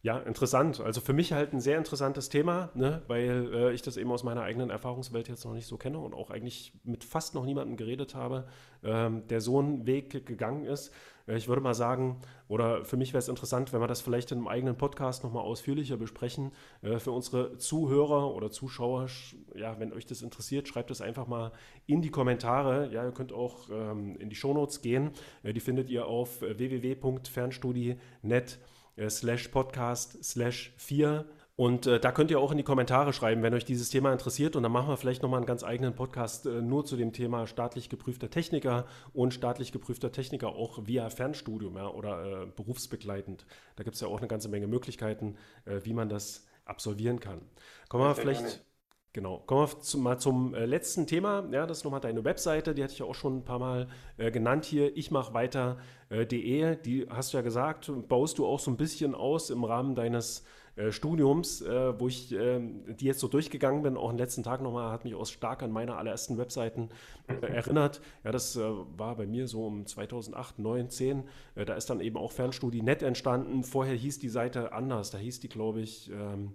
Ja, 0.00 0.18
interessant. 0.18 0.80
Also 0.80 1.00
für 1.00 1.12
mich 1.12 1.32
halt 1.32 1.52
ein 1.52 1.60
sehr 1.60 1.76
interessantes 1.76 2.28
Thema, 2.28 2.70
ne? 2.74 3.02
weil 3.08 3.52
äh, 3.52 3.72
ich 3.72 3.82
das 3.82 3.96
eben 3.96 4.12
aus 4.12 4.22
meiner 4.22 4.42
eigenen 4.42 4.70
Erfahrungswelt 4.70 5.28
jetzt 5.28 5.44
noch 5.44 5.54
nicht 5.54 5.66
so 5.66 5.76
kenne 5.76 5.98
und 5.98 6.14
auch 6.14 6.30
eigentlich 6.30 6.78
mit 6.84 7.02
fast 7.02 7.34
noch 7.34 7.44
niemandem 7.44 7.76
geredet 7.76 8.14
habe, 8.14 8.46
ähm, 8.84 9.26
der 9.26 9.40
so 9.40 9.58
einen 9.58 9.86
Weg 9.86 10.24
gegangen 10.24 10.66
ist. 10.66 10.94
Ich 11.36 11.46
würde 11.46 11.60
mal 11.60 11.74
sagen, 11.74 12.22
oder 12.48 12.86
für 12.86 12.96
mich 12.96 13.12
wäre 13.12 13.18
es 13.18 13.28
interessant, 13.28 13.74
wenn 13.74 13.80
wir 13.80 13.86
das 13.86 14.00
vielleicht 14.00 14.32
in 14.32 14.38
einem 14.38 14.48
eigenen 14.48 14.78
Podcast 14.78 15.24
nochmal 15.24 15.42
ausführlicher 15.42 15.98
besprechen. 15.98 16.52
Äh, 16.80 16.98
für 16.98 17.12
unsere 17.12 17.58
Zuhörer 17.58 18.34
oder 18.34 18.50
Zuschauer, 18.50 19.08
ja, 19.54 19.78
wenn 19.78 19.92
euch 19.92 20.06
das 20.06 20.22
interessiert, 20.22 20.68
schreibt 20.68 20.90
es 20.90 21.02
einfach 21.02 21.26
mal 21.26 21.52
in 21.86 22.00
die 22.00 22.10
Kommentare. 22.10 22.88
Ja, 22.90 23.04
ihr 23.04 23.12
könnt 23.12 23.34
auch 23.34 23.68
ähm, 23.70 24.16
in 24.16 24.30
die 24.30 24.36
Shownotes 24.36 24.80
gehen. 24.80 25.10
Äh, 25.42 25.52
die 25.52 25.60
findet 25.60 25.90
ihr 25.90 26.06
auf 26.06 26.40
www.fernstudie.net 26.40 28.58
äh, 28.96 29.10
slash 29.10 29.48
podcast 29.48 30.24
slash 30.24 30.72
4. 30.78 31.26
Und 31.58 31.88
äh, 31.88 31.98
da 31.98 32.12
könnt 32.12 32.30
ihr 32.30 32.38
auch 32.38 32.52
in 32.52 32.56
die 32.56 32.62
Kommentare 32.62 33.12
schreiben, 33.12 33.42
wenn 33.42 33.52
euch 33.52 33.64
dieses 33.64 33.90
Thema 33.90 34.12
interessiert. 34.12 34.54
Und 34.54 34.62
dann 34.62 34.70
machen 34.70 34.90
wir 34.90 34.96
vielleicht 34.96 35.24
nochmal 35.24 35.38
einen 35.38 35.46
ganz 35.46 35.64
eigenen 35.64 35.92
Podcast 35.92 36.46
äh, 36.46 36.62
nur 36.62 36.84
zu 36.84 36.96
dem 36.96 37.12
Thema 37.12 37.48
staatlich 37.48 37.88
geprüfter 37.88 38.30
Techniker 38.30 38.86
und 39.12 39.34
staatlich 39.34 39.72
geprüfter 39.72 40.12
Techniker 40.12 40.50
auch 40.50 40.86
via 40.86 41.10
Fernstudium 41.10 41.76
ja, 41.76 41.88
oder 41.88 42.42
äh, 42.42 42.46
berufsbegleitend. 42.46 43.44
Da 43.74 43.82
gibt 43.82 43.96
es 43.96 44.00
ja 44.00 44.06
auch 44.06 44.18
eine 44.18 44.28
ganze 44.28 44.48
Menge 44.48 44.68
Möglichkeiten, 44.68 45.34
äh, 45.64 45.80
wie 45.82 45.94
man 45.94 46.08
das 46.08 46.46
absolvieren 46.64 47.18
kann. 47.18 47.40
Kommen 47.88 48.04
wir 48.04 48.14
vielleicht. 48.14 48.64
Genau. 49.12 49.38
Kommen 49.38 49.62
wir 49.62 49.80
zu, 49.80 49.98
mal 49.98 50.18
zum 50.18 50.54
äh, 50.54 50.64
letzten 50.64 51.08
Thema. 51.08 51.44
Ja, 51.50 51.66
das 51.66 51.78
ist 51.78 51.84
nochmal 51.84 51.98
deine 51.98 52.24
Webseite, 52.24 52.72
die 52.72 52.84
hatte 52.84 52.92
ich 52.92 53.00
ja 53.00 53.06
auch 53.06 53.16
schon 53.16 53.38
ein 53.38 53.44
paar 53.44 53.58
Mal 53.58 53.88
äh, 54.16 54.30
genannt 54.30 54.64
hier. 54.64 54.96
Ich 54.96 55.10
mache 55.10 55.34
weiter.de. 55.34 56.60
Äh, 56.60 56.76
die 56.76 57.08
hast 57.10 57.32
du 57.32 57.38
ja 57.38 57.42
gesagt, 57.42 57.90
baust 58.06 58.38
du 58.38 58.46
auch 58.46 58.60
so 58.60 58.70
ein 58.70 58.76
bisschen 58.76 59.16
aus 59.16 59.50
im 59.50 59.64
Rahmen 59.64 59.96
deines 59.96 60.44
äh, 60.78 60.92
Studiums, 60.92 61.60
äh, 61.60 61.98
wo 61.98 62.08
ich 62.08 62.32
ähm, 62.32 62.84
die 62.96 63.06
jetzt 63.06 63.20
so 63.20 63.28
durchgegangen 63.28 63.82
bin. 63.82 63.96
Auch 63.96 64.10
am 64.10 64.16
letzten 64.16 64.42
Tag 64.42 64.62
nochmal, 64.62 64.92
hat 64.92 65.04
mich 65.04 65.14
auch 65.14 65.26
stark 65.26 65.62
an 65.62 65.72
meine 65.72 65.96
allerersten 65.96 66.38
Webseiten 66.38 66.90
äh, 67.26 67.34
erinnert. 67.46 68.00
Ja, 68.24 68.30
das 68.30 68.56
war 68.56 69.16
bei 69.16 69.26
mir 69.26 69.48
so 69.48 69.66
um 69.66 69.86
2008, 69.86 70.56
2009, 70.56 70.90
10. 70.90 71.24
da 71.66 71.74
ist 71.74 71.90
dann 71.90 72.00
eben 72.00 72.16
auch 72.16 72.32
Fernstudie.net 72.32 73.02
entstanden. 73.02 73.64
Vorher 73.64 73.94
hieß 73.94 74.18
die 74.20 74.28
Seite 74.28 74.72
anders. 74.72 75.10
Da 75.10 75.18
hieß 75.18 75.40
die, 75.40 75.48
glaube 75.48 75.80
ich, 75.80 76.10
ähm, 76.10 76.52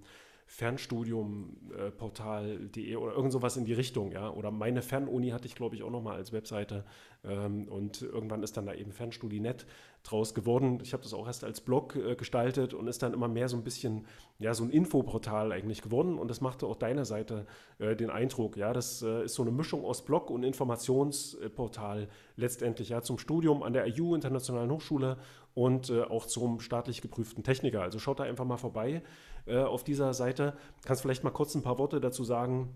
Fernstudiumportal.de 0.54 2.96
oder 2.96 3.14
irgend 3.14 3.32
sowas 3.32 3.58
in 3.58 3.66
die 3.66 3.74
Richtung, 3.74 4.12
ja. 4.12 4.30
Oder 4.30 4.52
meine 4.52 4.84
Fernuni 4.84 5.30
hatte 5.30 5.48
ich, 5.48 5.56
glaube 5.56 5.76
ich, 5.76 5.82
auch 5.84 5.90
nochmal 5.90 6.18
als 6.18 6.32
Webseite. 6.32 6.86
Ähm, 7.24 7.68
und 7.68 8.04
irgendwann 8.04 8.44
ist 8.44 8.56
dann 8.56 8.68
da 8.68 8.74
eben 8.74 8.92
Fernstudie.net 8.92 9.66
draus 10.04 10.34
geworden. 10.34 10.80
Ich 10.84 10.92
habe 10.94 11.02
das 11.02 11.14
auch 11.14 11.28
erst 11.28 11.44
als 11.44 11.62
Blog 11.62 11.96
äh, 11.96 12.16
gestaltet 12.16 12.74
und 12.74 12.88
ist 12.88 13.02
dann 13.02 13.14
immer 13.14 13.30
mehr 13.30 13.48
so 13.48 13.56
ein 13.56 13.64
bisschen, 13.64 14.06
ja, 14.38 14.54
so 14.54 14.64
ein 14.64 14.70
Infoportal 14.70 15.52
eigentlich 15.54 15.82
geworden. 15.82 16.20
Und 16.20 16.28
das 16.28 16.42
machte 16.42 16.68
auch 16.68 16.76
deiner 16.76 17.06
Seite 17.06 17.46
äh, 17.80 17.96
den 17.96 18.10
Eindruck, 18.10 18.58
ja. 18.58 18.74
Das 18.74 19.02
äh, 19.02 19.24
ist 19.24 19.36
so 19.36 19.44
eine 19.44 19.52
Mischung 19.52 19.86
aus 19.86 20.04
Blog 20.04 20.30
und 20.30 20.44
Informationsportal 20.44 22.10
letztendlich, 22.36 22.90
ja, 22.90 23.02
zum 23.02 23.18
Studium 23.18 23.64
an 23.64 23.72
der 23.72 23.88
IU 23.88 24.14
Internationalen 24.14 24.72
Hochschule 24.72 25.18
und 25.54 25.90
äh, 25.90 26.02
auch 26.04 26.26
zum 26.26 26.60
staatlich 26.60 27.02
geprüften 27.02 27.44
Techniker. 27.44 27.82
Also 27.82 27.98
schaut 27.98 28.20
da 28.20 28.24
einfach 28.24 28.46
mal 28.46 28.58
vorbei 28.58 29.04
äh, 29.46 29.60
auf 29.60 29.86
dieser 29.86 30.14
Seite. 30.14 30.58
Kannst 30.84 31.02
vielleicht 31.02 31.24
mal 31.24 31.32
kurz 31.32 31.56
ein 31.56 31.64
paar 31.64 31.78
Worte 31.78 32.02
dazu 32.02 32.26
sagen, 32.26 32.76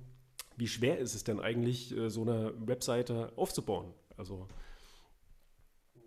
wie 0.55 0.67
schwer 0.67 0.97
ist 0.97 1.13
es 1.13 1.25
denn 1.25 1.41
eigentlich, 1.41 1.95
äh, 1.95 2.09
so 2.09 2.21
eine 2.21 2.53
Webseite 2.57 3.33
aufzubauen? 3.35 3.93
Also 4.15 4.47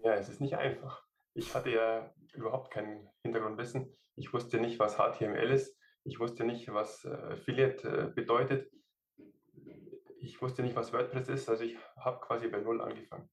ja, 0.02 0.14
es 0.14 0.28
ist 0.28 0.40
nicht 0.40 0.56
einfach. 0.56 1.02
Ich 1.40 1.54
hatte 1.54 1.70
ja 1.70 2.12
überhaupt 2.34 2.70
kein 2.70 3.08
Hintergrundwissen. 3.22 3.96
Ich 4.14 4.34
wusste 4.34 4.60
nicht, 4.60 4.78
was 4.78 4.96
HTML 4.96 5.50
ist. 5.50 5.74
Ich 6.04 6.20
wusste 6.20 6.44
nicht, 6.44 6.70
was 6.70 7.06
äh, 7.06 7.08
Affiliate 7.08 7.88
äh, 7.88 8.12
bedeutet. 8.14 8.70
Ich 10.18 10.42
wusste 10.42 10.62
nicht, 10.62 10.76
was 10.76 10.92
WordPress 10.92 11.28
ist. 11.28 11.48
Also 11.48 11.64
ich 11.64 11.78
habe 11.96 12.20
quasi 12.20 12.48
bei 12.48 12.60
Null 12.60 12.82
angefangen. 12.82 13.30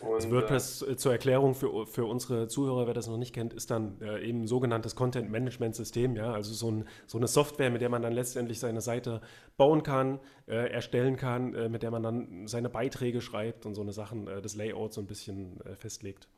Und, 0.00 0.30
WordPress 0.30 0.80
äh, 0.80 0.96
zur 0.96 1.12
Erklärung 1.12 1.54
für, 1.54 1.86
für 1.86 2.06
unsere 2.06 2.48
Zuhörer, 2.48 2.86
wer 2.86 2.94
das 2.94 3.08
noch 3.08 3.18
nicht 3.18 3.34
kennt, 3.34 3.52
ist 3.52 3.70
dann 3.70 4.00
äh, 4.00 4.22
eben 4.22 4.44
ein 4.44 4.46
sogenanntes 4.46 4.96
Content-Management-System, 4.96 6.16
ja, 6.16 6.32
also 6.32 6.54
so, 6.54 6.70
ein, 6.70 6.88
so, 7.06 7.18
eine 7.18 7.26
Software, 7.26 7.68
mit 7.68 7.82
der 7.82 7.90
man 7.90 8.00
dann 8.00 8.14
letztendlich 8.14 8.58
seine 8.58 8.80
Seite 8.80 9.20
bauen 9.58 9.82
kann, 9.82 10.18
äh, 10.46 10.70
erstellen 10.70 11.16
kann, 11.16 11.54
äh, 11.54 11.68
mit 11.68 11.82
der 11.82 11.90
man 11.90 12.02
dann 12.02 12.46
seine 12.46 12.70
Beiträge 12.70 13.20
schreibt 13.20 13.66
und 13.66 13.74
so 13.74 13.82
eine 13.82 13.92
Sachen, 13.92 14.28
äh, 14.28 14.40
das 14.40 14.56
Layout 14.56 14.94
so 14.94 15.02
ein 15.02 15.06
bisschen 15.06 15.60
festlegt. 15.76 16.28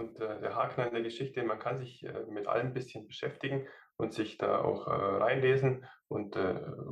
Und 0.00 0.18
der 0.18 0.54
Haken 0.54 0.80
an 0.80 0.92
der 0.92 1.02
Geschichte, 1.02 1.42
man 1.42 1.58
kann 1.58 1.76
sich 1.76 2.06
mit 2.28 2.46
allem 2.46 2.68
ein 2.68 2.74
bisschen 2.74 3.06
beschäftigen 3.06 3.68
und 3.96 4.14
sich 4.14 4.38
da 4.38 4.62
auch 4.62 4.86
reinlesen 4.86 5.84
und 6.08 6.36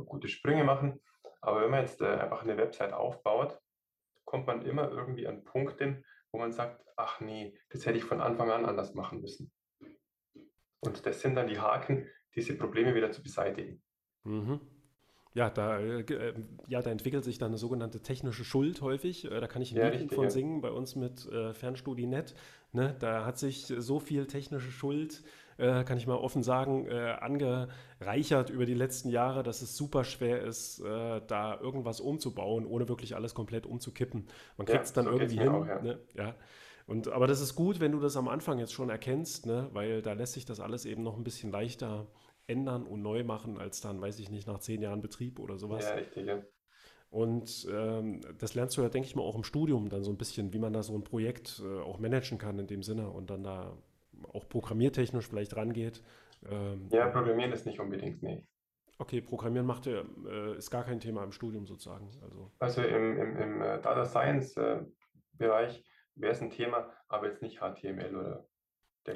gute 0.06 0.28
Sprünge 0.28 0.64
machen. 0.64 1.00
Aber 1.40 1.62
wenn 1.62 1.70
man 1.70 1.80
jetzt 1.80 2.02
einfach 2.02 2.42
eine 2.42 2.58
Website 2.58 2.92
aufbaut, 2.92 3.58
kommt 4.24 4.46
man 4.46 4.62
immer 4.62 4.90
irgendwie 4.90 5.26
an 5.26 5.42
Punkte, 5.44 6.02
wo 6.32 6.38
man 6.38 6.52
sagt, 6.52 6.84
ach 6.96 7.20
nee, 7.20 7.58
das 7.70 7.86
hätte 7.86 7.96
ich 7.96 8.04
von 8.04 8.20
Anfang 8.20 8.50
an 8.50 8.66
anders 8.66 8.94
machen 8.94 9.20
müssen. 9.20 9.50
Und 10.80 11.06
das 11.06 11.22
sind 11.22 11.34
dann 11.34 11.48
die 11.48 11.58
Haken, 11.58 12.08
diese 12.34 12.56
Probleme 12.56 12.94
wieder 12.94 13.10
zu 13.10 13.22
beseitigen. 13.22 13.82
Mhm. 14.24 14.60
Ja, 15.34 15.50
da, 15.50 15.78
äh, 15.78 16.00
äh, 16.00 16.34
ja, 16.66 16.82
da 16.82 16.90
entwickelt 16.90 17.24
sich 17.24 17.38
dann 17.38 17.48
eine 17.48 17.58
sogenannte 17.58 18.00
technische 18.00 18.44
Schuld 18.44 18.80
häufig. 18.80 19.24
Äh, 19.24 19.40
da 19.40 19.46
kann 19.46 19.62
ich 19.62 19.72
ein 19.72 19.78
ja, 19.78 19.88
Lied 19.88 20.12
von 20.12 20.24
ja. 20.24 20.30
singen 20.30 20.60
bei 20.60 20.70
uns 20.70 20.96
mit 20.96 21.26
äh, 21.26 21.54
Fernstudie.net. 21.54 22.34
Ne? 22.72 22.94
Da 22.98 23.24
hat 23.24 23.38
sich 23.38 23.66
so 23.66 24.00
viel 24.00 24.26
technische 24.26 24.70
Schuld 24.70 25.22
äh, 25.58 25.82
kann 25.84 25.98
ich 25.98 26.06
mal 26.06 26.14
offen 26.14 26.42
sagen, 26.42 26.86
äh, 26.86 27.16
angereichert 27.20 28.48
über 28.48 28.64
die 28.64 28.74
letzten 28.74 29.10
Jahre, 29.10 29.42
dass 29.42 29.60
es 29.60 29.76
super 29.76 30.04
schwer 30.04 30.42
ist, 30.42 30.80
äh, 30.80 31.20
da 31.26 31.58
irgendwas 31.60 32.00
umzubauen, 32.00 32.64
ohne 32.64 32.88
wirklich 32.88 33.16
alles 33.16 33.34
komplett 33.34 33.66
umzukippen. 33.66 34.28
Man 34.56 34.66
kriegt 34.66 34.84
es 34.84 34.90
ja, 34.90 34.94
dann 34.94 35.06
so 35.06 35.18
irgendwie 35.18 35.38
hin. 35.38 35.48
Auch, 35.48 35.66
ja. 35.66 35.82
Ne? 35.82 35.98
ja. 36.14 36.34
Und, 36.86 37.08
aber 37.08 37.26
das 37.26 37.40
ist 37.40 37.54
gut, 37.54 37.80
wenn 37.80 37.92
du 37.92 38.00
das 38.00 38.16
am 38.16 38.28
Anfang 38.28 38.58
jetzt 38.58 38.72
schon 38.72 38.88
erkennst, 38.88 39.46
ne? 39.46 39.68
weil 39.72 40.00
da 40.00 40.14
lässt 40.14 40.34
sich 40.34 40.46
das 40.46 40.60
alles 40.60 40.86
eben 40.86 41.02
noch 41.02 41.16
ein 41.16 41.24
bisschen 41.24 41.50
leichter 41.50 42.06
ändern 42.46 42.86
und 42.86 43.02
neu 43.02 43.24
machen, 43.24 43.58
als 43.58 43.80
dann, 43.80 44.00
weiß 44.00 44.20
ich 44.20 44.30
nicht, 44.30 44.46
nach 44.46 44.60
zehn 44.60 44.80
Jahren 44.80 45.02
Betrieb 45.02 45.38
oder 45.38 45.58
sowas. 45.58 45.84
Ja, 45.84 45.94
richtig, 45.94 46.26
ja. 46.26 46.42
Und 47.10 47.66
ähm, 47.72 48.20
das 48.38 48.54
lernst 48.54 48.76
du 48.76 48.82
ja, 48.82 48.88
denke 48.88 49.08
ich 49.08 49.16
mal, 49.16 49.22
auch 49.22 49.36
im 49.36 49.44
Studium 49.44 49.88
dann 49.88 50.02
so 50.02 50.10
ein 50.10 50.18
bisschen, 50.18 50.52
wie 50.52 50.58
man 50.58 50.72
da 50.72 50.82
so 50.82 50.94
ein 50.94 51.04
Projekt 51.04 51.62
äh, 51.64 51.80
auch 51.80 51.98
managen 51.98 52.36
kann 52.36 52.58
in 52.58 52.66
dem 52.66 52.82
Sinne 52.82 53.08
und 53.08 53.30
dann 53.30 53.42
da 53.42 53.78
auch 54.32 54.48
programmiertechnisch 54.48 55.26
vielleicht 55.26 55.56
rangeht. 55.56 56.02
Ähm, 56.48 56.88
ja, 56.90 57.08
Programmieren 57.08 57.52
ist 57.52 57.66
nicht 57.66 57.80
unbedingt, 57.80 58.22
nee. 58.22 58.46
Okay, 58.98 59.20
Programmieren 59.20 59.66
macht 59.66 59.86
ja, 59.86 60.02
äh, 60.28 60.56
ist 60.56 60.70
gar 60.70 60.84
kein 60.84 61.00
Thema 61.00 61.24
im 61.24 61.32
Studium 61.32 61.66
sozusagen. 61.66 62.10
Also, 62.20 62.50
also 62.58 62.82
im, 62.82 63.16
im, 63.16 63.36
im 63.36 63.62
äh, 63.62 63.80
Data 63.80 64.04
Science 64.04 64.56
äh, 64.56 64.82
Bereich 65.32 65.84
wäre 66.16 66.32
es 66.32 66.42
ein 66.42 66.50
Thema, 66.50 66.90
aber 67.08 67.28
jetzt 67.28 67.42
nicht 67.42 67.60
HTML 67.60 68.16
oder. 68.16 68.46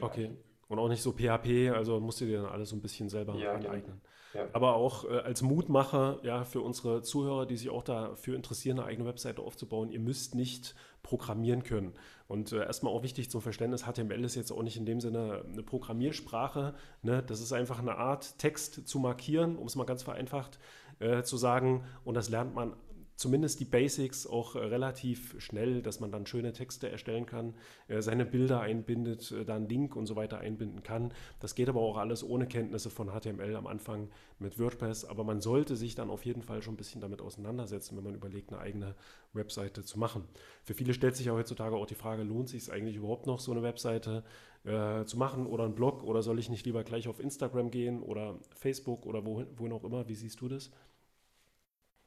Okay. 0.01 0.37
Und 0.69 0.79
auch 0.79 0.89
nicht 0.89 1.03
so 1.03 1.13
PHP, 1.13 1.71
also 1.75 2.01
musst 2.01 2.21
du 2.23 2.25
dir 2.25 2.43
dann 2.43 2.51
alles 2.51 2.71
so 2.71 2.77
ein 2.77 2.81
bisschen 2.81 3.11
selber 3.11 3.35
ja, 3.35 3.55
genau. 3.57 3.69
aneignen. 3.69 4.01
Ja. 4.03 4.11
Aber 4.53 4.75
auch 4.75 5.05
äh, 5.05 5.19
als 5.19 5.43
Mutmacher, 5.43 6.19
ja, 6.23 6.45
für 6.45 6.61
unsere 6.61 7.03
Zuhörer, 7.03 7.47
die 7.47 7.57
sich 7.57 7.71
auch 7.71 7.83
dafür 7.83 8.37
interessieren, 8.37 8.79
eine 8.79 8.89
eigene 8.89 9.09
Webseite 9.09 9.43
aufzubauen, 9.43 9.91
ihr 9.91 10.01
müsst 10.01 10.35
nicht 10.35 10.75
programmieren 11.03 11.63
können. 11.63 11.93
Und 12.29 12.53
äh, 12.53 12.65
erstmal 12.65 12.93
auch 12.93 13.03
wichtig 13.03 13.31
zum 13.31 13.43
Verständnis, 13.43 13.85
HTML 13.85 14.25
ist 14.25 14.37
jetzt 14.37 14.53
auch 14.53 14.63
nicht 14.63 14.77
in 14.77 14.87
dem 14.87 15.01
Sinne 15.01 15.45
eine 15.53 15.63
Programmiersprache. 15.63 16.75
Ne? 17.03 17.23
Das 17.23 17.41
ist 17.41 17.53
einfach 17.53 17.79
eine 17.79 17.97
Art, 17.97 18.39
Text 18.39 18.89
zu 18.89 18.99
markieren, 18.99 19.57
um 19.57 19.67
es 19.67 19.77
mal 19.77 19.85
ganz 19.85 20.03
vereinfacht 20.03 20.59
äh, 20.99 21.23
zu 21.23 21.37
sagen. 21.37 21.85
Und 22.05 22.15
das 22.15 22.31
lernt 22.31 22.55
man 22.55 22.75
zumindest 23.23 23.61
die 23.61 23.65
Basics 23.65 24.27
auch 24.27 24.57
äh, 24.57 24.59
relativ 24.59 25.41
schnell, 25.41 25.81
dass 25.81 26.01
man 26.01 26.11
dann 26.11 26.27
schöne 26.27 26.53
Texte 26.53 26.91
erstellen 26.91 27.25
kann, 27.25 27.55
äh, 27.87 28.03
seine 28.03 28.27
Bilder 28.27 28.61
einbindet, 28.61 29.31
äh, 29.31 29.45
dann 29.45 29.69
Link 29.69 29.95
und 29.95 30.07
so 30.07 30.17
weiter 30.17 30.39
einbinden 30.39 30.83
kann. 30.83 31.15
Das 31.39 31.55
geht 31.55 31.69
aber 31.69 31.81
auch 31.81 31.97
alles 31.97 32.25
ohne 32.25 32.49
Kenntnisse 32.49 32.91
von 32.91 33.09
HTML 33.09 33.55
am 33.55 33.69
Anfang 33.69 34.11
mit 34.41 34.59
WordPress, 34.59 35.05
aber 35.05 35.23
man 35.23 35.41
sollte 35.41 35.77
sich 35.77 35.95
dann 35.95 36.11
auf 36.11 36.27
jeden 36.27 36.43
Fall 36.43 36.63
schon 36.63 36.75
ein 36.75 36.77
bisschen 36.77 37.01
damit 37.01 37.23
auseinandersetzen, 37.23 37.97
wenn 37.97 38.03
man 38.05 38.17
überlegt, 38.17 38.53
eine 38.53 38.61
eigene 38.61 38.97
Webseite 39.33 39.85
zu 39.85 40.01
machen. 40.01 40.25
Für 40.65 40.75
viele 40.75 40.93
stellt 40.93 41.15
sich 41.15 41.27
ja 41.27 41.33
heutzutage 41.33 41.77
auch 41.77 41.87
die 41.87 41.95
Frage, 41.95 42.25
lohnt 42.25 42.49
sich 42.49 42.63
es 42.63 42.71
eigentlich 42.71 42.97
überhaupt 42.97 43.27
noch, 43.27 43.39
so 43.39 43.53
eine 43.53 43.63
Webseite 43.63 44.25
äh, 44.65 45.05
zu 45.05 45.17
machen 45.17 45.47
oder 45.47 45.65
einen 45.65 45.77
Blog 45.77 46.03
oder 46.03 46.23
soll 46.23 46.41
ich 46.41 46.51
nicht 46.51 46.67
lieber 46.67 46.83
gleich 46.83 47.07
auf 47.07 47.21
Instagram 47.21 47.71
gehen 47.71 48.03
oder 48.03 48.41
Facebook 48.57 49.07
oder 49.07 49.25
wohin, 49.25 49.47
wohin 49.57 49.73
auch 49.73 49.85
immer? 49.85 50.09
Wie 50.09 50.17
siehst 50.17 50.41
du 50.41 50.49
das? 50.49 50.73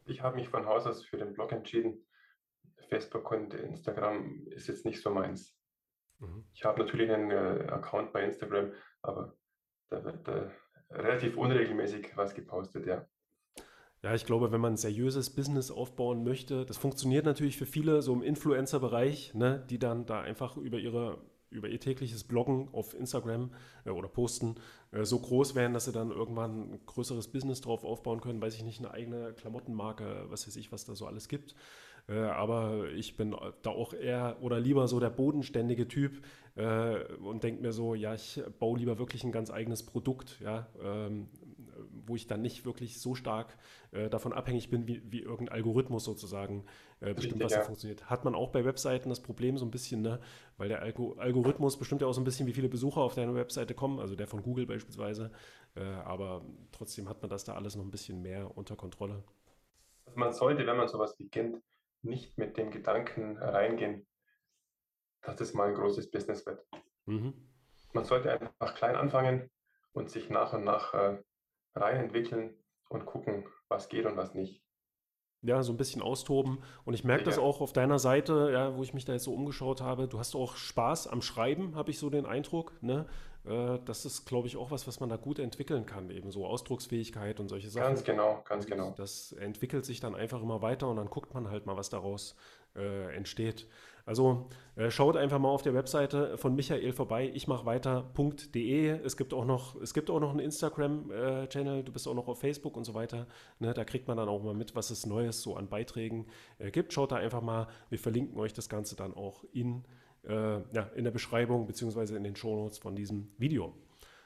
Ich 0.06 0.22
habe 0.22 0.38
mich 0.38 0.50
von 0.50 0.66
Haus 0.66 0.86
aus 0.86 1.04
für 1.04 1.18
den 1.18 1.34
Blog 1.34 1.52
entschieden. 1.52 2.06
Facebook 2.90 3.32
und 3.32 3.54
Instagram 3.54 4.48
ist 4.48 4.68
jetzt 4.68 4.86
nicht 4.86 5.02
so 5.02 5.10
meins. 5.10 5.58
Mhm. 6.20 6.46
Ich 6.54 6.64
habe 6.64 6.80
natürlich 6.80 7.12
einen 7.12 7.32
äh, 7.32 7.68
Account 7.70 8.14
bei 8.14 8.24
Instagram, 8.24 8.72
aber 9.02 9.36
da 9.90 10.04
wird 10.04 10.28
äh, 10.28 10.50
relativ 10.92 11.38
unregelmäßig 11.38 12.16
was 12.16 12.34
gepostet, 12.34 12.86
ja. 12.86 13.08
Ja, 14.02 14.14
ich 14.14 14.26
glaube, 14.26 14.52
wenn 14.52 14.62
man 14.62 14.74
ein 14.74 14.78
seriöses 14.78 15.34
Business 15.34 15.72
aufbauen 15.72 16.24
möchte, 16.24 16.64
das 16.66 16.78
funktioniert 16.78 17.26
natürlich 17.26 17.58
für 17.58 17.66
viele 17.66 18.04
so 18.04 18.14
im 18.14 18.22
Influencer-Bereich, 18.22 19.34
ne, 19.34 19.66
die 19.68 19.80
dann 19.80 20.06
da 20.06 20.22
einfach 20.22 20.58
über 20.58 20.78
ihre 20.78 21.26
über 21.56 21.68
ihr 21.68 21.80
tägliches 21.80 22.24
Bloggen 22.24 22.70
auf 22.72 22.94
Instagram 22.94 23.52
äh, 23.86 23.90
oder 23.90 24.08
Posten 24.08 24.56
äh, 24.92 25.04
so 25.06 25.20
groß 25.20 25.56
werden, 25.56 25.74
dass 25.74 25.86
sie 25.86 25.92
dann 25.92 26.12
irgendwann 26.12 26.74
ein 26.74 26.80
größeres 26.86 27.30
Business 27.30 27.62
drauf 27.62 27.84
aufbauen 27.84 28.22
können, 28.22 28.42
weiß 28.42 28.56
ich 28.56 28.64
nicht, 28.64 28.80
eine 28.80 28.92
eigene 28.92 29.34
Klamottenmarke, 29.34 30.26
was 30.30 30.48
weiß 30.48 30.56
ich, 30.58 30.72
was 30.72 30.86
da 30.86 30.96
so 30.96 31.08
alles 31.08 31.28
gibt. 31.28 31.56
Äh, 32.08 32.20
aber 32.20 32.90
ich 32.92 33.18
bin 33.18 33.36
da 33.64 33.70
auch 33.72 33.94
eher 33.94 34.38
oder 34.42 34.60
lieber 34.60 34.88
so 34.88 35.00
der 35.00 35.10
bodenständige 35.10 35.88
Typ 35.88 36.22
äh, 36.56 37.04
und 37.16 37.44
denke 37.44 37.62
mir 37.62 37.72
so, 37.72 37.96
ja, 37.96 38.14
ich 38.14 38.42
baue 38.60 38.78
lieber 38.78 39.00
wirklich 39.00 39.24
ein 39.24 39.32
ganz 39.32 39.50
eigenes 39.50 39.84
Produkt, 39.84 40.40
ja, 40.40 40.68
ähm, 40.84 41.30
wo 42.08 42.16
ich 42.16 42.28
dann 42.28 42.42
nicht 42.42 42.66
wirklich 42.66 43.00
so 43.00 43.16
stark 43.16 43.58
äh, 43.92 44.10
davon 44.10 44.34
abhängig 44.34 44.70
bin, 44.70 44.88
wie, 44.88 45.02
wie 45.12 45.22
irgendein 45.22 45.56
Algorithmus 45.56 46.04
sozusagen 46.04 46.66
äh, 47.02 47.14
bestimmt, 47.14 47.44
was 47.44 47.54
da 47.54 47.62
funktioniert. 47.62 48.10
Hat 48.10 48.26
man 48.26 48.36
auch 48.36 48.50
bei 48.52 48.66
Webseiten 48.66 49.10
das 49.10 49.22
Problem 49.22 49.58
so 49.58 49.66
ein 49.66 49.72
bisschen, 49.72 50.02
ne? 50.02 50.20
weil 50.58 50.70
der 50.70 50.82
Algo 50.82 51.14
Algorithmus 51.18 51.78
bestimmt 51.78 52.02
ja 52.02 52.08
auch 52.08 52.14
so 52.14 52.22
ein 52.22 52.26
bisschen, 52.26 52.48
wie 52.48 52.54
viele 52.54 52.70
Besucher 52.70 53.02
auf 53.02 53.16
deine 53.16 53.36
Webseite 53.36 53.74
kommen, 53.74 54.00
also 54.00 54.16
der 54.16 54.28
von 54.28 54.42
Google 54.42 54.66
beispielsweise. 54.66 55.32
Äh, 55.76 55.84
aber 55.84 56.44
trotzdem 56.72 57.10
hat 57.10 57.22
man 57.22 57.30
das 57.30 57.44
da 57.44 57.56
alles 57.56 57.76
noch 57.76 57.84
ein 57.84 57.92
bisschen 57.92 58.22
mehr 58.22 58.56
unter 58.58 58.76
Kontrolle. 58.76 59.24
Also 60.06 60.20
man 60.20 60.34
sollte, 60.34 60.66
wenn 60.66 60.78
man 60.78 60.88
sowas 60.88 61.16
beginnt, 61.18 61.62
nicht 62.02 62.38
mit 62.38 62.58
dem 62.58 62.72
Gedanken 62.72 63.38
reingehen, 63.38 64.06
dass 65.22 65.36
das 65.38 65.54
mal 65.54 65.70
ein 65.70 65.76
großes 65.76 66.12
Business 66.12 66.46
wird. 66.46 66.64
Mhm. 67.06 67.34
Man 67.94 68.06
sollte 68.06 68.32
einfach 68.32 68.76
klein 68.76 68.96
anfangen 68.96 69.50
und 69.94 70.10
sich 70.10 70.30
nach 70.30 70.54
und 70.54 70.64
nach 70.64 70.94
äh, 70.94 71.18
rein 71.76 71.98
entwickeln 71.98 72.56
und 72.90 73.06
gucken, 73.06 73.46
was 73.68 73.90
geht 73.90 74.06
und 74.06 74.18
was 74.18 74.34
nicht. 74.34 74.64
Ja, 75.42 75.62
so 75.62 75.74
ein 75.74 75.78
bisschen 75.78 76.02
austoben. 76.02 76.64
Und 76.86 76.96
ich 76.96 77.04
merke 77.04 77.24
ja. 77.24 77.30
das 77.30 77.38
auch 77.38 77.62
auf 77.62 77.72
deiner 77.72 78.00
Seite, 78.00 78.50
ja, 78.52 78.76
wo 78.76 78.82
ich 78.82 78.94
mich 78.94 79.06
da 79.06 79.14
jetzt 79.14 79.26
so 79.26 79.34
umgeschaut 79.34 79.80
habe. 79.80 80.08
Du 80.08 80.18
hast 80.18 80.36
auch 80.36 80.56
Spaß 80.56 81.08
am 81.08 81.22
Schreiben, 81.22 81.76
habe 81.76 81.92
ich 81.92 82.00
so 82.00 82.10
den 82.10 82.26
Eindruck. 82.26 82.74
Ne? 82.82 83.06
Äh, 83.46 83.80
das 83.86 84.06
ist, 84.06 84.26
glaube 84.26 84.48
ich, 84.48 84.58
auch 84.58 84.72
was, 84.72 84.88
was 84.88 85.00
man 85.00 85.10
da 85.10 85.18
gut 85.18 85.38
entwickeln 85.38 85.86
kann, 85.86 86.10
eben 86.10 86.32
so 86.32 86.48
Ausdrucksfähigkeit 86.48 87.40
und 87.40 87.50
solche 87.50 87.70
Sachen. 87.70 87.88
Ganz 87.88 88.04
genau, 88.04 88.44
ganz 88.48 88.66
genau. 88.66 88.94
Das 88.98 89.34
entwickelt 89.34 89.86
sich 89.86 90.00
dann 90.00 90.16
einfach 90.16 90.42
immer 90.42 90.62
weiter 90.64 90.88
und 90.88 90.96
dann 90.98 91.10
guckt 91.10 91.34
man 91.34 91.50
halt 91.50 91.68
mal, 91.68 91.78
was 91.78 91.90
daraus 91.90 92.36
äh, 92.76 93.16
entsteht. 93.16 93.68
Also 94.06 94.48
äh, 94.76 94.92
schaut 94.92 95.18
einfach 95.18 95.40
mal 95.40 95.50
auf 95.50 95.64
der 95.64 95.74
Webseite 95.74 96.38
von 96.38 96.56
Michael 96.56 96.94
vorbei, 96.94 97.32
ich 97.34 97.48
mache 97.48 97.66
weiter.de. 97.66 98.90
Es 99.04 99.18
gibt 99.18 99.34
auch 99.34 99.46
noch, 99.46 99.82
es 99.82 99.96
gibt 99.96 100.12
auch 100.12 100.20
noch 100.20 100.30
einen 100.30 100.42
Instagram-Channel, 100.42 101.84
du 101.84 101.92
bist 101.92 102.08
auch 102.08 102.14
noch 102.14 102.28
auf 102.28 102.40
Facebook 102.40 102.78
und 102.78 102.84
so 102.84 102.94
weiter. 102.94 103.26
Ne, 103.60 103.74
da 103.74 103.84
kriegt 103.84 104.08
man 104.08 104.18
dann 104.18 104.30
auch 104.30 104.44
mal 104.44 104.54
mit, 104.54 104.76
was 104.76 104.92
es 104.92 105.08
Neues 105.08 105.42
so 105.42 105.56
an 105.56 105.70
Beiträgen 105.70 106.28
äh, 106.60 106.70
gibt. 106.70 106.94
Schaut 106.94 107.12
da 107.12 107.16
einfach 107.16 107.42
mal, 107.42 107.68
wir 107.90 107.98
verlinken 107.98 108.40
euch 108.40 108.54
das 108.54 108.70
Ganze 108.70 108.96
dann 108.96 109.16
auch 109.16 109.44
in, 109.54 109.86
äh, 110.24 110.62
ja, 110.72 110.84
in 110.96 111.04
der 111.04 111.12
Beschreibung 111.12 111.66
bzw. 111.66 112.16
in 112.16 112.24
den 112.24 112.36
Shownotes 112.36 112.78
von 112.78 112.96
diesem 112.96 113.30
Video. 113.40 113.74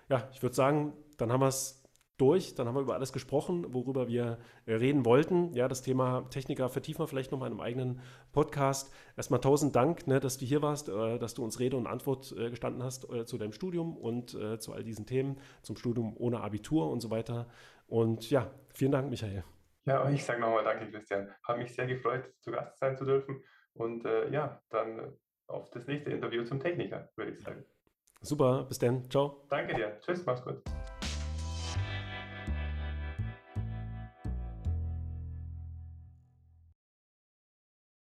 Ja, 0.10 0.28
ich 0.34 0.42
würde 0.42 0.56
sagen, 0.56 0.94
dann 1.18 1.32
haben 1.32 1.42
wir 1.42 1.48
es 1.48 1.79
durch. 2.20 2.56
Dann 2.56 2.68
haben 2.68 2.76
wir 2.76 2.82
über 2.82 2.94
alles 2.94 3.14
gesprochen, 3.14 3.74
worüber 3.74 4.08
wir 4.08 4.38
äh, 4.66 4.74
reden 4.74 5.06
wollten. 5.06 5.54
Ja, 5.54 5.68
das 5.68 5.82
Thema 5.82 6.30
Techniker 6.30 6.70
vertiefen 6.70 7.02
wir 7.02 7.08
vielleicht 7.08 7.32
nochmal 7.32 7.48
in 7.48 7.54
einem 7.54 7.62
eigenen 7.62 8.02
Podcast. 8.32 8.94
Erstmal 9.18 9.42
tausend 9.42 9.76
Dank, 9.76 10.08
ne, 10.08 10.20
dass 10.20 10.38
du 10.38 10.46
hier 10.46 10.62
warst, 10.62 10.90
äh, 10.90 11.18
dass 11.20 11.34
du 11.34 11.44
uns 11.44 11.60
Rede 11.60 11.78
und 11.78 11.88
Antwort 11.88 12.34
äh, 12.38 12.50
gestanden 12.50 12.84
hast 12.84 13.10
äh, 13.12 13.26
zu 13.26 13.38
deinem 13.38 13.54
Studium 13.54 13.98
und 13.98 14.34
äh, 14.36 14.60
zu 14.60 14.74
all 14.74 14.84
diesen 14.84 15.06
Themen, 15.06 15.40
zum 15.62 15.78
Studium 15.78 16.16
ohne 16.18 16.42
Abitur 16.42 16.90
und 16.90 17.02
so 17.02 17.10
weiter. 17.10 17.48
Und 17.88 18.30
ja, 18.30 18.52
vielen 18.74 18.92
Dank, 18.92 19.10
Michael. 19.10 19.44
Ja, 19.86 20.10
ich 20.10 20.24
sage 20.24 20.40
nochmal 20.40 20.64
Danke, 20.64 20.92
Christian. 20.92 21.30
Habe 21.48 21.60
mich 21.60 21.74
sehr 21.74 21.88
gefreut, 21.88 22.32
zu 22.42 22.52
Gast 22.52 22.78
sein 22.78 22.96
zu 22.96 23.06
dürfen. 23.06 23.44
Und 23.74 24.06
äh, 24.06 24.30
ja, 24.30 24.62
dann 24.70 25.14
auf 25.48 25.70
das 25.72 25.88
nächste 25.88 26.12
Interview 26.12 26.44
zum 26.44 26.60
Techniker, 26.60 27.10
würde 27.16 27.32
ich 27.32 27.40
sagen. 27.40 27.66
Super, 28.22 28.66
bis 28.66 28.80
dann. 28.80 29.10
Ciao. 29.10 29.46
Danke 29.50 29.74
dir. 29.74 29.98
Tschüss, 30.00 30.26
mach's 30.26 30.44
gut. 30.44 30.62